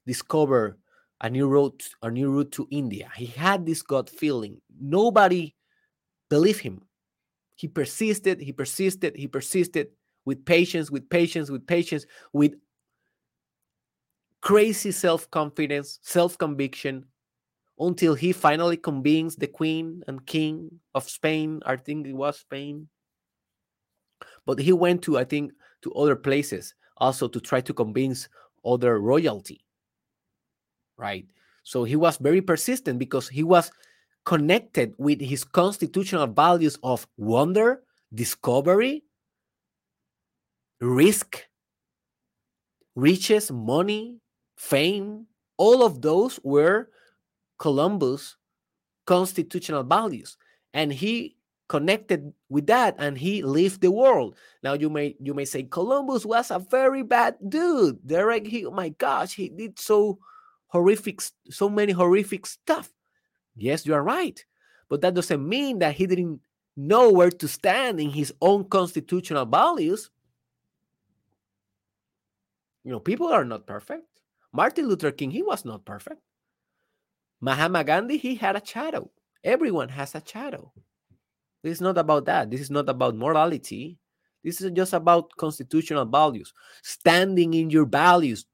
discover 0.05 0.77
a 1.21 1.29
new 1.29 1.47
route, 1.47 1.89
a 2.01 2.11
new 2.11 2.29
route 2.31 2.51
to 2.53 2.67
India. 2.69 3.09
He 3.15 3.25
had 3.27 3.65
this 3.65 3.81
gut 3.81 4.09
feeling. 4.09 4.61
Nobody 4.79 5.55
believed 6.29 6.59
him. 6.61 6.81
He 7.55 7.67
persisted, 7.67 8.39
he 8.39 8.51
persisted, 8.51 9.15
he 9.15 9.27
persisted 9.27 9.87
with 10.25 10.45
patience, 10.45 10.91
with 10.91 11.09
patience, 11.09 11.49
with 11.49 11.65
patience, 11.65 12.05
with 12.33 12.53
crazy 14.41 14.91
self 14.91 15.29
confidence, 15.31 15.99
self 16.03 16.37
conviction, 16.37 17.05
until 17.79 18.13
he 18.13 18.31
finally 18.31 18.77
convinced 18.77 19.39
the 19.39 19.47
queen 19.47 20.03
and 20.07 20.25
king 20.25 20.79
of 20.93 21.09
Spain. 21.09 21.61
I 21.65 21.77
think 21.77 22.05
it 22.05 22.13
was 22.13 22.39
Spain. 22.39 22.89
But 24.45 24.59
he 24.59 24.71
went 24.73 25.01
to, 25.03 25.17
I 25.17 25.23
think, 25.23 25.51
to 25.87 25.93
other 25.93 26.15
places 26.15 26.75
also 26.97 27.27
to 27.27 27.39
try 27.39 27.61
to 27.61 27.73
convince 27.73 28.27
other 28.65 28.99
royalty. 28.99 29.63
Right. 30.97 31.25
So 31.63 31.83
he 31.83 31.95
was 31.95 32.17
very 32.17 32.41
persistent 32.41 32.99
because 32.99 33.29
he 33.29 33.43
was 33.43 33.71
connected 34.25 34.93
with 34.97 35.21
his 35.21 35.43
constitutional 35.43 36.27
values 36.27 36.77
of 36.83 37.07
wonder, 37.17 37.83
discovery, 38.13 39.03
risk, 40.81 41.45
riches, 42.95 43.51
money, 43.51 44.19
fame, 44.57 45.27
all 45.57 45.83
of 45.83 46.01
those 46.01 46.39
were 46.43 46.89
Columbus' 47.59 48.35
constitutional 49.05 49.83
values. 49.83 50.37
And 50.73 50.91
he 50.91 51.36
connected 51.67 52.33
with 52.49 52.67
that 52.67 52.95
and 52.97 53.17
he 53.17 53.43
left 53.43 53.81
the 53.81 53.91
world. 53.91 54.35
Now 54.63 54.73
you 54.73 54.89
may 54.89 55.15
you 55.19 55.33
may 55.33 55.45
say 55.45 55.63
Columbus 55.63 56.25
was 56.25 56.51
a 56.51 56.59
very 56.59 57.03
bad 57.03 57.35
dude. 57.47 58.05
Derek, 58.05 58.47
he 58.47 58.65
oh 58.65 58.71
my 58.71 58.89
gosh, 58.89 59.33
he 59.33 59.49
did 59.49 59.79
so 59.79 60.19
horrific, 60.67 61.21
so 61.49 61.69
many 61.69 61.91
horrific 61.93 62.45
stuff. 62.45 62.89
Yes, 63.55 63.85
you 63.85 63.93
are 63.93 64.03
right. 64.03 64.43
But 64.89 65.01
that 65.01 65.13
doesn't 65.13 65.47
mean 65.47 65.79
that 65.79 65.95
he 65.95 66.05
didn't 66.05 66.41
know 66.75 67.11
where 67.11 67.31
to 67.31 67.47
stand 67.47 67.99
in 67.99 68.11
his 68.11 68.33
own 68.41 68.65
constitutional 68.69 69.45
values. 69.45 70.09
You 72.83 72.91
know, 72.91 72.99
people 72.99 73.27
are 73.27 73.43
not 73.43 73.67
perfect. 73.67 74.05
Martin 74.53 74.87
Luther 74.87 75.11
King, 75.11 75.31
he 75.31 75.43
was 75.43 75.65
not 75.65 75.83
perfect. 75.83 76.21
Mahatma 77.41 77.83
Gandhi, 77.83 78.17
he 78.17 78.35
had 78.35 78.55
a 78.55 78.65
shadow. 78.65 79.11
Everyone 79.43 79.89
has 79.89 80.15
a 80.15 80.23
shadow. 80.25 80.71
This 81.63 81.73
is 81.73 81.81
not 81.81 81.97
about 81.97 82.25
that. 82.25 82.51
This 82.51 82.61
is 82.61 82.71
not 82.71 82.89
about 82.89 83.15
morality. 83.15 83.97
This 84.43 84.61
is 84.61 84.71
just 84.71 84.93
about 84.93 85.31
constitutional 85.37 86.05
values, 86.05 86.53
standing 86.83 87.53
in 87.53 87.69
your 87.69 87.85
values. 87.85 88.45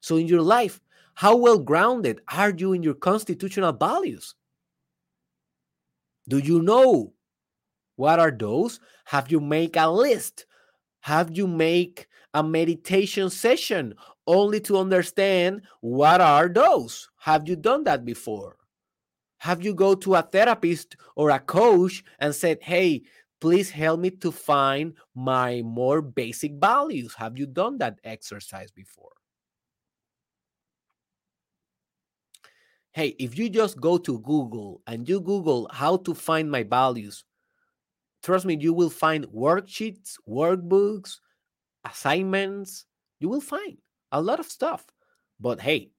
So, 0.00 0.16
in 0.16 0.28
your 0.28 0.42
life, 0.42 0.80
how 1.14 1.36
well 1.36 1.58
grounded 1.58 2.20
are 2.32 2.50
you 2.50 2.72
in 2.72 2.82
your 2.82 2.94
constitutional 2.94 3.72
values? 3.72 4.34
Do 6.28 6.38
you 6.38 6.62
know 6.62 7.12
what 7.96 8.20
are 8.20 8.30
those? 8.30 8.78
Have 9.06 9.32
you 9.32 9.40
make 9.40 9.76
a 9.76 9.90
list? 9.90 10.46
Have 11.00 11.36
you 11.36 11.48
make 11.48 12.06
a 12.34 12.42
meditation 12.42 13.30
session 13.30 13.94
only 14.26 14.60
to 14.60 14.78
understand 14.78 15.62
what 15.80 16.20
are 16.20 16.48
those? 16.48 17.08
Have 17.16 17.48
you 17.48 17.56
done 17.56 17.82
that 17.84 18.04
before? 18.04 18.57
Have 19.38 19.62
you 19.62 19.74
go 19.74 19.94
to 19.94 20.14
a 20.16 20.22
therapist 20.22 20.96
or 21.16 21.30
a 21.30 21.40
coach 21.40 22.04
and 22.18 22.34
said, 22.34 22.62
"Hey, 22.62 23.02
please 23.40 23.70
help 23.70 24.00
me 24.00 24.10
to 24.10 24.32
find 24.32 24.94
my 25.14 25.62
more 25.62 26.02
basic 26.02 26.54
values"? 26.54 27.14
Have 27.14 27.38
you 27.38 27.46
done 27.46 27.78
that 27.78 28.00
exercise 28.04 28.70
before? 28.72 29.12
hey, 32.98 33.14
if 33.20 33.38
you 33.38 33.48
just 33.48 33.80
go 33.80 33.96
to 33.96 34.18
Google 34.20 34.82
and 34.88 35.08
you 35.08 35.20
Google 35.20 35.68
how 35.72 35.98
to 35.98 36.14
find 36.14 36.50
my 36.50 36.64
values, 36.64 37.24
trust 38.24 38.44
me, 38.44 38.56
you 38.60 38.72
will 38.72 38.90
find 38.90 39.24
worksheets, 39.28 40.14
workbooks, 40.28 41.20
assignments. 41.84 42.86
You 43.20 43.28
will 43.28 43.40
find 43.40 43.78
a 44.12 44.20
lot 44.20 44.40
of 44.40 44.46
stuff. 44.46 44.86
But 45.40 45.60
hey, 45.60 45.92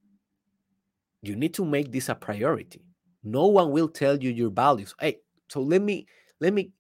you 1.22 1.36
need 1.38 1.54
to 1.54 1.66
make 1.66 1.92
this 1.92 2.10
a 2.10 2.16
priority. 2.16 2.89
No 3.24 3.48
one 3.48 3.72
will 3.72 3.88
tell 3.88 4.18
you 4.18 4.30
your 4.30 4.50
values. 4.50 4.96
Hey, 5.00 5.18
so 5.50 5.62
let 5.62 5.82
me 5.82 6.08
let 6.40 6.54
me 6.54 6.72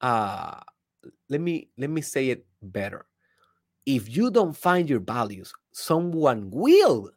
uh 0.00 0.60
let 1.28 1.40
me 1.40 1.68
let 1.76 1.90
me 1.90 2.00
say 2.00 2.30
it 2.30 2.46
better. 2.62 3.06
If 3.86 4.14
you 4.14 4.30
don't 4.30 4.56
find 4.56 4.88
your 4.88 5.00
values, 5.00 5.52
someone 5.72 6.50
will 6.50 7.10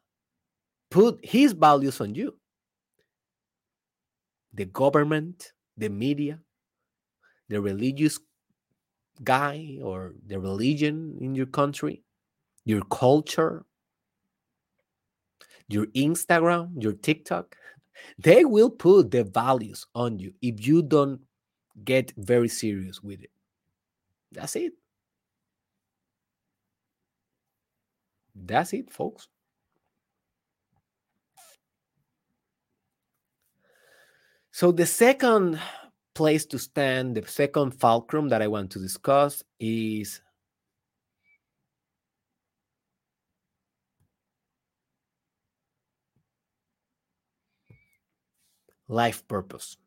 put 0.89 1.19
his 1.23 1.53
values 1.53 1.99
on 2.01 2.15
you. 2.15 2.37
The 4.53 4.65
government, 4.65 5.53
the 5.77 5.89
media, 5.89 6.39
the 7.49 7.61
religious 7.61 8.19
guy 9.23 9.79
or 9.83 10.13
the 10.27 10.39
religion 10.39 11.17
in 11.21 11.35
your 11.35 11.45
country, 11.45 12.03
your 12.65 12.81
culture, 12.85 13.65
your 15.67 15.85
Instagram, 15.87 16.71
your 16.81 16.93
TikTok, 16.93 17.55
they 18.17 18.45
will 18.45 18.69
put 18.69 19.11
the 19.11 19.23
values 19.23 19.85
on 19.95 20.19
you 20.19 20.33
if 20.41 20.65
you 20.65 20.81
don't 20.81 21.21
get 21.83 22.13
very 22.17 22.47
serious 22.47 23.01
with 23.01 23.21
it. 23.23 23.31
That's 24.31 24.55
it. 24.55 24.73
That's 28.35 28.73
it, 28.73 28.91
folks. 28.91 29.27
So 34.51 34.71
the 34.71 34.85
second 34.85 35.59
place 36.13 36.45
to 36.47 36.59
stand, 36.59 37.15
the 37.15 37.27
second 37.27 37.71
fulcrum 37.71 38.29
that 38.29 38.41
I 38.41 38.47
want 38.47 38.71
to 38.71 38.79
discuss 38.79 39.43
is 39.59 40.21
life 48.91 49.25
purpose. 49.27 49.77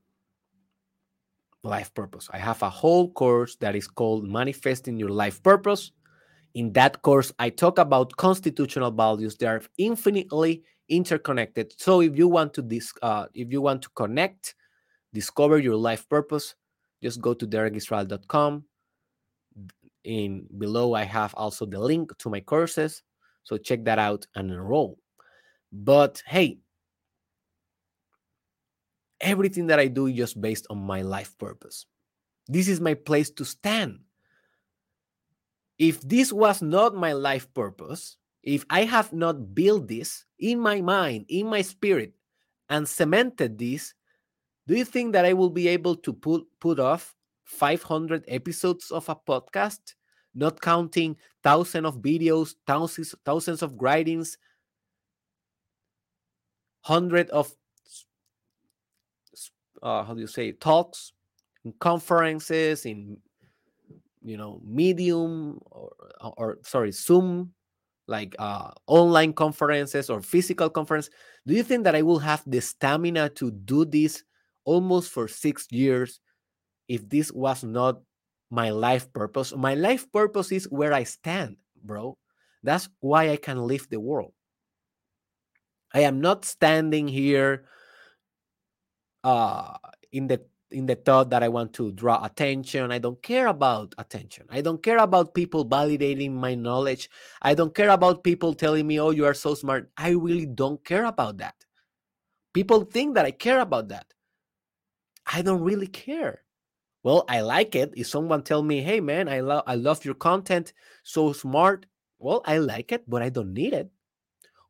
Life 1.63 1.93
purpose. 1.95 2.29
I 2.33 2.39
have 2.39 2.63
a 2.63 2.71
whole 2.71 3.11
course 3.13 3.57
that 3.57 3.77
is 3.77 3.87
called 3.87 4.29
Manifesting 4.29 4.99
Your 4.99 5.11
Life 5.11 5.43
Purpose. 5.43 5.93
In 6.55 6.73
that 6.73 7.03
course, 7.03 7.33
I 7.39 7.51
talk 7.51 7.79
about 7.79 8.17
constitutional 8.17 8.91
values. 8.91 9.37
They 9.37 9.47
are 9.47 9.63
infinitely 9.79 10.63
interconnected. 10.89 11.75
So 11.79 12.01
if 12.01 12.17
you 12.17 12.29
want 12.29 12.55
to 12.55 12.63
dis- 12.63 12.93
uh, 13.03 13.27
if 13.35 13.53
you 13.53 13.61
want 13.61 13.83
to 13.83 13.89
connect, 13.91 14.55
discover 15.13 15.59
your 15.59 15.77
life 15.77 16.09
purpose, 16.09 16.55
just 17.03 17.21
go 17.21 17.35
to 17.35 17.47
derekisrael.com. 17.47 18.65
In 20.05 20.47
below, 20.59 20.95
I 20.95 21.05
have 21.05 21.35
also 21.35 21.65
the 21.65 21.81
link 21.81 22.17
to 22.19 22.29
my 22.29 22.41
courses. 22.41 23.03
So 23.43 23.57
check 23.57 23.85
that 23.85 23.99
out 23.99 24.27
and 24.35 24.51
enroll. 24.51 24.99
But 25.73 26.23
hey, 26.27 26.59
everything 29.25 29.67
that 29.69 29.81
I 29.81 29.89
do 29.89 30.13
just 30.13 30.41
based 30.41 30.67
on 30.69 30.79
my 30.79 31.03
life 31.03 31.37
purpose. 31.39 31.87
This 32.47 32.69
is 32.69 32.81
my 32.81 32.93
place 32.93 33.31
to 33.31 33.45
stand. 33.45 34.01
If 35.79 36.01
this 36.03 36.33
was 36.33 36.63
not 36.63 36.95
my 36.95 37.15
life 37.15 37.53
purpose, 37.55 38.19
if 38.45 38.65
I 38.69 38.85
have 38.85 39.13
not 39.13 39.55
built 39.55 39.89
this 39.89 40.27
in 40.39 40.61
my 40.61 40.81
mind, 40.83 41.25
in 41.29 41.49
my 41.49 41.63
spirit, 41.63 42.13
and 42.69 42.89
cemented 42.89 43.59
this, 43.59 43.95
do 44.67 44.77
you 44.77 44.85
think 44.85 45.13
that 45.13 45.25
I 45.25 45.33
will 45.33 45.51
be 45.51 45.69
able 45.69 45.97
to 45.97 46.13
put, 46.13 46.47
put 46.61 46.79
off 46.79 47.15
500 47.45 48.25
episodes 48.29 48.91
of 48.91 49.09
a 49.09 49.17
podcast, 49.17 49.95
not 50.35 50.61
counting 50.61 51.17
thousands 51.43 51.87
of 51.87 52.01
videos, 52.01 52.55
thousands, 52.67 53.15
thousands 53.25 53.63
of 53.63 53.75
writings, 53.81 54.39
hundreds 56.83 57.31
of 57.31 57.55
uh, 59.85 60.03
how 60.03 60.15
do 60.15 60.21
you 60.21 60.27
say 60.27 60.53
talks 60.53 61.13
in 61.65 61.73
conferences 61.79 62.87
in 62.87 63.17
you 64.25 64.37
know 64.37 64.61
medium 64.65 65.61
or, 65.71 65.91
or 66.37 66.59
sorry 66.63 66.91
zoom 66.91 67.53
like 68.07 68.35
uh, 68.39 68.71
online 68.87 69.33
conferences 69.33 70.11
or 70.11 70.21
physical 70.21 70.69
conference 70.69 71.09
do 71.47 71.55
you 71.55 71.63
think 71.63 71.85
that 71.85 71.95
i 71.95 72.03
will 72.03 72.19
have 72.19 72.43
the 72.47 72.61
stamina 72.61 73.29
to 73.29 73.51
do 73.51 73.85
this 73.85 74.25
almost 74.65 75.11
for 75.13 75.29
six 75.29 75.67
years 75.71 76.21
if 76.89 77.09
this 77.09 77.31
was 77.33 77.65
not 77.65 78.01
my 78.51 78.71
life 78.71 79.13
purpose? 79.13 79.55
My 79.57 79.75
life 79.75 80.11
purpose 80.13 80.53
is 80.53 80.71
where 80.71 80.93
i 80.93 81.03
stand 81.03 81.57
bro. 81.83 82.17
That's 82.63 82.89
why 83.01 83.31
i 83.31 83.37
can 83.37 83.59
live 83.67 83.89
the 83.91 84.01
world. 84.01 84.33
I 85.93 86.01
am 86.01 86.21
not 86.21 86.45
standing 86.45 87.09
here 87.09 87.67
uh, 89.25 89.79
in 90.13 90.29
the 90.29 90.43
in 90.73 90.87
the 90.87 90.97
thought 90.97 91.31
that 91.31 91.43
I 91.43 91.49
want 91.49 91.73
to 91.75 91.93
draw 91.93 92.25
attention. 92.25 92.93
I 92.93 92.99
don't 92.99 93.23
care 93.23 93.47
about 93.49 93.95
attention. 93.99 94.47
I 94.51 94.61
don't 94.61 94.83
care 94.83 94.99
about 94.99 95.35
people 95.35 95.65
validating 95.67 96.33
my 96.35 96.55
knowledge. 96.57 97.11
I 97.43 97.55
don't 97.55 97.75
care 97.75 97.91
about 97.91 98.25
people 98.25 98.55
telling 98.55 98.87
me, 98.87 99.01
"Oh, 99.01 99.11
you 99.11 99.27
are 99.27 99.35
so 99.35 99.55
smart." 99.55 99.91
I 99.97 100.11
really 100.11 100.47
don't 100.47 100.85
care 100.85 101.07
about 101.07 101.39
that. 101.39 101.57
People 102.55 102.85
think 102.85 103.15
that 103.17 103.27
I 103.27 103.33
care 103.33 103.61
about 103.61 103.89
that. 103.89 104.15
I 105.27 105.43
don't 105.43 105.63
really 105.63 105.87
care. 105.87 106.43
Well, 107.03 107.25
I 107.29 107.41
like 107.43 107.75
it. 107.77 107.93
If 107.97 108.09
someone 108.09 108.43
tell 108.45 108.63
me, 108.63 108.83
"Hey, 108.83 109.01
man, 109.01 109.29
I 109.29 109.41
love 109.41 109.65
I 109.67 109.77
love 109.77 110.05
your 110.05 110.15
content, 110.15 110.73
so 111.05 111.33
smart," 111.33 111.87
well, 112.19 112.43
I 112.47 112.59
like 112.59 112.93
it, 112.93 113.09
but 113.09 113.23
I 113.23 113.31
don't 113.31 113.55
need 113.55 113.75
it. 113.75 113.91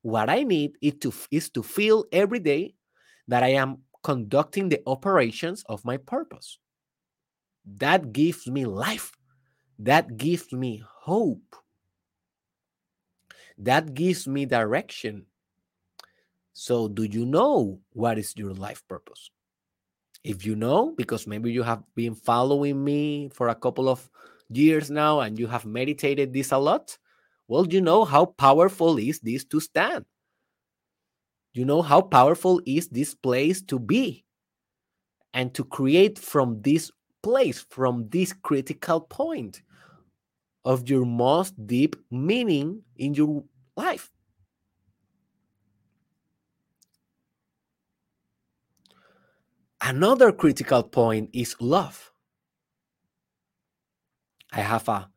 What 0.03 0.31
I 0.31 0.45
need 0.45 0.79
is 0.83 0.95
to 1.03 1.13
is 1.31 1.51
to 1.51 1.63
feel 1.63 2.07
every 2.13 2.41
day 2.41 2.77
that 3.29 3.43
I 3.45 3.51
am 3.59 3.85
conducting 4.05 4.69
the 4.69 4.81
operations 4.87 5.65
of 5.67 5.85
my 5.85 5.97
purpose. 5.97 6.59
That 7.65 8.13
gives 8.13 8.47
me 8.47 8.67
life. 8.67 9.11
That 9.79 10.17
gives 10.17 10.53
me 10.53 10.85
hope. 10.87 11.57
That 13.59 13.95
gives 13.95 14.29
me 14.29 14.45
direction. 14.45 15.27
So, 16.53 16.87
do 16.87 17.05
you 17.05 17.27
know 17.27 17.81
what 17.93 18.19
is 18.19 18.35
your 18.37 18.53
life 18.53 18.87
purpose? 18.87 19.31
If 20.23 20.47
you 20.47 20.55
know, 20.55 20.95
because 20.97 21.27
maybe 21.27 21.51
you 21.51 21.63
have 21.63 21.83
been 21.95 22.15
following 22.15 22.85
me 22.85 23.31
for 23.33 23.49
a 23.49 23.55
couple 23.55 23.89
of 23.89 24.09
years 24.49 24.91
now 24.91 25.21
and 25.21 25.39
you 25.39 25.47
have 25.49 25.65
meditated 25.65 26.33
this 26.33 26.53
a 26.53 26.59
lot, 26.59 26.97
well, 27.49 27.67
you 27.67 27.81
know 27.81 28.05
how 28.05 28.27
powerful 28.27 28.99
is 28.99 29.21
this 29.21 29.45
to 29.47 29.61
stand. 29.61 30.05
You 31.55 31.65
know 31.65 31.83
how 31.83 32.01
powerful 32.03 32.61
is 32.67 32.89
this 32.89 33.15
place 33.15 33.63
to 33.63 33.79
be 33.79 34.25
and 35.33 35.55
to 35.55 35.65
create 35.65 36.19
from 36.19 36.61
this 36.63 36.91
place, 37.23 37.65
from 37.71 38.09
this 38.09 38.33
critical 38.33 39.01
point 39.01 39.63
of 40.65 40.89
your 40.89 41.05
most 41.05 41.55
deep 41.67 41.95
meaning 42.11 42.83
in 42.97 43.15
your 43.15 43.45
life. 43.77 44.11
Another 49.81 50.33
critical 50.33 50.83
point 50.83 51.31
is 51.33 51.55
love. 51.61 52.11
I 54.53 54.61
have 54.61 54.89
a 54.89 55.09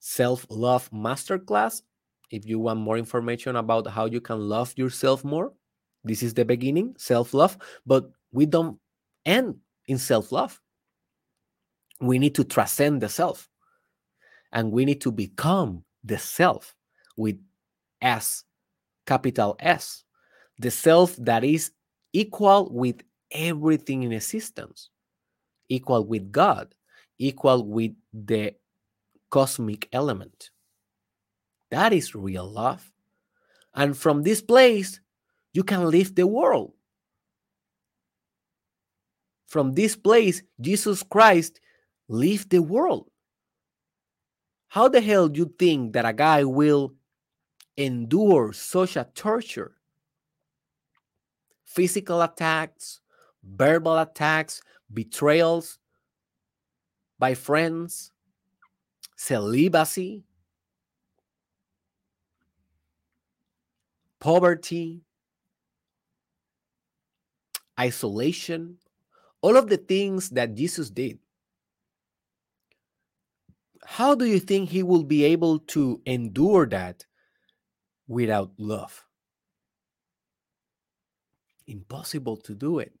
self 0.00 0.46
love 0.48 0.90
masterclass. 0.90 1.82
If 2.30 2.46
you 2.46 2.58
want 2.58 2.80
more 2.80 2.96
information 2.96 3.56
about 3.56 3.86
how 3.88 4.06
you 4.06 4.20
can 4.20 4.38
love 4.40 4.72
yourself 4.76 5.22
more, 5.22 5.52
this 6.04 6.22
is 6.22 6.34
the 6.34 6.44
beginning, 6.44 6.94
self 6.98 7.34
love, 7.34 7.58
but 7.86 8.10
we 8.32 8.46
don't 8.46 8.78
end 9.26 9.56
in 9.86 9.98
self 9.98 10.32
love. 10.32 10.60
We 12.00 12.18
need 12.18 12.34
to 12.36 12.44
transcend 12.44 13.02
the 13.02 13.08
self 13.08 13.48
and 14.52 14.72
we 14.72 14.84
need 14.84 15.00
to 15.02 15.12
become 15.12 15.84
the 16.02 16.18
self 16.18 16.74
with 17.16 17.38
S, 18.00 18.44
capital 19.06 19.56
S, 19.60 20.04
the 20.58 20.70
self 20.70 21.16
that 21.16 21.44
is 21.44 21.72
equal 22.12 22.70
with 22.72 23.02
everything 23.30 24.02
in 24.02 24.12
existence, 24.12 24.88
equal 25.68 26.04
with 26.06 26.32
God, 26.32 26.74
equal 27.18 27.66
with 27.66 27.92
the 28.12 28.54
cosmic 29.30 29.88
element. 29.92 30.50
That 31.70 31.92
is 31.92 32.14
real 32.14 32.50
love. 32.50 32.90
And 33.74 33.96
from 33.96 34.22
this 34.22 34.40
place, 34.40 35.00
you 35.52 35.62
can 35.62 35.88
leave 35.88 36.14
the 36.14 36.26
world. 36.26 36.72
From 39.46 39.74
this 39.74 39.96
place, 39.96 40.42
Jesus 40.60 41.02
Christ 41.02 41.60
leave 42.08 42.48
the 42.48 42.60
world. 42.60 43.10
How 44.68 44.88
the 44.88 45.00
hell 45.00 45.28
do 45.28 45.38
you 45.40 45.54
think 45.58 45.94
that 45.94 46.04
a 46.04 46.12
guy 46.12 46.44
will 46.44 46.94
endure 47.76 48.52
such 48.52 48.96
a 48.96 49.08
torture? 49.14 49.74
Physical 51.64 52.22
attacks, 52.22 53.00
verbal 53.42 53.98
attacks, 53.98 54.62
betrayals 54.92 55.78
by 57.18 57.34
friends, 57.34 58.12
celibacy, 59.16 60.24
poverty, 64.20 65.02
isolation, 67.80 68.76
all 69.40 69.56
of 69.56 69.68
the 69.68 69.78
things 69.78 70.30
that 70.30 70.54
Jesus 70.54 70.90
did. 70.90 71.18
How 73.84 74.14
do 74.14 74.26
you 74.26 74.38
think 74.38 74.68
he 74.68 74.82
will 74.82 75.02
be 75.02 75.24
able 75.24 75.58
to 75.74 76.00
endure 76.04 76.66
that 76.66 77.06
without 78.06 78.52
love? 78.58 79.04
Impossible 81.66 82.36
to 82.36 82.54
do 82.54 82.78
it. 82.78 82.92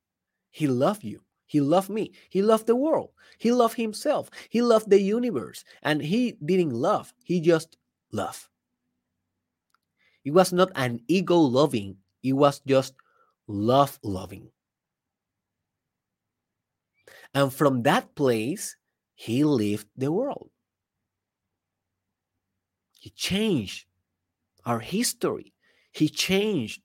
He 0.50 0.66
loved 0.66 1.04
you. 1.04 1.20
He 1.46 1.60
loved 1.60 1.90
me. 1.90 2.12
He 2.30 2.42
loved 2.42 2.66
the 2.66 2.76
world. 2.76 3.10
He 3.38 3.52
loved 3.52 3.76
himself. 3.76 4.30
He 4.48 4.62
loved 4.62 4.88
the 4.88 5.00
universe. 5.00 5.64
And 5.82 6.00
he 6.00 6.38
didn't 6.44 6.74
love, 6.74 7.12
he 7.24 7.40
just 7.40 7.76
loved. 8.12 8.46
It 10.24 10.32
was 10.32 10.52
not 10.52 10.70
an 10.76 11.00
ego 11.08 11.36
loving, 11.38 11.96
it 12.22 12.34
was 12.34 12.60
just 12.60 12.94
love 13.48 13.98
loving. 14.02 14.50
And 17.34 17.52
from 17.52 17.82
that 17.82 18.14
place, 18.14 18.76
he 19.14 19.44
lived 19.44 19.86
the 19.96 20.10
world. 20.10 20.50
He 22.98 23.10
changed 23.10 23.86
our 24.64 24.80
history. 24.80 25.54
He 25.92 26.08
changed 26.08 26.82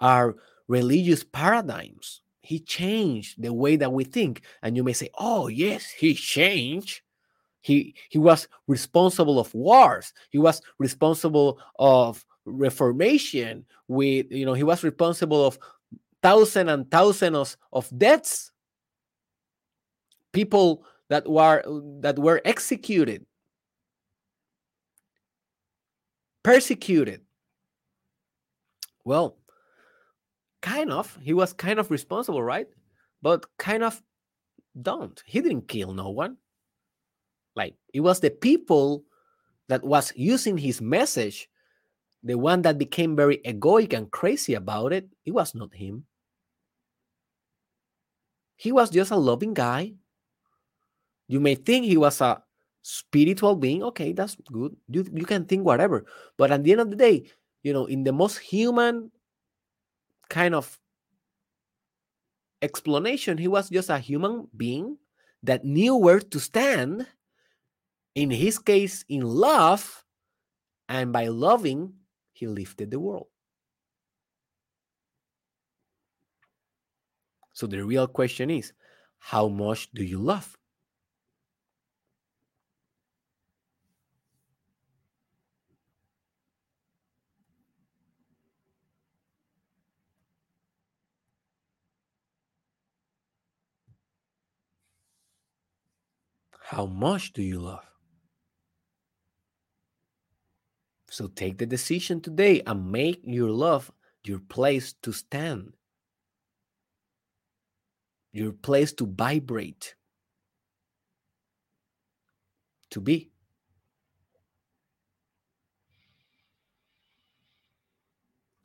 our 0.00 0.36
religious 0.68 1.24
paradigms. 1.24 2.22
He 2.40 2.60
changed 2.60 3.42
the 3.42 3.52
way 3.52 3.76
that 3.76 3.92
we 3.92 4.04
think. 4.04 4.42
And 4.62 4.76
you 4.76 4.84
may 4.84 4.92
say, 4.92 5.10
oh, 5.18 5.48
yes, 5.48 5.90
he 5.90 6.14
changed. 6.14 7.02
He, 7.60 7.94
he 8.08 8.18
was 8.18 8.48
responsible 8.66 9.38
of 9.38 9.52
wars. 9.54 10.12
He 10.30 10.38
was 10.38 10.62
responsible 10.78 11.58
of 11.78 12.24
reformation. 12.44 13.66
With 13.88 14.26
you 14.30 14.46
know, 14.46 14.54
he 14.54 14.62
was 14.62 14.84
responsible 14.84 15.44
of 15.44 15.58
thousands 16.22 16.70
and 16.70 16.90
thousands 16.90 17.36
of 17.36 17.56
of 17.72 17.98
deaths. 17.98 18.52
People 20.38 20.86
that 21.08 21.26
were 21.26 21.64
that 21.98 22.16
were 22.16 22.40
executed, 22.44 23.26
persecuted. 26.44 27.22
Well, 29.02 29.36
kind 30.62 30.92
of. 30.92 31.18
He 31.20 31.34
was 31.34 31.52
kind 31.52 31.80
of 31.80 31.90
responsible, 31.90 32.40
right? 32.40 32.68
But 33.20 33.46
kind 33.58 33.82
of 33.82 34.00
don't. 34.80 35.20
He 35.26 35.40
didn't 35.40 35.66
kill 35.66 35.92
no 35.92 36.10
one. 36.10 36.36
Like 37.56 37.74
it 37.92 38.06
was 38.06 38.20
the 38.20 38.30
people 38.30 39.02
that 39.66 39.82
was 39.82 40.12
using 40.14 40.56
his 40.56 40.80
message, 40.80 41.50
the 42.22 42.38
one 42.38 42.62
that 42.62 42.78
became 42.78 43.16
very 43.16 43.38
egoic 43.38 43.92
and 43.92 44.08
crazy 44.12 44.54
about 44.54 44.92
it. 44.92 45.08
It 45.26 45.32
was 45.32 45.52
not 45.56 45.74
him. 45.74 46.06
He 48.54 48.70
was 48.70 48.90
just 48.90 49.10
a 49.10 49.16
loving 49.16 49.52
guy. 49.52 49.94
You 51.28 51.40
may 51.40 51.54
think 51.54 51.84
he 51.84 51.96
was 51.96 52.20
a 52.20 52.42
spiritual 52.82 53.54
being. 53.54 53.82
Okay, 53.82 54.12
that's 54.12 54.36
good. 54.50 54.74
You, 54.88 55.06
you 55.12 55.24
can 55.24 55.44
think 55.44 55.64
whatever. 55.64 56.06
But 56.36 56.50
at 56.50 56.64
the 56.64 56.72
end 56.72 56.80
of 56.80 56.90
the 56.90 56.96
day, 56.96 57.30
you 57.62 57.72
know, 57.72 57.86
in 57.86 58.02
the 58.02 58.12
most 58.12 58.38
human 58.38 59.12
kind 60.28 60.54
of 60.54 60.78
explanation, 62.62 63.38
he 63.38 63.46
was 63.46 63.68
just 63.68 63.90
a 63.90 63.98
human 63.98 64.48
being 64.56 64.96
that 65.42 65.64
knew 65.64 65.94
where 65.94 66.20
to 66.20 66.40
stand. 66.40 67.06
In 68.14 68.30
his 68.30 68.58
case, 68.58 69.04
in 69.08 69.20
love, 69.20 70.04
and 70.88 71.12
by 71.12 71.28
loving, 71.28 71.92
he 72.32 72.48
lifted 72.48 72.90
the 72.90 72.98
world. 72.98 73.28
So 77.52 77.66
the 77.66 77.84
real 77.84 78.08
question 78.08 78.50
is 78.50 78.72
how 79.18 79.46
much 79.48 79.90
do 79.92 80.02
you 80.02 80.18
love? 80.18 80.57
How 96.68 96.84
much 96.84 97.32
do 97.32 97.40
you 97.40 97.60
love? 97.60 97.86
So 101.08 101.28
take 101.28 101.56
the 101.56 101.64
decision 101.64 102.20
today 102.20 102.60
and 102.66 102.92
make 102.92 103.22
your 103.24 103.48
love 103.48 103.90
your 104.22 104.40
place 104.40 104.92
to 105.00 105.10
stand, 105.10 105.72
your 108.32 108.52
place 108.52 108.92
to 108.92 109.06
vibrate, 109.06 109.94
to 112.90 113.00
be. 113.00 113.30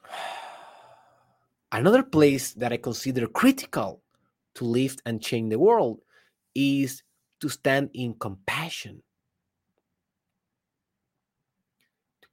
Another 1.72 2.04
place 2.04 2.52
that 2.56 2.74
I 2.74 2.78
consider 2.78 3.28
critical 3.28 4.04
to 4.56 4.66
lift 4.66 5.02
and 5.06 5.22
change 5.22 5.52
the 5.52 5.60
world 5.60 6.02
is 6.54 7.02
to 7.44 7.50
stand 7.50 7.90
in 7.94 8.14
compassion. 8.14 9.04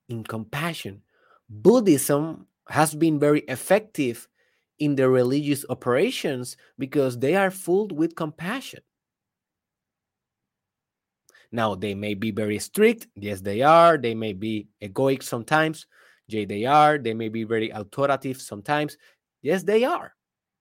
In 0.08 0.22
compassion. 0.22 1.02
Buddhism 1.48 2.46
has 2.68 2.94
been 2.94 3.18
very 3.18 3.40
effective 3.40 4.28
in 4.78 4.94
their 4.94 5.10
religious 5.10 5.64
operations 5.68 6.56
because 6.78 7.18
they 7.18 7.34
are 7.34 7.50
filled 7.50 7.90
with 7.90 8.14
compassion. 8.14 8.82
Now, 11.50 11.74
they 11.74 11.96
may 11.96 12.14
be 12.14 12.30
very 12.30 12.60
strict. 12.60 13.08
Yes, 13.16 13.40
they 13.40 13.62
are. 13.62 13.98
They 13.98 14.14
may 14.14 14.32
be 14.32 14.68
egoic 14.80 15.24
sometimes. 15.24 15.86
Yes, 16.28 16.46
they 16.48 16.64
are. 16.66 16.98
They 16.98 17.14
may 17.14 17.28
be 17.28 17.42
very 17.42 17.70
authoritative 17.70 18.40
sometimes. 18.40 18.96
Yes, 19.42 19.64
they 19.64 19.82
are. 19.82 20.14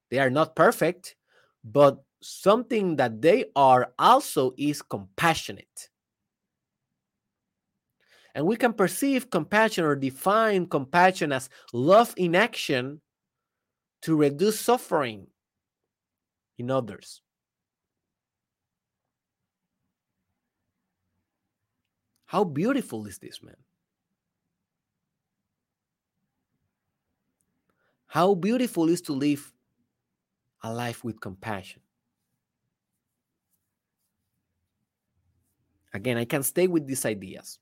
They 0.10 0.18
are 0.18 0.32
not 0.32 0.56
perfect, 0.56 1.16
but 1.64 2.02
something 2.22 2.96
that 2.98 3.22
they 3.22 3.46
are 3.56 3.94
also 3.98 4.54
is 4.58 4.82
compassionate. 4.82 5.90
And 8.36 8.46
we 8.46 8.56
can 8.56 8.74
perceive 8.74 9.30
compassion 9.30 9.84
or 9.84 9.96
define 9.96 10.68
compassion 10.68 11.32
as 11.32 11.50
love 11.74 12.14
in 12.18 12.36
action 12.36 13.02
to 14.02 14.16
reduce 14.16 14.60
suffering 14.60 15.28
in 16.58 16.70
others. 16.70 17.22
How 22.26 22.44
beautiful 22.44 23.08
is 23.08 23.18
this, 23.18 23.42
man? 23.42 23.58
How 28.06 28.36
beautiful 28.36 28.90
is 28.90 29.02
to 29.02 29.14
live 29.14 29.52
a 30.62 30.74
life 30.74 31.04
with 31.04 31.20
compassion. 31.20 31.82
Again, 35.94 36.18
I 36.18 36.26
can 36.26 36.44
stay 36.44 36.68
with 36.68 36.86
these 36.88 37.06
ideas. 37.06 37.60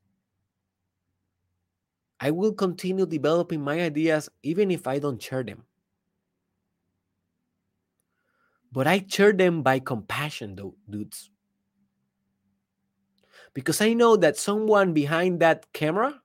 I 2.19 2.31
will 2.31 2.53
continue 2.53 3.05
developing 3.05 3.61
my 3.61 3.81
ideas 3.81 4.29
even 4.43 4.71
if 4.71 4.87
I 4.87 4.99
don't 4.99 5.21
share 5.21 5.43
them. 5.43 5.63
But 8.71 8.87
I 8.87 9.05
share 9.07 9.33
them 9.33 9.63
by 9.63 9.79
compassion, 9.79 10.55
though, 10.55 10.75
dudes. 10.89 11.29
Because 13.53 13.81
I 13.81 13.93
know 13.93 14.17
that 14.17 14.37
someone 14.37 14.93
behind 14.93 15.39
that 15.39 15.71
camera, 15.73 16.21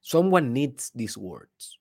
someone 0.00 0.52
needs 0.52 0.90
these 0.94 1.16
words. 1.16 1.78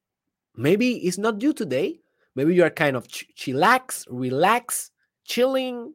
Maybe 0.55 0.97
it's 1.05 1.17
not 1.17 1.41
you 1.41 1.51
today. 1.51 1.99
Maybe 2.35 2.55
you 2.55 2.63
are 2.63 2.69
kind 2.69 2.95
of 2.95 3.07
ch- 3.07 3.27
chillax, 3.35 4.05
relax, 4.09 4.91
chilling, 5.25 5.93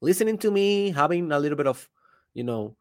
listening 0.00 0.38
to 0.38 0.50
me, 0.50 0.90
having 0.90 1.32
a 1.32 1.38
little 1.38 1.56
bit 1.56 1.66
of, 1.66 1.88
you 2.34 2.44
know, 2.44 2.76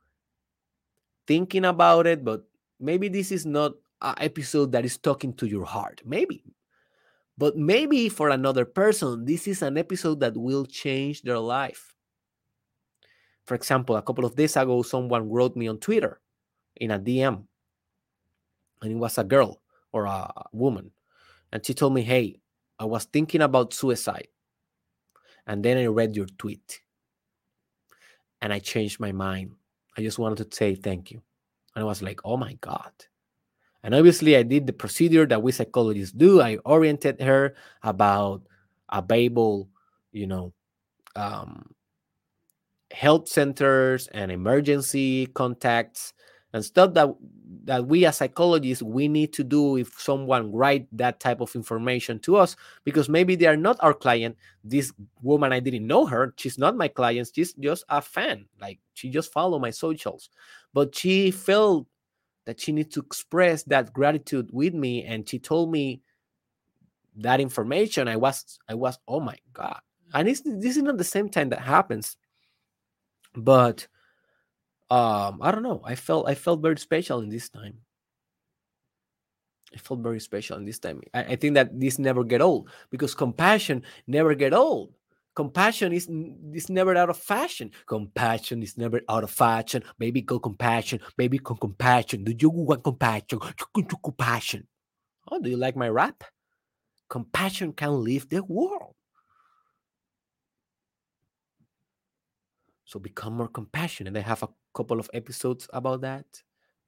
thinking 1.28 1.66
about 1.66 2.08
it, 2.08 2.24
but 2.24 2.44
maybe 2.80 3.08
this 3.08 3.32
is 3.32 3.46
not 3.46 3.74
an 4.02 4.16
episode 4.20 4.72
that 4.74 4.86
is 4.86 4.98
talking 4.98 5.34
to 5.34 5.48
your 5.48 5.66
heart. 5.66 6.02
Maybe. 6.06 6.44
But 7.38 7.58
maybe 7.58 8.10
for 8.10 8.30
another 8.30 8.66
person, 8.66 9.26
this 9.26 9.48
is 9.48 9.62
an 9.62 9.78
episode 9.78 10.20
that 10.22 10.38
will 10.38 10.66
change 10.66 11.22
their 11.22 11.40
life. 11.40 11.94
For 13.46 13.56
example, 13.56 13.96
a 13.96 14.02
couple 14.02 14.26
of 14.26 14.36
days 14.36 14.56
ago, 14.56 14.82
someone 14.82 15.30
wrote 15.30 15.56
me 15.56 15.68
on 15.68 15.78
Twitter 15.78 16.20
in 16.78 16.92
a 16.92 17.00
DM, 17.00 17.44
and 18.82 18.92
it 18.92 18.96
was 18.96 19.18
a 19.18 19.24
girl 19.24 19.62
or 19.92 20.06
a 20.06 20.32
woman. 20.52 20.92
And 21.52 21.66
she 21.66 21.74
told 21.74 21.94
me, 21.94 22.02
Hey, 22.02 22.40
I 22.80 22.86
was 22.86 23.06
thinking 23.06 23.42
about 23.42 23.74
suicide. 23.74 24.28
And 25.48 25.64
then 25.64 25.78
I 25.78 25.86
read 25.86 26.16
your 26.16 26.28
tweet 26.38 26.82
and 28.42 28.52
I 28.52 28.60
changed 28.60 29.00
my 29.00 29.12
mind. 29.12 29.52
I 29.98 30.02
just 30.02 30.20
wanted 30.20 30.50
to 30.50 30.56
say 30.56 30.76
thank 30.76 31.12
you. 31.12 31.22
And 31.76 31.84
I 31.84 31.86
was 31.86 32.02
like, 32.02 32.20
oh 32.24 32.38
my 32.38 32.54
God. 32.62 32.92
And 33.84 33.94
obviously, 33.94 34.36
I 34.36 34.42
did 34.42 34.66
the 34.66 34.74
procedure 34.74 35.28
that 35.28 35.44
we 35.44 35.52
psychologists 35.52 36.12
do. 36.12 36.42
I 36.42 36.58
oriented 36.66 37.22
her 37.22 37.56
about 37.84 38.42
a 38.90 38.98
available, 38.98 39.70
you 40.12 40.26
know, 40.26 40.54
um, 41.16 41.70
health 42.92 43.28
centers 43.30 44.08
and 44.08 44.32
emergency 44.32 45.28
contacts 45.28 46.14
and 46.54 46.66
stuff 46.66 46.94
that 46.96 47.10
that 47.66 47.88
we 47.88 48.06
as 48.06 48.18
psychologists 48.18 48.84
we 48.84 49.08
need 49.08 49.34
to 49.34 49.44
do 49.44 49.78
if 49.78 50.00
someone 50.00 50.52
write 50.52 50.88
that 50.92 51.20
type 51.20 51.42
of 51.42 51.56
information 51.56 52.20
to 52.20 52.38
us 52.38 52.56
because 52.84 53.10
maybe 53.10 53.36
they 53.36 53.48
are 53.48 53.58
not 53.58 53.78
our 53.82 53.94
client. 53.94 54.38
This 54.64 54.94
woman 55.22 55.52
i 55.52 55.60
didn't 55.60 55.88
know 55.88 56.06
her. 56.06 56.34
She's 56.38 56.58
not 56.58 56.78
my 56.78 56.88
client. 56.88 57.30
She's 57.34 57.54
just 57.54 57.84
a 57.90 58.02
fan. 58.02 58.46
Like 58.62 58.80
she 58.94 59.10
just 59.10 59.34
follow 59.34 59.60
my 59.60 59.72
socials. 59.72 60.30
But 60.74 60.96
she 60.96 61.32
felt 61.32 61.88
that 62.46 62.60
she 62.60 62.72
needs 62.72 62.94
to 62.94 63.02
express 63.02 63.64
that 63.64 63.92
gratitude 63.92 64.50
with 64.54 64.74
me 64.76 65.04
and 65.04 65.28
she 65.28 65.40
told 65.40 65.72
me 65.72 66.02
that 67.18 67.42
information. 67.42 68.08
I 68.08 68.16
was 68.16 68.60
i 68.70 68.76
was 68.76 69.00
oh 69.08 69.20
my 69.20 69.38
god. 69.54 69.80
And 70.14 70.28
this, 70.28 70.42
this 70.46 70.78
is 70.78 70.84
not 70.84 70.98
the 70.98 71.04
same 71.04 71.30
time 71.30 71.50
that 71.50 71.62
happens. 71.62 72.16
But 73.34 73.88
um 74.90 75.40
i 75.42 75.52
don't 75.52 75.64
know. 75.64 75.82
I 75.84 75.96
felt 75.96 76.28
i 76.28 76.36
felt 76.36 76.62
very 76.62 76.78
special 76.78 77.22
in 77.22 77.30
this 77.30 77.50
time. 77.50 77.80
I 79.74 79.78
felt 79.78 80.00
very 80.02 80.20
special 80.20 80.58
in 80.58 80.66
this 80.66 80.80
time. 80.80 81.02
I, 81.14 81.24
I 81.24 81.36
think 81.36 81.56
that 81.56 81.78
this 81.80 82.00
never 82.00 82.24
get 82.24 82.42
old 82.42 82.70
because 82.92 83.14
compassion 83.16 83.84
never 84.08 84.36
get 84.36 84.54
old. 84.54 84.94
Compassion 85.36 85.92
is 85.92 86.08
is 86.54 86.70
never 86.70 86.96
out 86.96 87.10
of 87.10 87.18
fashion. 87.18 87.72
Compassion 87.88 88.64
is 88.64 88.78
never 88.78 89.02
out 89.10 89.24
of 89.24 89.32
fashion. 89.32 89.84
Baby 90.00 90.22
go 90.22 90.40
compassion 90.40 91.02
baby 91.18 91.40
go 91.40 91.56
compassion. 91.56 92.24
Do 92.24 92.34
you 92.40 92.50
want 92.50 92.84
compassion? 92.84 93.40
Compassion. 94.04 94.68
Oh 95.30 95.40
do 95.42 95.50
you 95.50 95.58
like 95.58 95.76
my 95.76 95.90
rap? 95.90 96.24
Compassion 97.10 97.74
can 97.74 98.04
live 98.04 98.30
the 98.30 98.44
world. 98.44 98.96
So 102.86 103.00
become 103.00 103.34
more 103.38 103.48
compassionate. 103.50 104.16
I 104.16 104.22
have 104.22 104.44
a 104.44 104.50
couple 104.76 105.00
of 105.00 105.10
episodes 105.14 105.68
about 105.74 106.02
that 106.02 106.26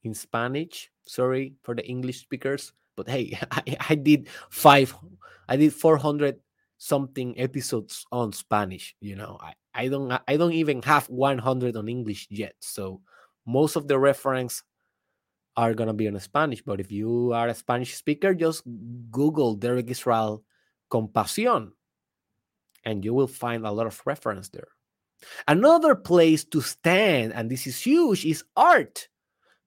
in 0.03 0.13
Spanish. 0.13 0.91
Sorry 1.07 1.55
for 1.63 1.73
the 1.73 1.85
English 1.87 2.19
speakers, 2.19 2.73
but 2.95 3.07
hey, 3.07 3.37
I, 3.51 3.77
I 3.89 3.95
did 3.95 4.27
five, 4.49 4.93
I 5.47 5.55
did 5.55 5.73
400 5.73 6.39
something 6.77 7.39
episodes 7.39 8.05
on 8.11 8.33
Spanish. 8.33 8.95
You 8.99 9.15
know, 9.15 9.39
I, 9.41 9.53
I 9.73 9.87
don't, 9.87 10.11
I 10.27 10.37
don't 10.37 10.53
even 10.53 10.81
have 10.83 11.09
100 11.09 11.75
on 11.75 11.87
English 11.87 12.27
yet. 12.29 12.55
So 12.59 13.01
most 13.45 13.75
of 13.75 13.87
the 13.87 13.97
reference 13.97 14.61
are 15.57 15.73
gonna 15.73 15.93
be 15.93 16.07
on 16.07 16.19
Spanish. 16.19 16.61
But 16.61 16.79
if 16.79 16.91
you 16.91 17.33
are 17.33 17.47
a 17.47 17.55
Spanish 17.55 17.95
speaker, 17.95 18.35
just 18.35 18.61
Google 19.09 19.55
Derek 19.55 19.89
Israel 19.89 20.43
Compasión, 20.91 21.71
and 22.85 23.03
you 23.03 23.13
will 23.13 23.27
find 23.27 23.65
a 23.65 23.71
lot 23.71 23.87
of 23.87 23.99
reference 24.05 24.49
there. 24.49 24.76
Another 25.47 25.95
place 25.95 26.43
to 26.45 26.61
stand, 26.61 27.33
and 27.33 27.49
this 27.49 27.67
is 27.67 27.79
huge, 27.79 28.25
is 28.25 28.43
art 28.55 29.07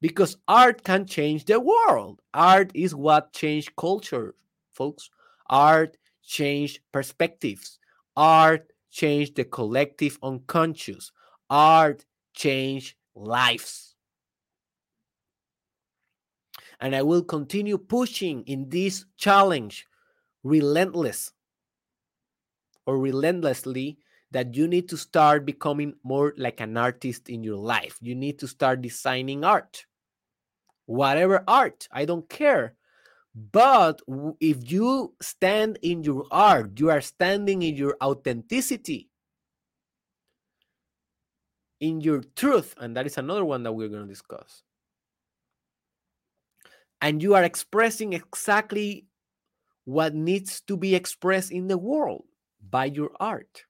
because 0.01 0.37
art 0.49 0.85
can 0.85 1.07
change 1.07 1.45
the 1.45 1.61
world. 1.61 2.21
Art 2.33 2.71
is 2.75 2.95
what 2.95 3.33
changed 3.33 3.77
culture, 3.77 4.35
folks. 4.73 5.11
Art 5.49 5.97
changed 6.23 6.81
perspectives. 6.93 7.79
Art 8.17 8.73
changed 8.91 9.37
the 9.37 9.45
collective 9.45 10.19
unconscious. 10.23 11.13
Art 11.49 12.05
changed 12.35 12.95
lives. 13.15 13.95
And 16.81 16.97
I 16.97 17.03
will 17.03 17.23
continue 17.23 17.77
pushing 17.77 18.43
in 18.45 18.71
this 18.71 19.05
challenge 19.19 19.87
relentless 20.43 21.33
or 22.87 22.99
relentlessly 22.99 23.99
that 24.31 24.55
you 24.55 24.69
need 24.69 24.89
to 24.89 24.97
start 24.97 25.45
becoming 25.45 25.95
more 26.05 26.35
like 26.37 26.61
an 26.61 26.77
artist 26.77 27.29
in 27.29 27.43
your 27.43 27.57
life. 27.57 27.99
You 28.01 28.15
need 28.15 28.39
to 28.41 28.49
start 28.49 28.83
designing 28.83 29.45
art 29.45 29.87
whatever 30.91 31.45
art, 31.47 31.87
I 31.93 32.05
don't 32.05 32.29
care. 32.29 32.75
But 33.33 34.03
if 34.41 34.71
you 34.71 35.15
stand 35.23 35.79
in 35.83 36.03
your 36.03 36.27
art, 36.33 36.81
you 36.81 36.91
are 36.91 37.01
standing 37.01 37.63
in 37.63 37.77
your 37.77 37.97
authenticity, 38.03 39.09
in 41.79 42.01
your 42.01 42.23
truth. 42.35 42.75
And 42.77 42.97
that 42.97 43.07
is 43.07 43.19
another 43.19 43.45
one 43.45 43.63
that 43.63 43.73
we're 43.73 43.89
going 43.89 44.03
to 44.03 44.09
discuss. 44.09 44.65
And 47.01 47.23
you 47.23 47.35
are 47.37 47.45
expressing 47.45 48.13
exactly 48.13 49.07
what 49.85 50.13
needs 50.13 50.61
to 50.63 50.77
be 50.77 50.97
expressed 50.97 51.53
in 51.53 51.69
the 51.69 51.79
world 51.79 52.25
by 52.69 52.87
your 52.87 53.11
art. 53.21 53.65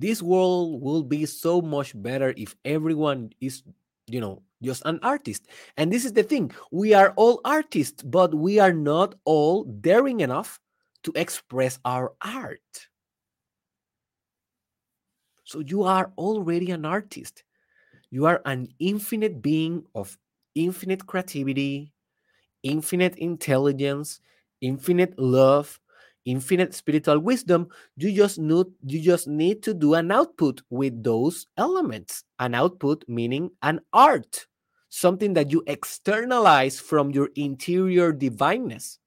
This 0.00 0.22
world 0.22 0.80
will 0.80 1.02
be 1.02 1.26
so 1.26 1.60
much 1.60 1.92
better 2.00 2.32
if 2.36 2.56
everyone 2.64 3.30
is 3.40 3.62
you 4.08 4.20
know 4.20 4.42
just 4.62 4.82
an 4.84 4.98
artist. 5.02 5.46
And 5.76 5.92
this 5.92 6.04
is 6.04 6.12
the 6.12 6.22
thing 6.22 6.52
we 6.70 6.94
are 6.94 7.12
all 7.16 7.40
artists 7.44 8.02
but 8.02 8.34
we 8.34 8.58
are 8.58 8.72
not 8.72 9.14
all 9.24 9.64
daring 9.64 10.20
enough 10.20 10.58
to 11.04 11.12
express 11.14 11.78
our 11.84 12.12
art. 12.24 12.88
So 15.44 15.60
you 15.60 15.82
are 15.82 16.12
already 16.16 16.70
an 16.70 16.84
artist. 16.84 17.44
You 18.10 18.26
are 18.26 18.40
an 18.44 18.68
infinite 18.78 19.42
being 19.42 19.84
of 19.94 20.16
infinite 20.54 21.06
creativity 21.06 21.92
infinite 22.62 23.16
intelligence 23.16 24.20
infinite 24.60 25.18
love 25.18 25.79
infinite 26.24 26.74
spiritual 26.74 27.18
wisdom 27.18 27.68
you 27.96 28.12
just 28.12 28.38
need 28.38 28.66
you 28.84 29.00
just 29.00 29.26
need 29.26 29.62
to 29.62 29.72
do 29.72 29.94
an 29.94 30.10
output 30.10 30.62
with 30.70 31.02
those 31.02 31.46
elements. 31.56 32.24
An 32.38 32.54
output 32.54 33.04
meaning 33.08 33.50
an 33.62 33.80
art 33.92 34.46
something 34.90 35.34
that 35.34 35.50
you 35.50 35.62
externalize 35.66 36.80
from 36.80 37.10
your 37.10 37.30
interior 37.36 38.12
divineness 38.12 38.98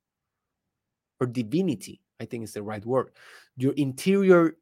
or 1.19 1.27
divinity 1.27 2.01
i 2.19 2.25
think 2.25 2.43
is 2.43 2.53
the 2.53 2.63
right 2.63 2.85
word. 2.85 3.11
Your 3.57 3.73
interior 3.73 4.57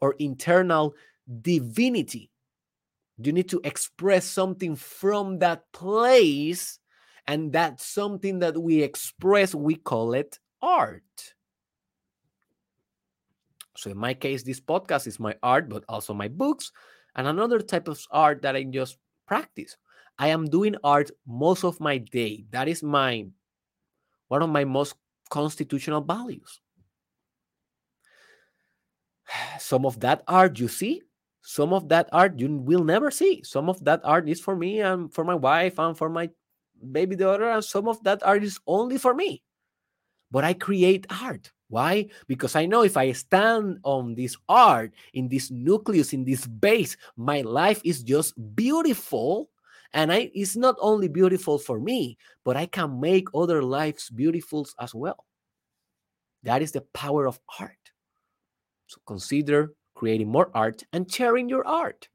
or 0.00 0.14
internal 0.18 0.94
divinity. 1.42 2.30
You 3.22 3.32
need 3.32 3.50
to 3.50 3.60
express 3.64 4.24
something 4.24 4.76
from 4.76 5.40
that 5.40 5.70
place 5.72 6.78
and 7.26 7.52
that's 7.52 7.84
something 7.84 8.38
that 8.38 8.56
we 8.56 8.82
express 8.82 9.54
we 9.54 9.76
call 9.76 10.14
it 10.14 10.38
art 10.62 11.34
so 13.80 13.90
in 13.90 13.96
my 13.96 14.12
case, 14.12 14.42
this 14.42 14.60
podcast 14.60 15.06
is 15.06 15.18
my 15.18 15.34
art, 15.42 15.70
but 15.70 15.84
also 15.88 16.12
my 16.12 16.28
books 16.28 16.70
and 17.16 17.26
another 17.26 17.60
type 17.60 17.88
of 17.88 17.98
art 18.10 18.42
that 18.42 18.54
I 18.54 18.64
just 18.64 18.98
practice. 19.26 19.78
I 20.18 20.28
am 20.28 20.44
doing 20.50 20.76
art 20.84 21.10
most 21.26 21.64
of 21.64 21.80
my 21.80 21.96
day. 21.96 22.44
That 22.50 22.68
is 22.68 22.82
my 22.82 23.24
one 24.28 24.42
of 24.42 24.50
my 24.50 24.64
most 24.64 24.96
constitutional 25.30 26.02
values. 26.02 26.60
Some 29.58 29.86
of 29.86 29.98
that 30.00 30.24
art 30.28 30.58
you 30.58 30.68
see, 30.68 31.00
some 31.40 31.72
of 31.72 31.88
that 31.88 32.10
art 32.12 32.38
you 32.38 32.54
will 32.58 32.84
never 32.84 33.10
see. 33.10 33.42
Some 33.44 33.70
of 33.70 33.82
that 33.84 34.02
art 34.04 34.28
is 34.28 34.40
for 34.40 34.54
me 34.54 34.80
and 34.80 35.12
for 35.12 35.24
my 35.24 35.34
wife 35.34 35.78
and 35.78 35.96
for 35.96 36.10
my 36.10 36.28
baby 36.92 37.16
daughter, 37.16 37.48
and 37.48 37.64
some 37.64 37.88
of 37.88 38.02
that 38.04 38.22
art 38.22 38.44
is 38.44 38.60
only 38.66 38.98
for 38.98 39.14
me. 39.14 39.42
But 40.30 40.44
I 40.44 40.52
create 40.52 41.06
art. 41.08 41.50
Why? 41.70 42.08
Because 42.26 42.56
I 42.56 42.66
know 42.66 42.82
if 42.82 42.96
I 42.96 43.12
stand 43.12 43.78
on 43.84 44.14
this 44.16 44.36
art, 44.48 44.92
in 45.14 45.28
this 45.28 45.52
nucleus, 45.52 46.12
in 46.12 46.24
this 46.24 46.44
base, 46.46 46.96
my 47.16 47.42
life 47.42 47.80
is 47.84 48.02
just 48.02 48.34
beautiful. 48.56 49.50
And 49.92 50.12
I, 50.12 50.30
it's 50.34 50.56
not 50.56 50.74
only 50.80 51.06
beautiful 51.06 51.58
for 51.58 51.78
me, 51.78 52.18
but 52.44 52.56
I 52.56 52.66
can 52.66 53.00
make 53.00 53.28
other 53.34 53.62
lives 53.62 54.10
beautiful 54.10 54.66
as 54.80 54.94
well. 54.94 55.24
That 56.42 56.60
is 56.60 56.72
the 56.72 56.82
power 56.92 57.26
of 57.26 57.38
art. 57.60 57.92
So 58.88 58.98
consider 59.06 59.72
creating 59.94 60.28
more 60.28 60.50
art 60.54 60.82
and 60.92 61.10
sharing 61.10 61.48
your 61.48 61.66
art. 61.66 62.08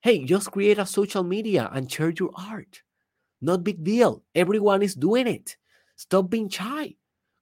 Hey, 0.00 0.24
just 0.24 0.50
create 0.50 0.78
a 0.78 0.86
social 0.86 1.22
media 1.22 1.70
and 1.72 1.90
share 1.90 2.10
your 2.10 2.30
art. 2.34 2.82
Not 3.40 3.62
big 3.62 3.84
deal. 3.84 4.24
Everyone 4.34 4.82
is 4.82 4.96
doing 4.96 5.28
it. 5.28 5.56
Stop 5.94 6.30
being 6.30 6.48
shy. 6.48 6.96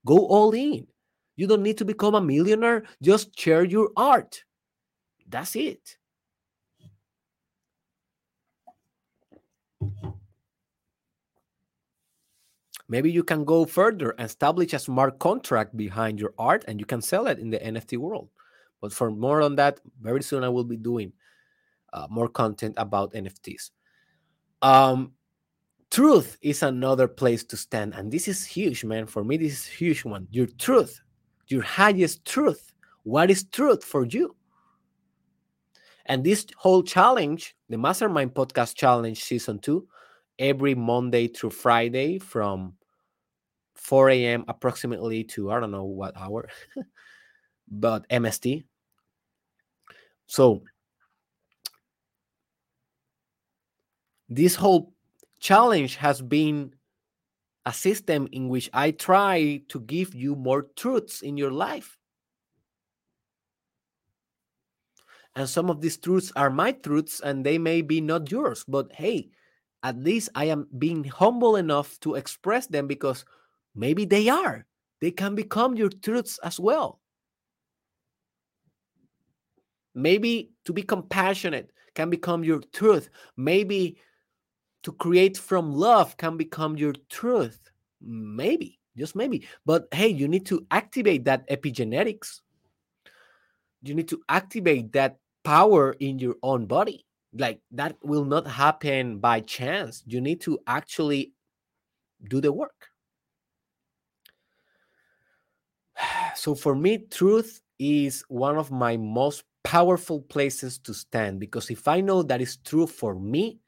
Go 0.05 0.27
all 0.27 0.53
in. 0.53 0.87
You 1.37 1.47
don't 1.47 1.62
need 1.62 1.78
to 1.78 1.85
become 1.85 2.14
a 2.14 2.20
millionaire. 2.20 2.85
Just 3.03 3.39
share 3.39 3.64
your 3.64 3.91
art. 3.97 4.45
That's 5.28 5.57
it. 5.57 5.97
Maybe 12.89 13.11
you 13.11 13.24
can 13.24 13.45
go 13.45 13.64
further 13.64 14.11
and 14.11 14.26
establish 14.26 14.72
a 14.72 14.78
smart 14.78 15.18
contract 15.18 15.76
behind 15.76 16.20
your 16.20 16.35
art 16.39 16.64
and 16.68 16.78
you 16.78 16.87
can 16.87 17.01
sell 17.01 17.26
it 17.26 17.39
in 17.39 17.51
the 17.51 17.59
NFT 17.59 17.97
world. 17.97 18.28
But 18.80 18.93
for 18.93 19.11
more 19.11 19.41
on 19.41 19.57
that, 19.57 19.80
very 20.01 20.22
soon 20.22 20.45
I 20.45 20.51
will 20.51 20.64
be 20.64 20.76
doing 20.76 21.12
uh, 21.93 22.07
more 22.11 22.28
content 22.28 22.74
about 22.76 23.14
NFTs. 23.14 23.70
Um, 24.61 25.12
truth 25.91 26.37
is 26.43 26.62
another 26.62 27.09
place 27.09 27.43
to 27.45 27.57
stand. 27.57 27.95
And 27.95 28.12
this 28.12 28.28
is 28.28 28.45
huge, 28.45 28.85
man. 28.85 29.07
For 29.07 29.24
me, 29.24 29.39
this 29.39 29.53
is 29.53 29.66
huge 29.66 30.05
one. 30.05 30.28
Your 30.30 30.47
truth 30.47 31.01
your 31.49 31.62
highest 31.62 32.24
truth. 32.24 32.72
What 33.03 33.30
is 33.30 33.45
truth 33.45 33.84
for 33.84 34.07
you? 34.07 34.34
And 36.07 36.22
this 36.22 36.47
whole 36.57 36.82
challenge, 36.82 37.57
the 37.68 37.78
Mastermind 37.78 38.34
Podcast 38.34 38.74
Challenge 38.74 39.22
Season 39.22 39.59
2, 39.59 39.86
every 40.38 40.74
Monday 40.74 41.28
through 41.28 41.51
Friday 41.51 42.18
from 42.18 42.74
4 43.74 44.11
a.m. 44.11 44.45
approximately 44.49 45.24
to 45.24 45.51
I 45.51 45.61
don't 45.61 45.70
know 45.70 45.84
what 45.84 46.16
hour, 46.16 46.49
but 47.70 48.09
MST. 48.09 48.64
So, 50.26 50.62
this 54.28 54.55
whole 54.55 54.92
challenge 55.38 55.97
has 55.97 56.20
been 56.20 56.74
a 57.66 57.72
system 57.72 58.28
in 58.32 58.48
which 58.48 58.68
I 58.72 58.90
try 58.90 59.62
to 59.68 59.80
give 59.80 60.14
you 60.14 60.36
more 60.36 60.62
truths 60.76 61.22
in 61.22 61.36
your 61.36 61.50
life. 61.50 61.96
And 65.36 65.48
some 65.48 65.70
of 65.70 65.80
these 65.80 65.96
truths 65.96 66.30
are 66.36 66.50
my 66.50 66.72
truths 66.72 67.20
and 67.20 67.44
they 67.44 67.58
may 67.58 67.82
be 67.82 68.00
not 68.00 68.30
yours. 68.30 68.64
But 68.68 68.92
hey, 68.92 69.30
at 69.82 69.98
least 69.98 70.28
I 70.34 70.46
am 70.46 70.68
being 70.78 71.04
humble 71.04 71.56
enough 71.56 71.98
to 72.00 72.14
express 72.14 72.66
them 72.66 72.86
because 72.86 73.24
maybe 73.74 74.04
they 74.04 74.28
are. 74.28 74.66
They 75.00 75.10
can 75.10 75.34
become 75.34 75.76
your 75.76 75.90
truths 75.90 76.38
as 76.44 76.60
well. 76.60 77.00
Maybe 79.94 80.52
to 80.64 80.72
be 80.72 80.82
compassionate 80.82 81.70
can 81.94 82.10
become 82.10 82.44
your 82.44 82.60
truth. 82.72 83.08
Maybe 83.36 83.98
to 84.85 84.93
create 84.93 85.37
from 85.37 85.72
love 85.72 86.16
can 86.16 86.37
become 86.37 86.76
your 86.76 86.93
truth. 87.09 87.59
Maybe, 88.01 88.78
just 88.97 89.16
maybe. 89.16 89.49
But 89.66 89.89
hey, 89.93 90.09
you 90.09 90.28
need 90.28 90.47
to 90.47 90.66
activate 90.70 91.24
that 91.24 91.49
epigenetics. 91.49 92.41
You 93.82 93.95
need 93.95 94.09
to 94.09 94.22
activate 94.28 94.93
that 94.93 95.18
power 95.43 95.93
in 96.01 96.18
your 96.18 96.37
own 96.43 96.66
body. 96.66 97.07
Like 97.32 97.61
that 97.72 97.97
will 98.03 98.24
not 98.24 98.47
happen 98.47 99.18
by 99.18 99.41
chance. 99.41 100.05
You 100.07 100.20
need 100.20 100.41
to 100.43 100.61
actually 100.66 101.32
do 102.28 102.41
the 102.41 102.53
work. 102.53 102.89
So 106.37 106.55
for 106.55 106.74
me, 106.74 106.99
truth 106.99 107.62
is 107.78 108.24
one 108.28 108.59
of 108.59 108.70
my 108.70 108.97
most 108.99 109.45
powerful 109.62 110.20
places 110.20 110.78
to 110.80 110.93
stand 110.93 111.41
because 111.41 111.70
if 111.70 111.89
I 111.89 112.01
know 112.01 112.22
that 112.24 112.43
is 112.43 112.59
true 112.59 112.87
for 112.87 113.14
me, 113.14 113.61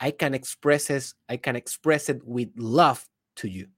I 0.00 0.10
can 0.10 0.34
express 0.34 0.88
it, 0.90 1.12
I 1.28 1.36
can 1.36 1.56
express 1.56 2.08
it 2.08 2.22
with 2.24 2.48
love 2.56 3.06
to 3.36 3.48
you. 3.48 3.68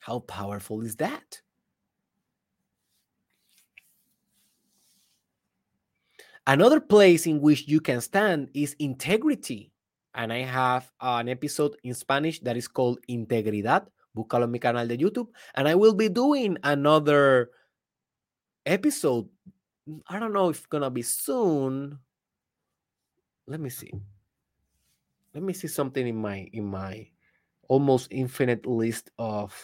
How 0.00 0.18
powerful 0.20 0.80
is 0.80 0.96
that? 0.96 1.40
Another 6.46 6.80
place 6.80 7.26
in 7.26 7.40
which 7.40 7.68
you 7.68 7.80
can 7.80 8.00
stand 8.00 8.48
is 8.54 8.74
integrity. 8.78 9.70
And 10.14 10.32
I 10.32 10.38
have 10.38 10.90
an 11.00 11.28
episode 11.28 11.76
in 11.84 11.94
Spanish 11.94 12.40
that 12.40 12.56
is 12.56 12.66
called 12.66 12.98
Integridad. 13.08 13.86
Búscalo 14.16 14.44
en 14.44 14.50
mi 14.50 14.58
canal 14.58 14.88
de 14.88 14.96
YouTube. 14.96 15.28
And 15.54 15.68
I 15.68 15.76
will 15.76 15.94
be 15.94 16.08
doing 16.08 16.56
another 16.64 17.50
episode. 18.66 19.28
I 20.08 20.18
don't 20.18 20.32
know 20.32 20.50
if 20.50 20.58
it's 20.58 20.66
to 20.82 20.90
be 20.90 21.02
soon. 21.02 21.98
Let 23.46 23.60
me 23.60 23.70
see. 23.70 23.90
Let 25.34 25.42
me 25.42 25.52
see 25.52 25.68
something 25.68 26.06
in 26.06 26.16
my 26.16 26.48
in 26.52 26.66
my 26.66 27.08
almost 27.68 28.08
infinite 28.10 28.66
list 28.66 29.10
of 29.18 29.54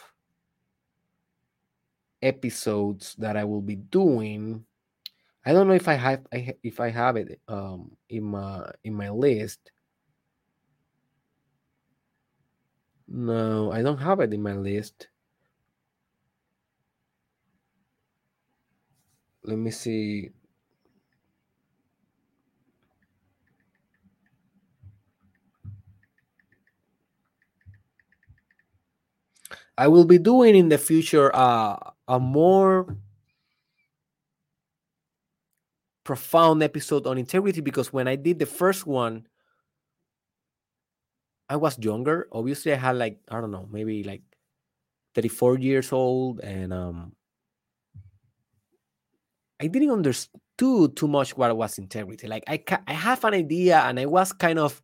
episodes 2.23 3.15
that 3.19 3.37
I 3.37 3.45
will 3.45 3.61
be 3.63 3.77
doing. 3.77 4.65
I 5.45 5.53
don't 5.53 5.69
know 5.69 5.75
if 5.75 5.89
I 5.89 5.95
have 5.95 6.27
if 6.33 6.81
I 6.81 6.91
have 6.91 7.17
it 7.17 7.41
um 7.49 7.97
in 8.09 8.25
my 8.25 8.71
in 8.85 8.95
my 8.95 9.11
list. 9.11 9.71
No, 13.09 13.71
I 13.71 13.83
don't 13.83 13.99
have 13.99 14.21
it 14.21 14.33
in 14.33 14.43
my 14.43 14.55
list. 14.55 15.09
Let 19.47 19.57
me 19.59 19.71
see. 19.71 20.31
I 29.79 29.89
will 29.89 30.05
be 30.05 30.19
doing 30.19 30.55
in 30.57 30.69
the 30.69 30.79
future 30.79 31.35
uh, 31.35 31.77
a 32.09 32.19
more 32.19 32.97
profound 36.05 36.63
episode 36.63 37.07
on 37.07 37.19
integrity 37.19 37.61
because 37.61 37.93
when 37.93 38.09
I 38.09 38.17
did 38.17 38.39
the 38.39 38.47
first 38.47 38.87
one, 38.87 39.27
I 41.49 41.57
was 41.57 41.79
younger. 41.79 42.29
Obviously, 42.33 42.73
I 42.73 42.77
had 42.77 42.97
like 42.97 43.21
I 43.29 43.41
don't 43.41 43.51
know, 43.51 43.69
maybe 43.71 44.03
like 44.05 44.23
34 45.15 45.59
years 45.59 45.93
old, 45.93 46.41
and 46.41 46.73
um, 46.73 47.13
I 49.61 49.67
didn't 49.69 49.91
understand 49.91 50.41
too 50.59 51.09
much 51.09 51.37
what 51.37 51.57
was 51.57 51.79
integrity. 51.79 52.27
Like 52.27 52.45
I 52.49 52.63
I 52.87 52.93
have 52.93 53.25
an 53.25 53.35
idea, 53.35 53.81
and 53.81 54.01
I 54.01 54.07
was 54.07 54.33
kind 54.33 54.59
of 54.59 54.83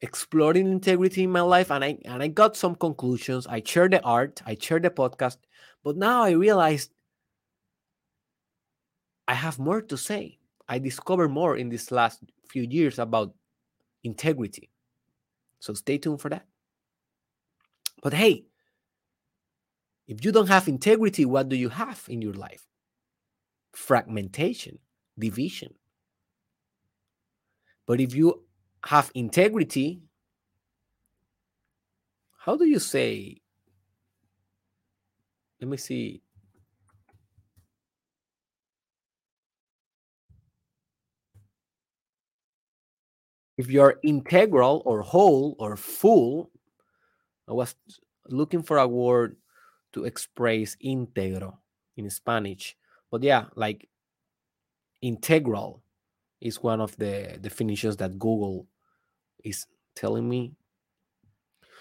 exploring 0.00 0.66
integrity 0.66 1.24
in 1.24 1.30
my 1.30 1.40
life, 1.40 1.70
and 1.70 1.84
I 1.84 1.98
and 2.04 2.22
I 2.22 2.28
got 2.28 2.56
some 2.56 2.74
conclusions. 2.74 3.46
I 3.46 3.62
shared 3.64 3.92
the 3.92 4.02
art, 4.02 4.42
I 4.46 4.56
shared 4.58 4.82
the 4.82 4.90
podcast, 4.90 5.36
but 5.84 5.96
now 5.96 6.22
I 6.22 6.32
realized 6.32 6.90
I 9.28 9.34
have 9.34 9.58
more 9.58 9.82
to 9.82 9.96
say. 9.96 10.38
I 10.68 10.78
discovered 10.78 11.28
more 11.28 11.56
in 11.56 11.68
these 11.68 11.90
last 11.90 12.20
few 12.48 12.62
years 12.62 12.98
about 12.98 13.34
integrity. 14.04 14.70
So 15.60 15.74
stay 15.74 15.98
tuned 15.98 16.20
for 16.20 16.28
that. 16.30 16.46
But 18.02 18.14
hey, 18.14 18.46
if 20.12 20.24
you 20.24 20.30
don't 20.30 20.48
have 20.48 20.68
integrity, 20.68 21.24
what 21.24 21.48
do 21.48 21.56
you 21.56 21.70
have 21.70 22.04
in 22.08 22.20
your 22.20 22.34
life? 22.34 22.66
Fragmentation, 23.72 24.78
division. 25.18 25.74
But 27.86 27.98
if 28.00 28.14
you 28.14 28.44
have 28.84 29.10
integrity, 29.14 30.02
how 32.36 32.56
do 32.56 32.66
you 32.66 32.78
say? 32.78 33.38
Let 35.60 35.68
me 35.68 35.76
see. 35.78 36.22
if 43.58 43.70
you're 43.70 44.00
integral 44.02 44.82
or 44.84 45.02
whole 45.02 45.54
or 45.58 45.76
full, 45.76 46.50
I 47.48 47.52
was 47.52 47.74
looking 48.28 48.62
for 48.62 48.78
a 48.78 48.88
word 48.88 49.36
to 49.92 50.04
express 50.04 50.76
integro 50.84 51.56
in 51.96 52.08
Spanish. 52.10 52.76
But 53.10 53.22
yeah, 53.22 53.46
like 53.54 53.88
integral 55.00 55.82
is 56.40 56.62
one 56.62 56.80
of 56.80 56.96
the 56.96 57.38
definitions 57.40 57.96
that 57.98 58.18
Google 58.18 58.66
is 59.44 59.66
telling 59.94 60.28
me. 60.28 60.52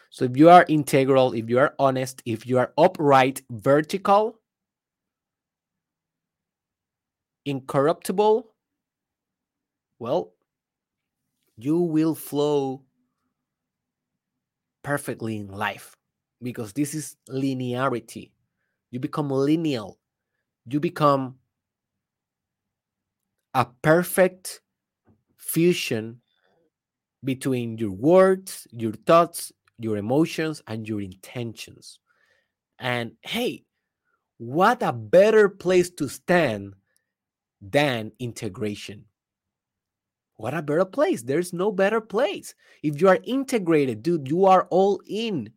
So 0.09 0.26
if 0.26 0.36
you 0.36 0.49
are 0.49 0.66
integral, 0.68 1.34
if 1.34 1.49
you 1.49 1.59
are 1.59 1.74
honest, 1.80 2.22
if 2.26 2.45
you 2.45 2.59
are 2.59 2.74
upright, 2.78 3.41
vertical, 3.49 4.39
incorruptible, 7.45 8.53
well, 9.99 10.34
you 11.57 11.80
will 11.80 12.16
flow 12.16 12.82
perfectly 14.84 15.38
in 15.38 15.47
life 15.47 15.95
because 16.41 16.73
this 16.73 16.93
is 16.93 17.15
linearity. 17.29 18.31
You 18.91 18.99
become 18.99 19.29
lineal. 19.29 19.97
You 20.65 20.79
become 20.79 21.35
a 23.53 23.65
perfect 23.81 24.61
fusion 25.37 26.21
between 27.23 27.77
your 27.77 27.91
words, 27.91 28.67
your 28.71 28.93
thoughts, 28.93 29.51
your 29.77 29.97
emotions, 29.97 30.61
and 30.67 30.87
your 30.87 31.01
intentions. 31.01 31.99
And 32.79 33.13
hey, 33.21 33.63
what 34.37 34.81
a 34.81 34.91
better 34.91 35.49
place 35.49 35.89
to 35.91 36.07
stand 36.07 36.73
than 37.61 38.11
integration. 38.19 39.05
What 40.37 40.55
a 40.55 40.63
better 40.63 40.85
place. 40.85 41.21
There's 41.21 41.53
no 41.53 41.71
better 41.71 42.01
place. 42.01 42.55
If 42.81 42.99
you 42.99 43.07
are 43.07 43.19
integrated, 43.23 44.01
dude, 44.01 44.27
you 44.27 44.45
are 44.45 44.67
all 44.71 44.99
in. 45.05 45.51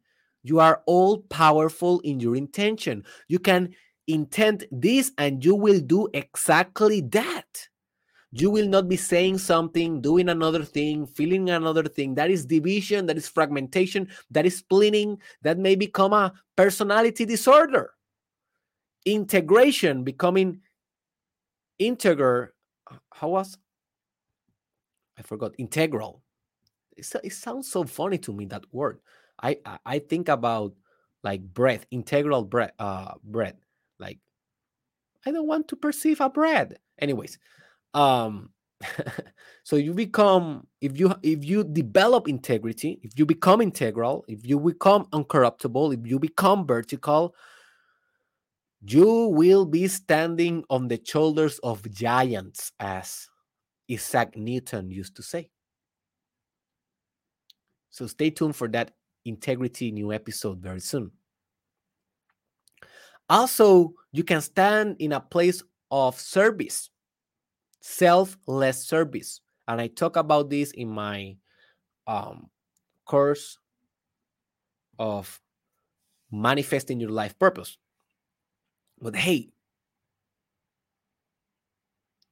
You 0.44 0.60
are 0.60 0.82
all 0.86 1.18
powerful 1.18 2.00
in 2.00 2.20
your 2.20 2.36
intention. 2.36 3.04
You 3.26 3.40
can 3.40 3.74
intend 4.06 4.66
this 4.70 5.10
and 5.18 5.44
you 5.44 5.56
will 5.56 5.80
do 5.80 6.08
exactly 6.14 7.00
that. 7.00 7.68
You 8.30 8.50
will 8.50 8.68
not 8.68 8.88
be 8.88 8.96
saying 8.96 9.38
something, 9.38 10.00
doing 10.00 10.28
another 10.28 10.64
thing, 10.64 11.06
feeling 11.06 11.50
another 11.50 11.84
thing. 11.84 12.14
That 12.14 12.30
is 12.30 12.44
division, 12.44 13.06
that 13.06 13.16
is 13.16 13.28
fragmentation, 13.28 14.08
that 14.30 14.44
is 14.44 14.58
splitting, 14.58 15.18
that 15.42 15.58
may 15.58 15.76
become 15.76 16.12
a 16.12 16.32
personality 16.56 17.24
disorder. 17.24 17.92
Integration, 19.06 20.04
becoming 20.04 20.60
integral. 21.78 22.48
How 23.12 23.28
was 23.28 23.56
I 25.18 25.22
forgot 25.22 25.52
integral. 25.58 26.22
It's, 26.96 27.14
it 27.22 27.32
sounds 27.32 27.70
so 27.70 27.84
funny 27.84 28.18
to 28.18 28.32
me 28.32 28.46
that 28.46 28.64
word. 28.72 28.98
I 29.42 29.58
I 29.84 29.98
think 29.98 30.28
about 30.28 30.74
like 31.22 31.42
breath, 31.42 31.86
integral 31.90 32.44
breath, 32.44 32.72
uh, 32.78 33.14
bread. 33.24 33.56
Like 33.98 34.18
I 35.26 35.30
don't 35.30 35.46
want 35.46 35.68
to 35.68 35.76
perceive 35.76 36.20
a 36.20 36.28
bread. 36.28 36.78
Anyways, 36.98 37.38
um, 37.94 38.50
so 39.64 39.76
you 39.76 39.94
become 39.94 40.66
if 40.80 40.98
you 40.98 41.14
if 41.22 41.44
you 41.44 41.64
develop 41.64 42.28
integrity, 42.28 43.00
if 43.02 43.12
you 43.18 43.26
become 43.26 43.60
integral, 43.60 44.24
if 44.28 44.46
you 44.46 44.60
become 44.60 45.06
uncorruptible, 45.06 45.94
if 45.94 46.06
you 46.06 46.18
become 46.18 46.66
vertical, 46.66 47.34
You 48.86 49.26
will 49.28 49.64
be 49.66 49.88
standing 49.88 50.64
on 50.70 50.86
the 50.88 51.00
shoulders 51.04 51.58
of 51.60 51.90
giants, 51.90 52.70
as 52.78 53.28
Isaac 53.90 54.36
Newton 54.36 54.90
used 54.90 55.16
to 55.16 55.22
say. 55.22 55.50
So 57.90 58.06
stay 58.06 58.30
tuned 58.30 58.56
for 58.56 58.68
that 58.68 58.92
integrity 59.24 59.90
new 59.90 60.12
episode 60.12 60.58
very 60.58 60.80
soon. 60.80 61.10
Also, 63.28 63.94
you 64.12 64.22
can 64.22 64.40
stand 64.40 64.96
in 64.98 65.12
a 65.12 65.20
place 65.20 65.62
of 65.90 66.20
service, 66.20 66.90
selfless 67.80 68.86
service. 68.86 69.40
And 69.66 69.80
I 69.80 69.86
talk 69.88 70.16
about 70.16 70.50
this 70.50 70.72
in 70.72 70.88
my 70.88 71.36
um, 72.06 72.50
course 73.06 73.58
of 74.98 75.40
manifesting 76.30 77.00
your 77.00 77.10
life 77.10 77.38
purpose. 77.38 77.78
But 79.00 79.16
hey, 79.16 79.50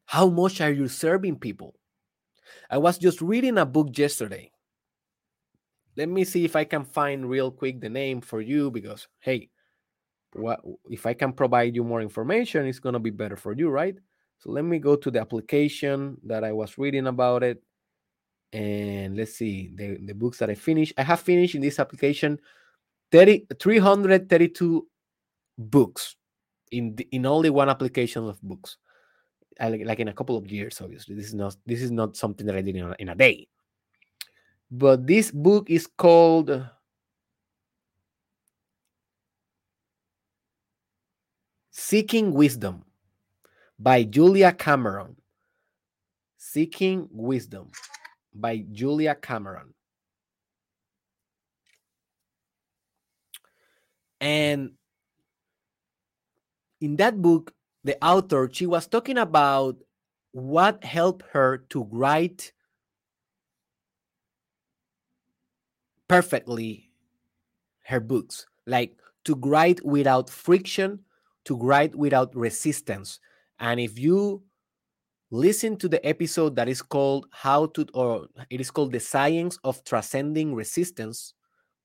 how 0.07 0.29
much 0.29 0.61
are 0.61 0.71
you 0.71 0.89
serving 0.89 1.39
people? 1.39 1.75
I 2.71 2.79
was 2.79 2.99
just 2.99 3.21
reading 3.23 3.59
a 3.59 3.67
book 3.67 3.97
yesterday. 3.97 4.51
Let 5.97 6.09
me 6.09 6.25
see 6.25 6.45
if 6.45 6.57
I 6.57 6.65
can 6.65 6.85
find 6.85 7.29
real 7.29 7.51
quick 7.51 7.81
the 7.81 7.89
name 7.89 8.21
for 8.21 8.41
you 8.41 8.71
because 8.71 9.09
hey, 9.21 9.51
what 10.35 10.61
if 10.89 11.07
I 11.07 11.15
can 11.15 11.33
provide 11.33 11.75
you 11.77 11.85
more 11.85 12.01
information, 12.01 12.67
it's 12.67 12.79
gonna 12.79 13.01
be 13.01 13.11
better 13.11 13.37
for 13.37 13.53
you, 13.53 13.69
right? 13.69 13.97
So 14.39 14.51
let 14.51 14.65
me 14.65 14.79
go 14.79 14.97
to 14.97 15.11
the 15.11 15.21
application 15.21 16.17
that 16.25 16.43
I 16.43 16.53
was 16.53 16.79
reading 16.79 17.07
about 17.07 17.43
it. 17.43 17.63
And 18.53 19.17
let's 19.17 19.35
see 19.35 19.71
the, 19.75 19.99
the 20.05 20.15
books 20.15 20.39
that 20.39 20.51
I 20.51 20.55
finished. 20.55 20.93
I 20.99 21.03
have 21.05 21.21
finished 21.21 21.55
in 21.55 21.63
this 21.63 21.79
application 21.79 22.39
30, 23.13 23.47
332 23.59 24.87
books 25.59 26.17
in 26.73 26.97
the, 26.97 27.07
in 27.13 27.27
only 27.27 27.51
one 27.51 27.69
application 27.69 28.27
of 28.27 28.41
books 28.43 28.79
like, 29.61 29.83
like 29.85 30.01
in 30.01 30.09
a 30.09 30.13
couple 30.13 30.37
of 30.37 30.51
years 30.51 30.81
obviously 30.81 31.15
this 31.15 31.27
is 31.27 31.35
not 31.35 31.55
this 31.67 31.83
is 31.83 31.91
not 31.91 32.17
something 32.17 32.47
that 32.47 32.57
i 32.57 32.63
did 32.63 32.75
in 32.75 32.85
a, 32.85 32.95
in 32.99 33.09
a 33.11 33.15
day 33.15 33.47
but 34.73 35.07
this 35.07 35.31
book 35.31 35.69
is 35.69 35.87
called 35.87 36.65
seeking 41.71 42.33
wisdom 42.33 42.83
by 43.79 44.03
julia 44.03 44.51
cameron. 44.51 45.15
Seeking 46.39 47.07
wisdom 47.11 47.71
by 48.35 48.65
julia 48.73 49.15
cameron. 49.15 49.75
And 54.23 54.73
in 56.81 56.97
that 56.97 57.21
book 57.21 57.53
the 57.85 58.03
author 58.03 58.49
she 58.51 58.65
was 58.65 58.87
talking 58.87 59.19
about 59.19 59.77
what 60.31 60.83
helped 60.83 61.27
her 61.33 61.59
to 61.69 61.87
write 61.91 62.53
perfectly 66.13 66.91
her 67.85 67.99
books. 67.99 68.45
Like 68.67 68.97
to 69.25 69.35
write 69.35 69.83
without 69.83 70.29
friction 70.29 71.01
to 71.47 71.57
write 71.57 71.95
without 71.97 72.37
resistance. 72.37 73.19
And 73.59 73.81
if 73.81 73.99
you 73.99 74.43
listen 75.31 75.77
to 75.79 75.89
the 75.89 76.05
episode 76.07 76.55
that 76.57 76.69
is 76.69 76.83
called 76.83 77.27
how 77.33 77.65
to 77.67 77.87
or 77.95 78.27
it 78.51 78.61
is 78.61 78.71
called 78.71 78.93
the 78.93 79.01
science 79.01 79.59
of 79.65 79.83
transcending 79.85 80.55
resistance 80.55 81.33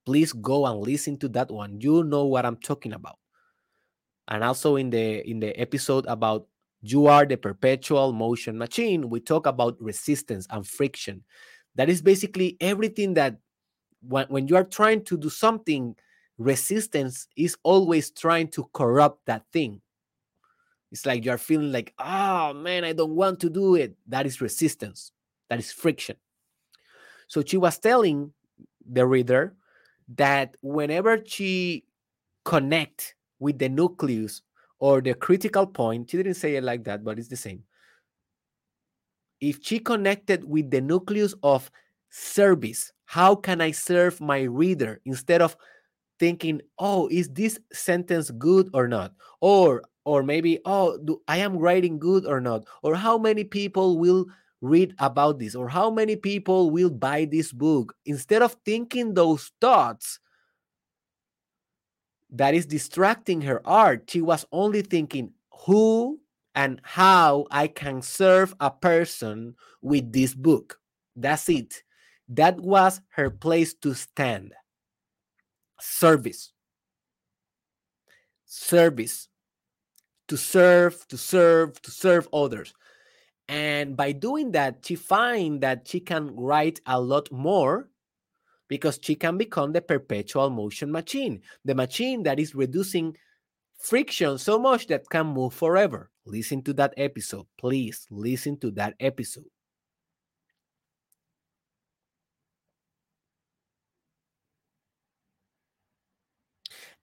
please 0.06 0.34
go 0.34 0.66
and 0.66 0.82
listen 0.82 1.18
to 1.18 1.30
that 1.30 1.50
one. 1.50 1.80
You 1.80 2.04
know 2.04 2.26
what 2.26 2.46
i'm 2.46 2.58
talking 2.58 2.92
about. 2.92 3.20
And 4.28 4.44
also 4.44 4.76
in 4.76 4.90
the 4.90 5.26
in 5.30 5.40
the 5.40 5.58
episode 5.58 6.06
about 6.08 6.48
you 6.82 7.08
are 7.08 7.26
the 7.26 7.38
perpetual 7.38 8.12
motion 8.12 8.58
machine 8.58 9.10
we 9.10 9.22
talk 9.22 9.46
about 9.48 9.82
resistance 9.82 10.46
and 10.50 10.68
friction. 10.68 11.24
That 11.76 11.90
is 11.90 12.02
basically 12.02 12.58
everything 12.60 13.14
that 13.14 13.38
when, 14.08 14.26
when 14.28 14.48
you 14.48 14.56
are 14.56 14.64
trying 14.64 15.04
to 15.04 15.18
do 15.18 15.30
something 15.30 15.96
resistance 16.38 17.28
is 17.36 17.58
always 17.64 18.12
trying 18.12 18.48
to 18.48 18.70
corrupt 18.74 19.26
that 19.26 19.44
thing 19.52 19.82
it's 20.92 21.06
like 21.06 21.26
you're 21.26 21.38
feeling 21.38 21.72
like 21.72 21.94
oh 22.00 22.54
man 22.54 22.84
i 22.84 22.94
don't 22.94 23.16
want 23.16 23.40
to 23.40 23.50
do 23.50 23.76
it 23.76 23.96
that 24.08 24.26
is 24.26 24.40
resistance 24.40 25.12
that 25.50 25.58
is 25.58 25.72
friction 25.72 26.16
so 27.28 27.42
she 27.44 27.58
was 27.58 27.80
telling 27.80 28.32
the 28.90 29.06
reader 29.06 29.56
that 30.16 30.56
whenever 30.62 31.22
she 31.26 31.84
connect 32.48 33.16
with 33.40 33.60
the 33.60 33.68
nucleus 33.68 34.42
or 34.80 35.02
the 35.02 35.14
critical 35.14 35.68
point. 35.68 36.10
She 36.10 36.18
didn't 36.18 36.36
say 36.36 36.56
it 36.56 36.64
like 36.64 36.84
that, 36.86 37.04
but 37.04 37.20
it's 37.20 37.28
the 37.28 37.36
same. 37.36 37.64
If 39.42 39.60
she 39.62 39.80
connected 39.80 40.44
with 40.44 40.72
the 40.72 40.82
nucleus 40.82 41.36
of 41.44 41.70
service, 42.10 42.94
how 43.08 43.36
can 43.36 43.62
I 43.62 43.72
serve 43.72 44.22
my 44.22 44.44
reader 44.44 45.02
instead 45.06 45.42
of 45.42 45.58
thinking, 46.20 46.62
oh, 46.78 47.08
is 47.10 47.30
this 47.30 47.58
sentence 47.74 48.30
good 48.32 48.70
or 48.74 48.88
not? 48.88 49.14
Or 49.42 49.84
or 50.06 50.24
maybe, 50.24 50.60
oh, 50.64 50.98
do 51.04 51.22
I 51.28 51.38
am 51.38 51.58
writing 51.58 52.00
good 52.00 52.26
or 52.26 52.40
not? 52.40 52.66
Or 52.84 52.96
how 52.96 53.18
many 53.18 53.44
people 53.44 53.98
will 53.98 54.28
read 54.62 54.94
about 55.00 55.40
this? 55.40 55.56
Or 55.56 55.68
how 55.68 55.90
many 55.90 56.16
people 56.16 56.70
will 56.70 56.90
buy 56.90 57.26
this 57.26 57.52
book? 57.52 57.94
Instead 58.06 58.42
of 58.42 58.56
thinking 58.64 59.14
those 59.14 59.52
thoughts, 59.60 60.20
that 62.30 62.54
is 62.54 62.66
distracting 62.66 63.42
her 63.42 63.66
art. 63.66 64.10
She 64.10 64.22
was 64.22 64.46
only 64.52 64.82
thinking 64.82 65.32
who 65.66 66.20
and 66.56 66.82
how 66.84 67.46
I 67.52 67.68
can 67.68 68.02
serve 68.02 68.56
a 68.60 68.72
person 68.72 69.56
with 69.82 70.12
this 70.12 70.34
book. 70.34 70.80
That's 71.16 71.48
it. 71.50 71.84
That 72.30 72.60
was 72.60 73.02
her 73.10 73.30
place 73.30 73.74
to 73.76 73.94
stand. 73.94 74.54
Service. 75.80 76.52
Service. 78.46 79.28
To 80.28 80.38
serve, 80.38 81.08
to 81.08 81.18
serve, 81.18 81.82
to 81.82 81.92
serve 81.92 82.28
others. 82.34 82.74
And 83.48 83.96
by 83.96 84.12
doing 84.12 84.52
that, 84.52 84.86
she 84.86 84.96
find 84.96 85.62
that 85.62 85.88
she 85.88 86.02
can 86.02 86.36
write 86.36 86.82
a 86.86 87.00
lot 87.00 87.32
more 87.32 87.90
because 88.68 89.00
she 89.02 89.16
can 89.16 89.38
become 89.38 89.72
the 89.72 89.82
perpetual 89.82 90.50
motion 90.50 90.92
machine, 90.92 91.42
the 91.64 91.76
machine 91.76 92.24
that 92.24 92.40
is 92.40 92.54
reducing 92.54 93.16
friction 93.80 94.38
so 94.38 94.60
much 94.60 94.88
that 94.88 95.10
can 95.10 95.28
move 95.28 95.54
forever. 95.54 96.12
Listen 96.26 96.62
to 96.64 96.74
that 96.74 96.94
episode. 96.98 97.46
Please 97.58 98.06
listen 98.10 98.58
to 98.60 98.72
that 98.72 98.96
episode. 99.00 99.46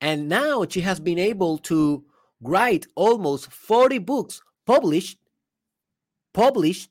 And 0.05 0.29
now 0.29 0.67
she 0.69 0.83
has 0.83 1.01
been 1.01 1.19
able 1.19 1.57
to 1.73 2.05
write 2.43 2.87
almost 2.95 3.51
40 3.51 4.01
books 4.01 4.43
published, 4.67 5.17
published 6.35 6.91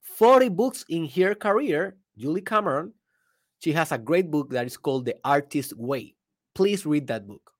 40 0.00 0.48
books 0.48 0.82
in 0.88 1.06
her 1.06 1.34
career, 1.34 1.96
Julia 2.16 2.42
Cameron, 2.42 2.94
she 3.58 3.72
has 3.72 3.92
a 3.92 3.98
great 3.98 4.30
book 4.30 4.48
that 4.52 4.64
is 4.64 4.78
called 4.78 5.04
The 5.04 5.16
Artist 5.22 5.76
Way. 5.76 6.14
Please 6.54 6.86
read 6.86 7.06
that 7.08 7.26
book. 7.26 7.52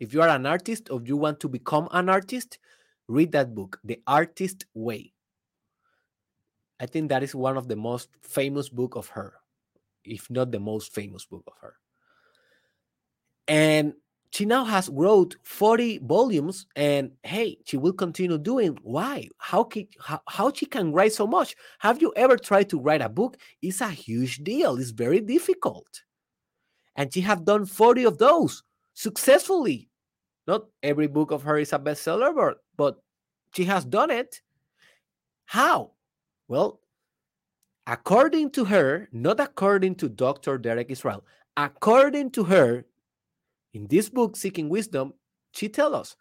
If 0.00 0.12
you 0.12 0.22
are 0.22 0.28
an 0.28 0.44
artist 0.44 0.90
or 0.90 1.00
you 1.04 1.16
want 1.16 1.38
to 1.38 1.48
become 1.48 1.88
an 1.92 2.08
artist, 2.08 2.58
read 3.06 3.30
that 3.30 3.54
book, 3.54 3.78
The 3.84 4.00
Artist 4.08 4.66
Way. 4.74 5.12
I 6.80 6.86
think 6.86 7.10
that 7.10 7.22
is 7.22 7.32
one 7.32 7.56
of 7.56 7.68
the 7.68 7.76
most 7.76 8.08
famous 8.22 8.68
book 8.68 8.96
of 8.96 9.06
her, 9.10 9.34
if 10.04 10.28
not 10.30 10.50
the 10.50 10.58
most 10.58 10.92
famous 10.92 11.26
book 11.26 11.44
of 11.46 11.52
her. 11.60 11.74
And 13.46 13.94
she 14.32 14.46
now 14.46 14.64
has 14.64 14.88
wrote 14.88 15.36
40 15.42 15.98
volumes 15.98 16.66
and 16.74 17.12
hey 17.22 17.58
she 17.66 17.76
will 17.76 17.92
continue 17.92 18.38
doing. 18.38 18.78
Why? 18.82 19.28
How 19.36 19.62
can 19.62 19.86
how, 20.00 20.20
how 20.26 20.50
she 20.52 20.64
can 20.64 20.92
write 20.92 21.12
so 21.12 21.26
much? 21.26 21.54
Have 21.80 22.00
you 22.00 22.12
ever 22.16 22.38
tried 22.38 22.70
to 22.70 22.80
write 22.80 23.02
a 23.02 23.10
book? 23.10 23.36
It's 23.60 23.82
a 23.82 23.90
huge 23.90 24.38
deal. 24.38 24.78
It's 24.78 24.90
very 24.90 25.20
difficult. 25.20 26.02
And 26.96 27.12
she 27.12 27.20
have 27.20 27.44
done 27.44 27.66
40 27.66 28.04
of 28.04 28.18
those 28.18 28.62
successfully. 28.94 29.90
Not 30.46 30.64
every 30.82 31.08
book 31.08 31.30
of 31.30 31.42
her 31.42 31.58
is 31.58 31.74
a 31.74 31.78
bestseller 31.78 32.34
but 32.34 32.58
but 32.76 33.02
she 33.54 33.64
has 33.64 33.84
done 33.84 34.10
it. 34.10 34.40
How? 35.44 35.92
Well 36.48 36.80
according 37.86 38.48
to 38.48 38.64
her 38.64 39.08
not 39.10 39.40
according 39.40 39.92
to 39.92 40.08
dr 40.08 40.56
derek 40.58 40.88
israel 40.88 41.24
according 41.56 42.30
to 42.30 42.44
her 42.44 42.84
in 43.74 43.86
this 43.88 44.08
book, 44.08 44.36
Seeking 44.36 44.68
Wisdom, 44.68 45.14
she 45.52 45.68
tells 45.68 45.94
us, 45.94 46.16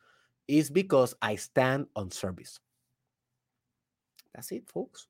is 0.47 0.69
because 0.69 1.13
I 1.21 1.35
stand 1.35 1.87
on 1.95 2.11
service. 2.11 2.59
That's 4.33 4.51
it, 4.51 4.69
folks. 4.69 5.07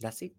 That's 0.00 0.22
it. 0.22 0.32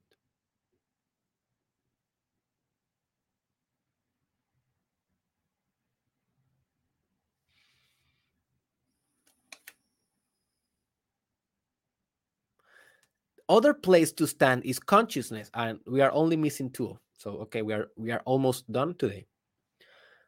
other 13.48 13.74
place 13.74 14.12
to 14.12 14.26
stand 14.28 14.66
is 14.66 14.80
consciousness 14.80 15.52
and 15.54 15.80
we 15.86 16.02
are 16.02 16.12
only 16.12 16.36
missing 16.36 16.70
two 16.70 16.98
so 17.16 17.32
okay 17.32 17.62
we 17.62 17.74
are 17.74 17.92
we 17.96 18.12
are 18.12 18.22
almost 18.26 18.70
done 18.72 18.96
today 18.96 19.26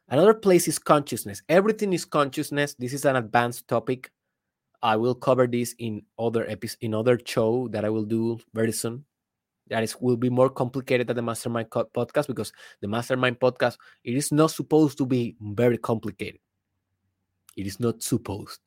Another 0.09 0.33
place 0.33 0.67
is 0.67 0.79
consciousness. 0.79 1.41
Everything 1.49 1.91
is 1.91 2.05
consciousness. 2.05 2.75
This 2.79 2.93
is 2.93 3.05
an 3.05 3.17
advanced 3.17 3.67
topic. 3.67 4.09
I 4.81 4.95
will 4.95 5.15
cover 5.15 5.47
this 5.47 5.75
in 5.79 6.03
other 6.17 6.49
episodes 6.49 6.77
in 6.81 6.93
other 6.93 7.19
show 7.25 7.67
that 7.69 7.83
I 7.83 7.89
will 7.89 8.05
do 8.05 8.39
very 8.53 8.71
soon. 8.71 9.03
That 9.69 9.83
is 9.83 9.99
will 9.99 10.15
be 10.15 10.29
more 10.29 10.49
complicated 10.49 11.07
than 11.07 11.17
the 11.17 11.21
Mastermind 11.21 11.69
podcast 11.69 12.27
because 12.27 12.53
the 12.79 12.87
Mastermind 12.87 13.39
podcast 13.39 13.77
it 14.03 14.15
is 14.15 14.31
not 14.31 14.51
supposed 14.51 14.97
to 14.99 15.05
be 15.05 15.35
very 15.41 15.77
complicated. 15.77 16.39
It 17.57 17.67
is 17.67 17.79
not 17.79 18.01
supposed. 18.01 18.61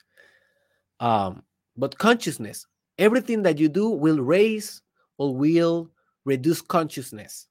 Um, 0.99 1.43
but 1.77 1.97
consciousness, 1.97 2.67
everything 2.99 3.43
that 3.43 3.59
you 3.59 3.71
do 3.71 3.89
will 3.89 4.21
raise 4.21 4.83
or 5.17 5.35
will 5.35 5.91
reduce 6.27 6.61
consciousness. 6.61 7.47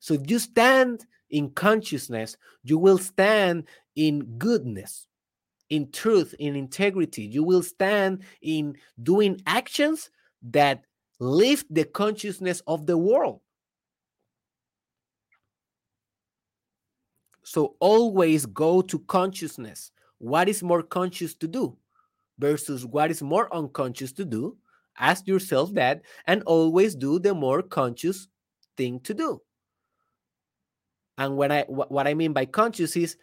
So 0.00 0.14
if 0.14 0.30
you 0.30 0.38
stand 0.38 1.04
in 1.30 1.50
consciousness, 1.50 2.36
you 2.62 2.78
will 2.78 2.98
stand 2.98 3.64
in 3.96 4.24
goodness, 4.38 5.06
in 5.70 5.90
truth, 5.90 6.34
in 6.38 6.56
integrity. 6.56 7.22
You 7.22 7.42
will 7.42 7.62
stand 7.62 8.22
in 8.42 8.76
doing 9.02 9.40
actions 9.46 10.10
that 10.50 10.84
lift 11.20 11.66
the 11.72 11.84
consciousness 11.84 12.62
of 12.66 12.86
the 12.86 12.98
world. 12.98 13.40
So 17.44 17.76
always 17.78 18.46
go 18.46 18.82
to 18.82 18.98
consciousness. 19.00 19.92
What 20.18 20.48
is 20.48 20.62
more 20.62 20.82
conscious 20.82 21.34
to 21.34 21.46
do 21.46 21.76
versus 22.38 22.86
what 22.86 23.10
is 23.10 23.22
more 23.22 23.54
unconscious 23.54 24.12
to 24.12 24.24
do? 24.24 24.56
Ask 24.98 25.26
yourself 25.26 25.74
that 25.74 26.02
and 26.26 26.42
always 26.44 26.94
do 26.94 27.18
the 27.18 27.34
more 27.34 27.62
conscious 27.62 28.28
thing 28.76 29.00
to 29.00 29.14
do. 29.14 29.42
And 31.18 31.36
what 31.36 31.52
I 31.52 31.62
what 31.68 32.06
I 32.06 32.14
mean 32.14 32.32
by 32.32 32.46
conscious 32.46 32.96
is 32.96 33.16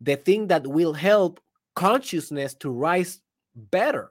the 0.00 0.16
thing 0.16 0.48
that 0.48 0.66
will 0.66 0.92
help 0.92 1.40
consciousness 1.74 2.54
to 2.54 2.70
rise 2.70 3.20
better. 3.54 4.10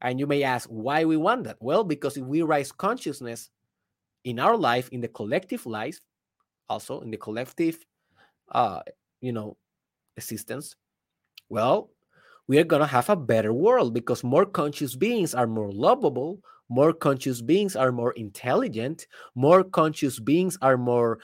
And 0.00 0.18
you 0.18 0.26
may 0.26 0.42
ask 0.42 0.68
why 0.68 1.04
we 1.04 1.16
want 1.16 1.44
that. 1.44 1.56
Well, 1.60 1.84
because 1.84 2.16
if 2.16 2.24
we 2.24 2.42
rise 2.42 2.72
consciousness 2.72 3.50
in 4.24 4.38
our 4.38 4.56
life, 4.56 4.88
in 4.90 5.00
the 5.00 5.08
collective 5.08 5.64
life, 5.66 6.00
also 6.68 7.00
in 7.00 7.10
the 7.10 7.16
collective, 7.16 7.84
uh, 8.50 8.80
you 9.20 9.32
know, 9.32 9.56
existence, 10.16 10.76
well, 11.48 11.90
we 12.48 12.58
are 12.58 12.64
gonna 12.64 12.86
have 12.86 13.10
a 13.10 13.16
better 13.16 13.52
world 13.52 13.94
because 13.94 14.24
more 14.24 14.46
conscious 14.46 14.96
beings 14.96 15.34
are 15.34 15.46
more 15.46 15.70
lovable. 15.70 16.40
More 16.68 16.92
conscious 16.92 17.42
beings 17.42 17.76
are 17.76 17.92
more 17.92 18.12
intelligent. 18.12 19.06
More 19.34 19.62
conscious 19.62 20.18
beings 20.18 20.56
are 20.62 20.78
more 20.78 21.18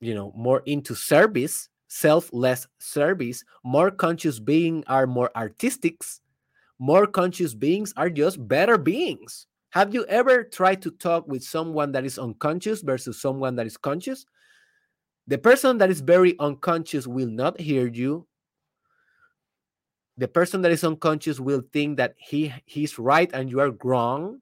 you 0.00 0.14
know 0.14 0.32
more 0.36 0.62
into 0.66 0.94
service 0.94 1.68
selfless 1.88 2.66
service 2.78 3.44
more 3.64 3.90
conscious 3.90 4.38
beings 4.38 4.84
are 4.86 5.06
more 5.06 5.30
artistics 5.34 6.20
more 6.80 7.06
conscious 7.06 7.52
beings 7.52 7.92
are 7.98 8.08
just 8.08 8.48
better 8.48 8.78
beings. 8.78 9.46
Have 9.68 9.94
you 9.94 10.06
ever 10.06 10.42
tried 10.42 10.80
to 10.82 10.90
talk 10.90 11.28
with 11.28 11.44
someone 11.44 11.92
that 11.92 12.06
is 12.06 12.18
unconscious 12.18 12.80
versus 12.80 13.20
someone 13.20 13.54
that 13.56 13.66
is 13.66 13.76
conscious? 13.76 14.24
The 15.28 15.36
person 15.36 15.76
that 15.78 15.90
is 15.90 16.00
very 16.00 16.36
unconscious 16.40 17.06
will 17.06 17.28
not 17.28 17.60
hear 17.60 17.86
you. 17.86 18.26
The 20.16 20.26
person 20.26 20.62
that 20.62 20.72
is 20.72 20.82
unconscious 20.82 21.38
will 21.38 21.62
think 21.70 21.98
that 21.98 22.14
he 22.16 22.52
he's 22.64 22.98
right 22.98 23.30
and 23.32 23.50
you 23.50 23.60
are 23.60 23.76
wrong 23.84 24.40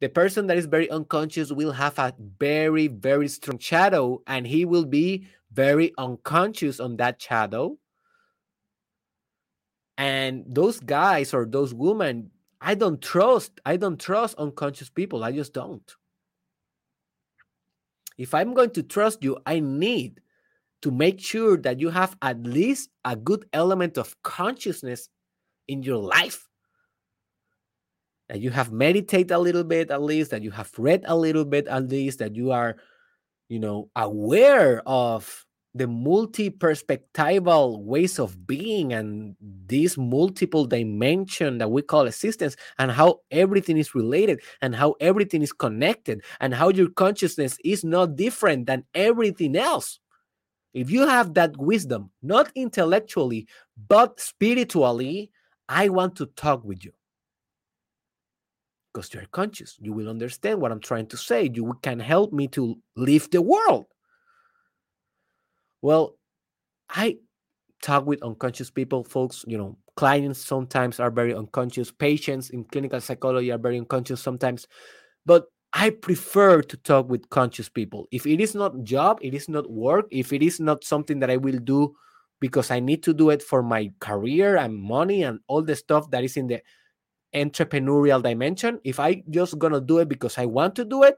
the 0.00 0.08
person 0.08 0.46
that 0.46 0.56
is 0.56 0.66
very 0.66 0.90
unconscious 0.90 1.52
will 1.52 1.72
have 1.72 1.98
a 1.98 2.14
very 2.38 2.88
very 2.88 3.28
strong 3.28 3.58
shadow 3.58 4.22
and 4.26 4.46
he 4.46 4.64
will 4.64 4.86
be 4.86 5.26
very 5.52 5.92
unconscious 5.98 6.80
on 6.80 6.96
that 6.96 7.20
shadow. 7.20 7.76
And 9.98 10.44
those 10.46 10.80
guys 10.80 11.34
or 11.34 11.44
those 11.46 11.74
women 11.74 12.30
i 12.62 12.74
don't 12.74 13.00
trust 13.02 13.60
i 13.64 13.76
don't 13.76 14.00
trust 14.00 14.36
unconscious 14.38 14.88
people. 14.88 15.22
I 15.22 15.32
just 15.32 15.52
don't. 15.52 15.94
If 18.16 18.32
i'm 18.34 18.54
going 18.54 18.70
to 18.70 18.82
trust 18.82 19.22
you 19.22 19.38
i 19.44 19.60
need 19.60 20.20
to 20.82 20.90
make 20.90 21.20
sure 21.20 21.58
that 21.58 21.78
you 21.78 21.90
have 21.90 22.16
at 22.22 22.42
least 22.42 22.88
a 23.04 23.14
good 23.14 23.44
element 23.52 23.98
of 23.98 24.16
consciousness 24.22 25.10
in 25.68 25.82
your 25.82 25.98
life 25.98 26.49
that 28.30 28.40
you 28.40 28.50
have 28.50 28.70
meditated 28.70 29.32
a 29.32 29.38
little 29.38 29.64
bit 29.64 29.90
at 29.90 30.00
least 30.00 30.30
that 30.30 30.40
you 30.40 30.52
have 30.52 30.70
read 30.78 31.02
a 31.06 31.16
little 31.16 31.44
bit 31.44 31.66
at 31.66 31.88
least 31.88 32.20
that 32.20 32.36
you 32.36 32.52
are 32.52 32.76
you 33.48 33.58
know 33.58 33.90
aware 33.96 34.80
of 34.86 35.44
the 35.74 35.88
multi-perspectival 35.88 37.82
ways 37.82 38.20
of 38.20 38.46
being 38.46 38.92
and 38.92 39.34
this 39.40 39.98
multiple 39.98 40.64
dimension 40.64 41.58
that 41.58 41.70
we 41.72 41.82
call 41.82 42.06
existence 42.06 42.56
and 42.78 42.92
how 42.92 43.20
everything 43.32 43.76
is 43.76 43.94
related 43.94 44.40
and 44.62 44.76
how 44.76 44.94
everything 45.00 45.42
is 45.42 45.52
connected 45.52 46.22
and 46.40 46.54
how 46.54 46.68
your 46.68 46.88
consciousness 46.90 47.56
is 47.64 47.84
not 47.84 48.14
different 48.16 48.66
than 48.66 48.84
everything 48.94 49.56
else. 49.56 49.98
If 50.72 50.90
you 50.90 51.06
have 51.06 51.34
that 51.34 51.56
wisdom 51.56 52.10
not 52.22 52.52
intellectually 52.54 53.48
but 53.88 54.20
spiritually 54.20 55.30
i 55.68 55.88
want 55.88 56.14
to 56.16 56.26
talk 56.26 56.62
with 56.64 56.84
you 56.84 56.92
because 58.92 59.12
you're 59.12 59.26
conscious. 59.32 59.76
You 59.80 59.92
will 59.92 60.08
understand 60.08 60.60
what 60.60 60.72
I'm 60.72 60.80
trying 60.80 61.06
to 61.08 61.16
say. 61.16 61.50
You 61.52 61.78
can 61.82 62.00
help 62.00 62.32
me 62.32 62.48
to 62.48 62.76
live 62.96 63.30
the 63.30 63.42
world. 63.42 63.86
Well, 65.82 66.16
I 66.88 67.18
talk 67.82 68.06
with 68.06 68.22
unconscious 68.22 68.70
people, 68.70 69.04
folks. 69.04 69.44
You 69.46 69.58
know, 69.58 69.78
clients 69.96 70.44
sometimes 70.44 71.00
are 71.00 71.10
very 71.10 71.34
unconscious. 71.34 71.90
Patients 71.90 72.50
in 72.50 72.64
clinical 72.64 73.00
psychology 73.00 73.50
are 73.52 73.58
very 73.58 73.78
unconscious 73.78 74.20
sometimes. 74.20 74.66
But 75.24 75.46
I 75.72 75.90
prefer 75.90 76.62
to 76.62 76.76
talk 76.78 77.08
with 77.08 77.30
conscious 77.30 77.68
people. 77.68 78.08
If 78.10 78.26
it 78.26 78.40
is 78.40 78.54
not 78.54 78.82
job, 78.82 79.20
it 79.22 79.34
is 79.34 79.48
not 79.48 79.70
work, 79.70 80.06
if 80.10 80.32
it 80.32 80.42
is 80.42 80.58
not 80.58 80.82
something 80.84 81.20
that 81.20 81.30
I 81.30 81.36
will 81.36 81.58
do 81.58 81.94
because 82.40 82.70
I 82.70 82.80
need 82.80 83.02
to 83.04 83.14
do 83.14 83.30
it 83.30 83.42
for 83.42 83.62
my 83.62 83.92
career 84.00 84.56
and 84.56 84.74
money 84.74 85.22
and 85.22 85.40
all 85.46 85.62
the 85.62 85.76
stuff 85.76 86.10
that 86.10 86.24
is 86.24 86.36
in 86.36 86.48
the 86.48 86.60
entrepreneurial 87.34 88.22
dimension. 88.22 88.80
If 88.84 88.98
i 88.98 89.22
just 89.30 89.58
gonna 89.58 89.80
do 89.80 89.98
it 89.98 90.08
because 90.08 90.38
i 90.38 90.46
want 90.46 90.74
to 90.76 90.84
do 90.84 91.04
it 91.04 91.16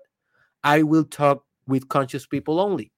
i 0.62 0.82
will 0.82 1.04
talk 1.04 1.44
with 1.66 1.88
conscious 1.88 2.26
people 2.26 2.60
only. 2.60 2.90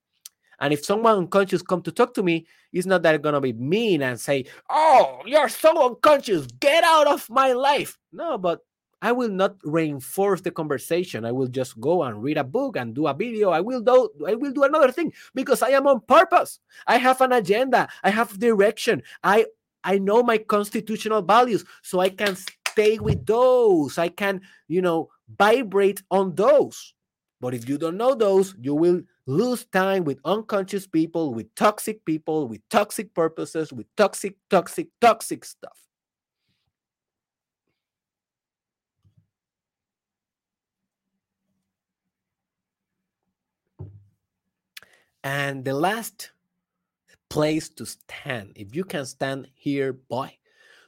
And 0.61 0.73
if 0.73 0.85
someone 0.85 1.19
unconscious 1.19 1.63
come 1.63 1.83
to 1.83 1.93
talk 1.93 2.15
to 2.15 2.23
me 2.23 2.47
it's 2.73 2.87
not 2.87 3.03
that 3.03 3.23
gonna 3.23 3.41
be 3.41 3.53
mean 3.53 4.03
and 4.03 4.19
say 4.19 4.47
oh 4.69 5.21
you're 5.27 5.49
so 5.49 5.91
unconscious. 5.91 6.47
Get 6.61 6.85
out 6.85 7.07
of 7.07 7.29
my 7.31 7.53
life. 7.53 7.99
No 8.13 8.39
but 8.39 8.61
i 9.03 9.13
will 9.13 9.29
not 9.29 9.57
reinforce 9.65 10.41
the 10.41 10.51
conversation. 10.51 11.25
I 11.25 11.33
will 11.33 11.49
just 11.49 11.79
go 11.81 12.03
and 12.03 12.23
read 12.23 12.39
a 12.39 12.45
book 12.45 12.77
and 12.77 12.95
do 12.95 13.07
a 13.07 13.15
video. 13.15 13.51
I 13.51 13.61
will 13.61 13.81
do 13.81 14.11
i 14.27 14.35
will 14.35 14.53
do 14.53 14.65
another 14.65 14.91
thing 14.91 15.13
because 15.35 15.63
i 15.63 15.69
am 15.69 15.87
on 15.87 16.01
purpose. 16.01 16.59
I 16.87 16.97
have 16.97 17.21
an 17.21 17.33
agenda. 17.33 17.89
I 18.03 18.11
have 18.11 18.39
direction. 18.41 19.03
I 19.23 19.47
i 19.85 19.99
know 19.99 20.23
my 20.23 20.39
constitutional 20.39 21.23
values 21.23 21.65
so 21.83 22.01
i 22.01 22.09
can 22.09 22.37
stay 22.75 22.99
with 22.99 23.25
those. 23.25 23.99
I 23.99 24.09
can, 24.09 24.41
you 24.67 24.83
know, 24.83 25.09
vibrate 25.39 26.03
on 26.11 26.35
those. 26.35 26.93
But 27.41 27.55
if 27.55 27.69
you 27.69 27.79
don't 27.79 27.97
know 27.97 28.15
those, 28.15 28.55
you 28.61 28.75
will 28.75 29.03
lose 29.27 29.65
time 29.67 30.05
with 30.05 30.19
unconscious 30.25 30.87
people, 30.87 31.35
with 31.35 31.55
toxic 31.55 32.05
people, 32.05 32.49
with 32.49 32.61
toxic 32.71 33.15
purposes, 33.15 33.73
with 33.73 33.87
toxic, 33.97 34.35
toxic, 34.51 34.89
toxic 35.01 35.45
stuff. 35.45 35.79
And 45.23 45.65
the 45.65 45.75
last 45.75 46.33
place 47.31 47.69
to 47.71 47.87
stand, 47.87 48.53
if 48.57 48.75
you 48.75 48.85
can 48.85 49.07
stand 49.07 49.49
here, 49.55 49.93
boy, 49.93 50.37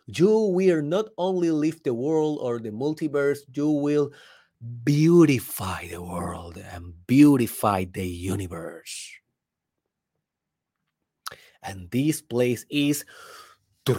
you 0.06 0.30
will 0.54 0.82
not 0.82 1.06
only 1.18 1.50
lift 1.50 1.84
the 1.84 1.94
world 1.94 2.38
or 2.40 2.58
the 2.58 2.70
multiverse, 2.70 3.40
you 3.52 3.68
will 3.68 4.12
beautify 4.84 5.86
the 5.88 6.02
world 6.02 6.56
and 6.56 6.94
beautify 7.06 7.84
the 7.84 8.06
universe. 8.06 9.10
And 11.62 11.90
this 11.90 12.22
place 12.22 12.64
is. 12.70 13.04
Come 13.84 13.96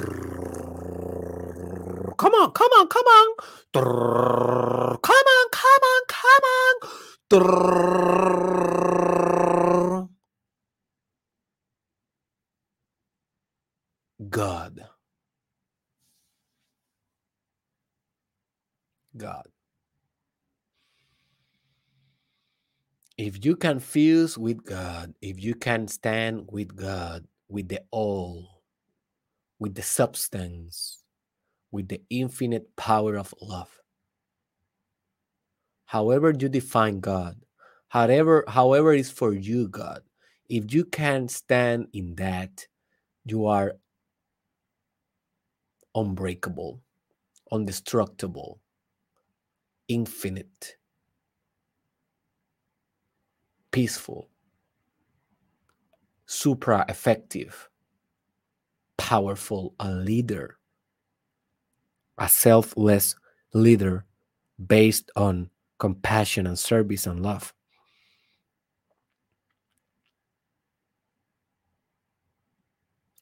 on, 2.33 2.51
come 2.51 2.71
on, 2.71 2.87
come 2.87 3.05
on. 3.05 3.35
Come 3.73 3.83
on, 3.83 4.97
come 5.51 5.81
on, 5.91 6.01
come 6.07 6.33
on. 7.31 7.39
God. 14.29 14.96
God. 19.17 19.47
if 23.17 23.43
you 23.43 23.55
can 23.55 23.79
fuse 23.79 24.37
with 24.37 24.63
God, 24.63 25.13
if 25.21 25.43
you 25.43 25.55
can 25.55 25.87
stand 25.87 26.47
with 26.51 26.75
God, 26.75 27.25
with 27.49 27.67
the 27.67 27.81
all, 27.89 28.61
with 29.59 29.73
the 29.73 29.81
substance, 29.81 31.03
with 31.71 31.87
the 31.87 31.99
infinite 32.11 32.75
power 32.75 33.17
of 33.17 33.33
love, 33.41 33.81
however 35.85 36.31
you 36.39 36.47
define 36.47 36.99
God, 36.99 37.37
however, 37.87 38.43
however 38.47 38.93
is 38.93 39.09
for 39.09 39.33
you, 39.33 39.67
God, 39.67 40.01
if 40.47 40.71
you 40.71 40.85
can 40.85 41.27
stand 41.27 41.87
in 41.93 42.13
that, 42.15 42.67
you 43.25 43.47
are 43.47 43.73
unbreakable, 45.95 46.81
indestructible, 47.51 48.59
infinite, 49.87 50.77
peaceful, 53.71 54.29
supra 56.25 56.85
effective, 56.89 57.69
powerful, 58.97 59.75
a 59.79 59.91
leader, 59.91 60.57
a 62.17 62.27
selfless 62.29 63.15
leader 63.53 64.05
based 64.65 65.11
on 65.15 65.49
compassion 65.79 66.47
and 66.47 66.57
service 66.57 67.05
and 67.07 67.21
love. 67.21 67.53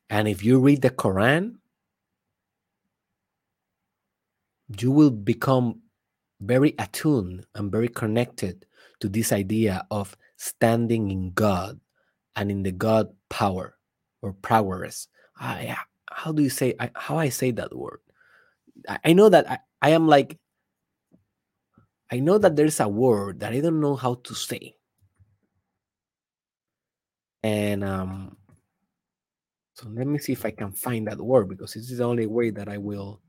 And 0.09 0.27
if 0.27 0.43
you 0.43 0.59
read 0.59 0.81
the 0.81 0.91
Quran, 0.91 1.55
you 4.79 4.91
will 4.91 5.11
become 5.11 5.81
very 6.41 6.75
attuned 6.79 7.45
and 7.55 7.71
very 7.71 7.87
connected 7.87 8.65
to 8.99 9.09
this 9.09 9.31
idea 9.31 9.85
of 9.91 10.15
standing 10.37 11.11
in 11.11 11.31
God 11.31 11.79
and 12.35 12.51
in 12.51 12.63
the 12.63 12.71
God 12.71 13.09
power 13.29 13.77
or 14.21 14.33
prowess. 14.33 15.07
I, 15.39 15.77
how 16.09 16.31
do 16.31 16.43
you 16.43 16.49
say 16.49 16.75
I, 16.79 16.91
how 16.95 17.17
I 17.17 17.29
say 17.29 17.51
that 17.51 17.75
word? 17.75 17.99
I, 18.87 18.99
I 19.05 19.13
know 19.13 19.29
that 19.29 19.49
I, 19.49 19.59
I 19.81 19.89
am 19.91 20.07
like 20.07 20.37
I 22.11 22.19
know 22.19 22.37
that 22.37 22.55
there's 22.55 22.79
a 22.79 22.87
word 22.87 23.39
that 23.39 23.53
I 23.53 23.59
don't 23.59 23.81
know 23.81 23.95
how 23.95 24.15
to 24.15 24.35
say. 24.35 24.75
And 27.43 27.83
um 27.83 28.37
so 29.73 29.89
let 29.89 30.07
me 30.07 30.19
see 30.19 30.31
if 30.31 30.45
I 30.45 30.51
can 30.51 30.71
find 30.71 31.07
that 31.07 31.19
word 31.19 31.49
because 31.49 31.73
this 31.73 31.91
is 31.91 31.97
the 31.97 32.05
only 32.05 32.27
way 32.27 32.49
that 32.51 32.69
I 32.69 32.77
will 32.77 33.21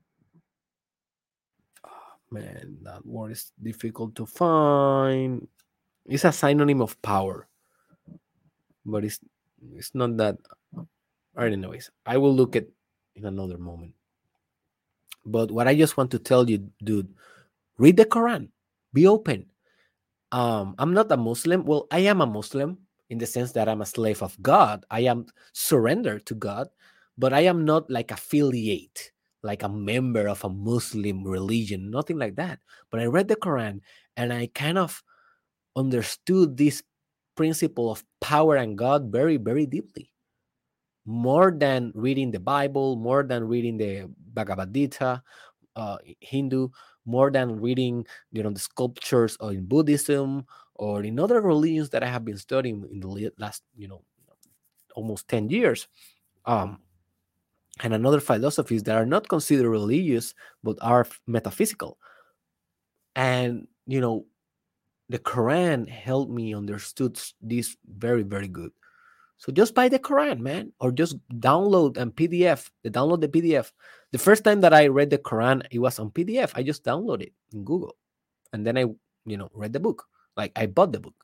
man, 2.30 2.78
that 2.82 3.04
word 3.06 3.32
is 3.32 3.52
difficult 3.62 4.14
to 4.16 4.26
find. 4.26 5.46
It's 6.06 6.24
a 6.24 6.32
synonym 6.32 6.80
of 6.80 7.00
power. 7.02 7.48
But 8.84 9.04
it's 9.04 9.18
it's 9.74 9.94
not 9.94 10.16
that 10.18 10.38
all 11.36 11.44
right, 11.44 11.52
anyways. 11.52 11.90
I 12.06 12.16
will 12.16 12.34
look 12.34 12.56
at 12.56 12.64
in 13.14 13.26
another 13.26 13.58
moment. 13.58 13.92
But 15.24 15.50
what 15.50 15.68
I 15.68 15.74
just 15.74 15.96
want 15.96 16.10
to 16.12 16.18
tell 16.18 16.48
you, 16.48 16.70
dude, 16.82 17.12
read 17.78 17.96
the 17.96 18.06
Quran. 18.06 18.48
Be 18.92 19.06
open. 19.06 19.46
Um, 20.32 20.74
I'm 20.78 20.94
not 20.94 21.12
a 21.12 21.16
Muslim. 21.16 21.64
Well, 21.64 21.88
I 21.90 22.00
am 22.00 22.20
a 22.20 22.26
Muslim 22.26 22.78
in 23.10 23.18
the 23.18 23.26
sense 23.26 23.52
that 23.52 23.68
I'm 23.68 23.82
a 23.82 23.86
slave 23.86 24.22
of 24.22 24.40
God. 24.40 24.86
I 24.90 25.00
am 25.00 25.26
surrendered 25.52 26.24
to 26.26 26.34
God, 26.34 26.68
but 27.18 27.32
I 27.32 27.40
am 27.40 27.64
not 27.64 27.90
like 27.90 28.10
affiliate, 28.12 29.12
like 29.46 29.62
a 29.62 29.68
member 29.68 30.26
of 30.26 30.42
a 30.44 30.50
Muslim 30.50 31.22
religion, 31.22 31.90
nothing 31.90 32.18
like 32.18 32.34
that. 32.36 32.58
But 32.90 33.00
I 33.00 33.06
read 33.06 33.28
the 33.28 33.36
Quran 33.36 33.80
and 34.16 34.32
I 34.32 34.50
kind 34.52 34.76
of 34.76 35.02
understood 35.76 36.56
this 36.56 36.82
principle 37.36 37.90
of 37.90 38.02
power 38.20 38.56
and 38.56 38.76
God 38.76 39.12
very, 39.12 39.36
very 39.36 39.66
deeply. 39.66 40.10
More 41.06 41.54
than 41.54 41.92
reading 41.94 42.32
the 42.32 42.40
Bible, 42.40 42.96
more 42.96 43.22
than 43.22 43.44
reading 43.46 43.76
the 43.78 44.10
Bhagavad 44.34 44.74
Gita, 44.74 45.22
uh, 45.76 45.98
Hindu, 46.18 46.68
more 47.04 47.30
than 47.30 47.60
reading, 47.60 48.04
you 48.32 48.42
know, 48.42 48.50
the 48.50 48.58
sculptures 48.58 49.36
or 49.38 49.52
in 49.52 49.66
Buddhism 49.66 50.46
or 50.74 51.04
in 51.04 51.20
other 51.20 51.40
religions 51.40 51.90
that 51.90 52.02
I 52.02 52.08
have 52.08 52.24
been 52.24 52.38
studying 52.38 52.84
in 52.90 53.00
the 53.00 53.30
last, 53.38 53.62
you 53.76 53.86
know, 53.86 54.02
almost 54.96 55.28
10 55.28 55.48
years. 55.50 55.86
Um, 56.44 56.80
and 57.80 57.92
another 57.92 58.20
philosophies 58.20 58.82
that 58.84 58.96
are 58.96 59.06
not 59.06 59.28
considered 59.28 59.68
religious 59.68 60.34
but 60.62 60.78
are 60.80 61.06
metaphysical. 61.26 61.98
And, 63.14 63.66
you 63.86 64.00
know, 64.00 64.26
the 65.08 65.18
Quran 65.18 65.88
helped 65.88 66.30
me 66.30 66.54
understood 66.54 67.20
this 67.40 67.76
very, 67.86 68.22
very 68.22 68.48
good. 68.48 68.72
So 69.38 69.52
just 69.52 69.74
buy 69.74 69.88
the 69.88 69.98
Quran, 69.98 70.40
man, 70.40 70.72
or 70.80 70.90
just 70.90 71.16
download 71.28 71.98
and 71.98 72.14
PDF. 72.14 72.70
The 72.82 72.90
download 72.90 73.20
the 73.20 73.28
PDF. 73.28 73.70
The 74.12 74.18
first 74.18 74.44
time 74.44 74.62
that 74.62 74.72
I 74.72 74.88
read 74.88 75.10
the 75.10 75.18
Quran, 75.18 75.62
it 75.70 75.78
was 75.78 75.98
on 75.98 76.10
PDF. 76.10 76.52
I 76.54 76.62
just 76.62 76.84
downloaded 76.84 77.28
it 77.28 77.32
in 77.52 77.64
Google, 77.64 77.96
and 78.52 78.66
then 78.66 78.78
I, 78.78 78.86
you 79.26 79.36
know, 79.36 79.50
read 79.52 79.74
the 79.74 79.80
book. 79.80 80.06
Like 80.36 80.52
I 80.56 80.66
bought 80.66 80.92
the 80.92 81.00
book. 81.00 81.14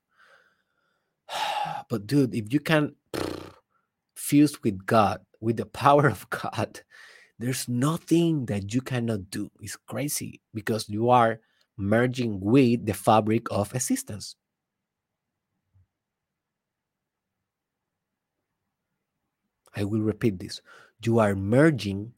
But 1.88 2.06
dude, 2.06 2.34
if 2.34 2.52
you 2.52 2.60
can 2.60 2.94
fuse 4.14 4.62
with 4.62 4.84
God, 4.84 5.20
with 5.43 5.56
the 5.56 5.66
power 5.66 6.06
of 6.06 6.31
God, 6.31 6.81
there's 7.39 7.69
nothing 7.69 8.47
that 8.47 8.73
you 8.73 8.81
cannot 8.81 9.28
do. 9.28 9.51
It's 9.60 9.77
crazy 9.77 10.40
because 10.55 10.89
you 10.89 11.10
are 11.10 11.40
merging 11.77 12.39
with 12.40 12.86
the 12.86 12.94
fabric 12.94 13.51
of 13.51 13.74
existence. 13.74 14.36
I 19.74 19.85
will 19.85 20.02
repeat 20.02 20.39
this. 20.39 20.60
You 21.05 21.19
are 21.19 21.35
merging 21.35 22.12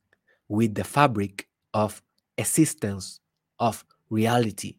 with 0.48 0.74
the 0.74 0.84
fabric 0.84 1.48
of 1.72 2.02
existence, 2.36 3.20
of 3.58 3.84
reality. 4.10 4.76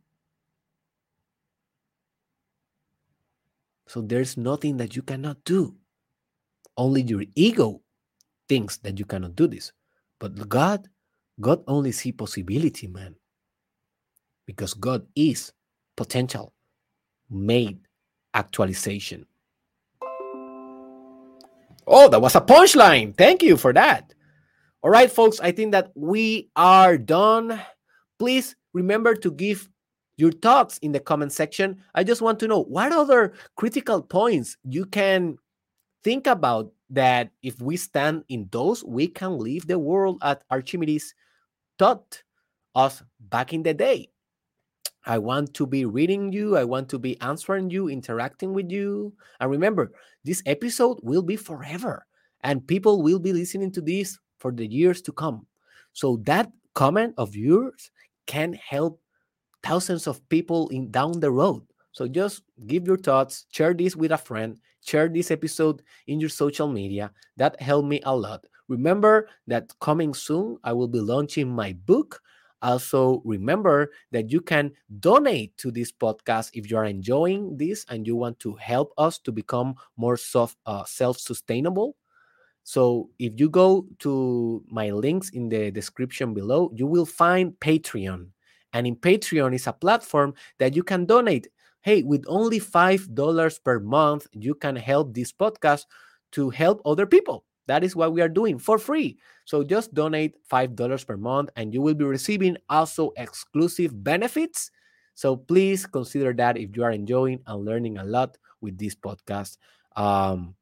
So 3.88 4.02
there's 4.02 4.38
nothing 4.38 4.78
that 4.78 4.96
you 4.96 5.02
cannot 5.02 5.44
do. 5.46 5.76
Only 6.78 7.02
your 7.02 7.24
ego 7.34 7.82
thinks 8.48 8.78
that 8.78 9.00
you 9.00 9.06
cannot 9.06 9.36
do 9.36 9.48
this. 9.48 9.72
But 10.20 10.48
God, 10.50 10.88
God 11.40 11.64
only 11.68 11.92
see 11.92 12.12
possibility, 12.12 12.88
man. 12.88 13.16
Because 14.46 14.74
God 14.74 15.06
is 15.16 15.52
potential, 15.96 16.54
made 17.30 17.80
actualization. 18.34 19.26
Oh, 21.88 22.10
that 22.10 22.22
was 22.22 22.36
a 22.36 22.42
punchline. 22.42 23.16
Thank 23.16 23.44
you 23.44 23.58
for 23.58 23.74
that. 23.74 24.14
All 24.82 24.90
right, 24.90 25.12
folks, 25.12 25.40
I 25.40 25.52
think 25.52 25.72
that 25.72 25.92
we 25.96 26.50
are 26.56 26.98
done. 26.98 27.62
Please 28.20 28.56
remember 28.74 29.16
to 29.16 29.32
give 29.32 29.68
your 30.18 30.32
thoughts 30.32 30.78
in 30.80 30.92
the 30.92 31.00
comment 31.00 31.34
section. 31.34 31.82
I 31.94 32.04
just 32.04 32.22
want 32.22 32.40
to 32.40 32.48
know 32.48 32.64
what 32.64 32.92
other 32.92 33.34
critical 33.56 34.02
points 34.02 34.58
you 34.64 34.86
can 34.86 35.38
think 36.04 36.28
about 36.28 36.72
that 36.90 37.32
if 37.42 37.60
we 37.62 37.78
stand 37.78 38.24
in 38.30 38.48
those, 38.52 38.84
we 38.84 39.08
can 39.08 39.38
leave 39.38 39.68
the 39.68 39.80
world 39.80 40.20
at 40.22 40.44
Archimedes 40.52 41.14
taught 41.78 42.24
us 42.76 43.04
back 43.20 43.54
in 43.54 43.64
the 43.64 43.74
day. 43.74 44.10
I 45.06 45.20
want 45.20 45.54
to 45.56 45.68
be 45.68 45.86
reading 45.86 46.34
you. 46.34 46.58
I 46.58 46.64
want 46.64 46.90
to 46.90 47.00
be 47.00 47.20
answering 47.22 47.70
you, 47.70 47.90
interacting 47.90 48.54
with 48.54 48.72
you. 48.72 49.14
And 49.40 49.52
remember, 49.52 49.92
this 50.24 50.42
episode 50.46 50.98
will 51.04 51.22
be 51.22 51.36
forever, 51.36 52.06
and 52.42 52.66
people 52.66 53.04
will 53.04 53.20
be 53.20 53.34
listening 53.34 53.72
to 53.74 53.82
this 53.82 54.18
for 54.40 54.52
the 54.52 54.66
years 54.66 55.02
to 55.04 55.12
come. 55.12 55.46
So 55.94 56.18
that 56.24 56.52
comment 56.74 57.14
of 57.18 57.36
yours 57.36 57.92
can 58.26 58.54
help 58.54 59.00
thousands 59.64 60.08
of 60.08 60.28
people 60.30 60.70
in 60.70 60.92
down 60.92 61.20
the 61.20 61.32
road. 61.32 61.64
So 61.92 62.08
just 62.08 62.42
give 62.68 62.88
your 62.88 62.98
thoughts, 62.98 63.46
share 63.52 63.74
this 63.74 63.96
with 63.96 64.12
a 64.12 64.18
friend, 64.18 64.60
share 64.86 65.10
this 65.10 65.32
episode 65.32 65.82
in 66.08 66.20
your 66.20 66.30
social 66.30 66.68
media. 66.68 67.12
That 67.38 67.60
helped 67.62 67.88
me 67.88 68.02
a 68.04 68.16
lot. 68.16 68.46
Remember 68.68 69.30
that 69.48 69.74
coming 69.80 70.14
soon, 70.14 70.58
I 70.64 70.74
will 70.74 70.88
be 70.88 71.00
launching 71.00 71.50
my 71.50 71.74
book 71.86 72.22
also, 72.66 73.22
remember 73.26 73.92
that 74.12 74.32
you 74.32 74.42
can 74.42 74.72
donate 75.00 75.56
to 75.58 75.70
this 75.70 75.92
podcast 75.92 76.50
if 76.54 76.72
you 76.72 76.78
are 76.78 76.86
enjoying 76.86 77.56
this 77.58 77.86
and 77.90 78.08
you 78.08 78.16
want 78.16 78.40
to 78.40 78.56
help 78.56 78.92
us 78.98 79.20
to 79.20 79.32
become 79.32 79.76
more 79.98 80.18
soft, 80.18 80.58
uh, 80.66 80.84
self-sustainable. 80.84 81.96
So, 82.64 83.12
if 83.20 83.40
you 83.40 83.50
go 83.50 83.86
to 84.00 84.64
my 84.68 84.90
links 84.90 85.30
in 85.30 85.50
the 85.50 85.70
description 85.70 86.34
below, 86.34 86.72
you 86.74 86.88
will 86.88 87.06
find 87.06 87.54
Patreon. 87.60 88.30
And 88.74 88.88
in 88.88 88.96
Patreon 88.96 89.54
is 89.54 89.68
a 89.68 89.74
platform 89.74 90.34
that 90.58 90.76
you 90.76 90.82
can 90.82 91.06
donate. 91.06 91.48
Hey, 91.86 92.02
with 92.02 92.26
only 92.28 92.60
$5 92.60 93.64
per 93.64 93.80
month, 93.80 94.26
you 94.34 94.56
can 94.58 94.76
help 94.76 95.14
this 95.14 95.32
podcast 95.32 95.86
to 96.34 96.50
help 96.50 96.82
other 96.84 97.06
people. 97.06 97.46
That 97.68 97.84
is 97.84 97.96
what 97.96 98.12
we 98.12 98.22
are 98.22 98.30
doing 98.30 98.58
for 98.58 98.78
free. 98.78 99.18
So 99.46 99.64
just 99.64 99.94
donate 99.94 100.34
$5 100.50 101.06
per 101.06 101.18
month 101.18 101.50
and 101.56 101.74
you 101.74 101.82
will 101.82 101.94
be 101.94 102.06
receiving 102.06 102.58
also 102.70 103.12
exclusive 103.18 103.94
benefits 104.04 104.72
So 105.16 105.38
please 105.38 105.86
consider 105.88 106.34
that 106.34 106.58
if 106.58 106.76
you 106.76 106.84
are 106.84 106.92
enjoying 106.92 107.40
and 107.48 107.66
learning 107.66 107.98
a 107.98 108.04
lot 108.04 108.38
with 108.62 108.78
this 108.78 108.96
podcast. 108.96 109.58
Um, 109.96 110.56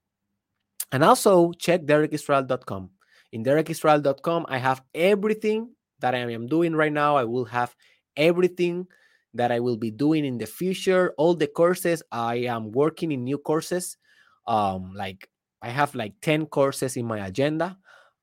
and 0.92 1.04
also 1.04 1.52
check 1.54 1.84
derekisrael.com. 1.84 2.92
In 3.32 3.44
derekisrael.com, 3.44 4.46
I 4.48 4.60
have 4.60 4.84
everything 4.94 5.74
that 6.00 6.14
I 6.14 6.20
am 6.20 6.46
doing 6.48 6.76
right 6.76 6.94
now. 6.94 7.18
I 7.18 7.24
will 7.24 7.46
have 7.46 7.76
everything 8.16 8.88
that 9.34 9.52
I 9.52 9.60
will 9.60 9.78
be 9.78 9.92
doing 9.92 10.26
in 10.26 10.38
the 10.38 10.46
future. 10.46 11.14
All 11.18 11.34
the 11.34 11.48
courses 11.48 12.04
I 12.12 12.36
am 12.48 12.72
working 12.72 13.12
in 13.12 13.24
new 13.24 13.38
courses. 13.38 13.98
Um, 14.48 14.94
like 14.96 15.28
I 15.62 15.70
have 15.70 15.96
like 15.96 16.14
10 16.22 16.48
courses 16.48 16.98
in 16.98 17.06
my 17.06 17.26
agenda 17.26 17.78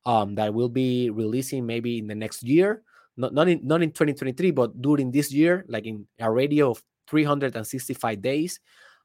um, 0.06 0.34
that 0.36 0.52
will 0.52 0.68
be 0.68 1.10
releasing 1.10 1.66
maybe 1.66 1.98
in 1.98 2.06
the 2.06 2.14
next 2.14 2.42
year. 2.42 2.82
Not, 3.16 3.34
not 3.34 3.48
in 3.48 3.60
not 3.64 3.82
in 3.82 3.90
2023, 3.90 4.50
but 4.52 4.80
during 4.80 5.10
this 5.10 5.32
year, 5.32 5.64
like 5.68 5.84
in 5.84 6.06
a 6.18 6.30
radio 6.30 6.70
of 6.70 6.82
365 7.08 8.22
days. 8.22 8.60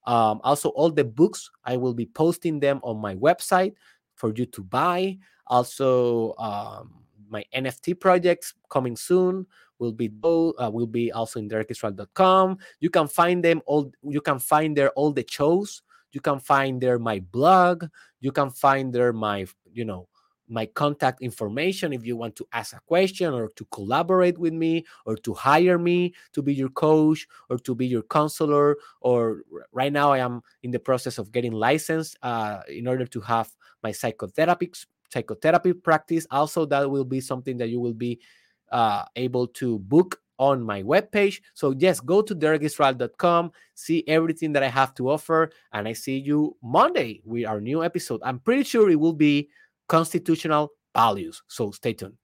Um, 0.05 0.39
also, 0.43 0.69
all 0.69 0.91
the 0.91 1.03
books 1.03 1.49
I 1.65 1.77
will 1.77 1.93
be 1.93 2.05
posting 2.05 2.59
them 2.59 2.79
on 2.83 2.97
my 2.97 3.15
website 3.15 3.73
for 4.15 4.31
you 4.33 4.45
to 4.45 4.63
buy. 4.63 5.17
Also, 5.47 6.35
um, 6.37 7.05
my 7.29 7.43
NFT 7.53 7.99
projects 7.99 8.53
coming 8.69 8.95
soon 8.95 9.47
will 9.79 9.91
be 9.91 10.11
uh, 10.23 10.69
will 10.71 10.87
be 10.87 11.11
also 11.11 11.39
in 11.39 11.49
derekisrael.com. 11.49 12.57
You 12.79 12.89
can 12.89 13.07
find 13.07 13.43
them 13.43 13.61
all. 13.65 13.91
You 14.03 14.21
can 14.21 14.39
find 14.39 14.75
there 14.75 14.91
all 14.91 15.11
the 15.11 15.25
shows. 15.29 15.81
You 16.11 16.21
can 16.21 16.39
find 16.39 16.79
there 16.79 16.99
my 16.99 17.19
blog. 17.19 17.85
You 18.19 18.31
can 18.31 18.49
find 18.49 18.93
there 18.93 19.13
my 19.13 19.45
you 19.71 19.85
know 19.85 20.07
my 20.47 20.65
contact 20.65 21.21
information 21.21 21.93
if 21.93 22.05
you 22.05 22.15
want 22.15 22.35
to 22.35 22.47
ask 22.53 22.75
a 22.75 22.79
question 22.87 23.33
or 23.33 23.49
to 23.55 23.65
collaborate 23.65 24.37
with 24.37 24.53
me 24.53 24.85
or 25.05 25.15
to 25.15 25.33
hire 25.33 25.77
me 25.77 26.13
to 26.33 26.41
be 26.41 26.53
your 26.53 26.69
coach 26.69 27.27
or 27.49 27.57
to 27.57 27.73
be 27.73 27.87
your 27.87 28.03
counselor 28.03 28.77
or 29.01 29.41
right 29.71 29.91
now 29.91 30.11
i 30.11 30.19
am 30.19 30.41
in 30.63 30.71
the 30.71 30.79
process 30.79 31.17
of 31.17 31.31
getting 31.31 31.51
licensed 31.51 32.17
uh, 32.21 32.59
in 32.69 32.87
order 32.87 33.05
to 33.05 33.19
have 33.19 33.49
my 33.81 33.91
psychotherapy 33.91 34.71
psychotherapy 35.09 35.73
practice 35.73 36.27
also 36.31 36.65
that 36.65 36.89
will 36.89 37.05
be 37.05 37.21
something 37.21 37.57
that 37.57 37.69
you 37.69 37.79
will 37.79 37.93
be 37.93 38.19
uh, 38.75 39.05
able 39.15 39.47
to 39.47 39.79
book 39.79 40.19
on 40.37 40.61
my 40.61 40.83
webpage. 40.83 41.39
So, 41.53 41.73
yes, 41.77 42.01
go 42.01 42.21
to 42.21 42.35
derekisrael.com, 42.35 43.51
see 43.73 44.03
everything 44.05 44.51
that 44.51 44.63
I 44.63 44.67
have 44.67 44.93
to 44.95 45.09
offer, 45.09 45.49
and 45.71 45.87
I 45.87 45.93
see 45.93 46.17
you 46.17 46.57
Monday 46.61 47.21
with 47.23 47.45
our 47.45 47.61
new 47.61 47.85
episode. 47.85 48.19
I'm 48.21 48.39
pretty 48.39 48.63
sure 48.63 48.89
it 48.89 48.99
will 48.99 49.13
be 49.13 49.49
constitutional 49.87 50.73
values. 50.93 51.41
So, 51.47 51.71
stay 51.71 51.93
tuned. 51.93 52.17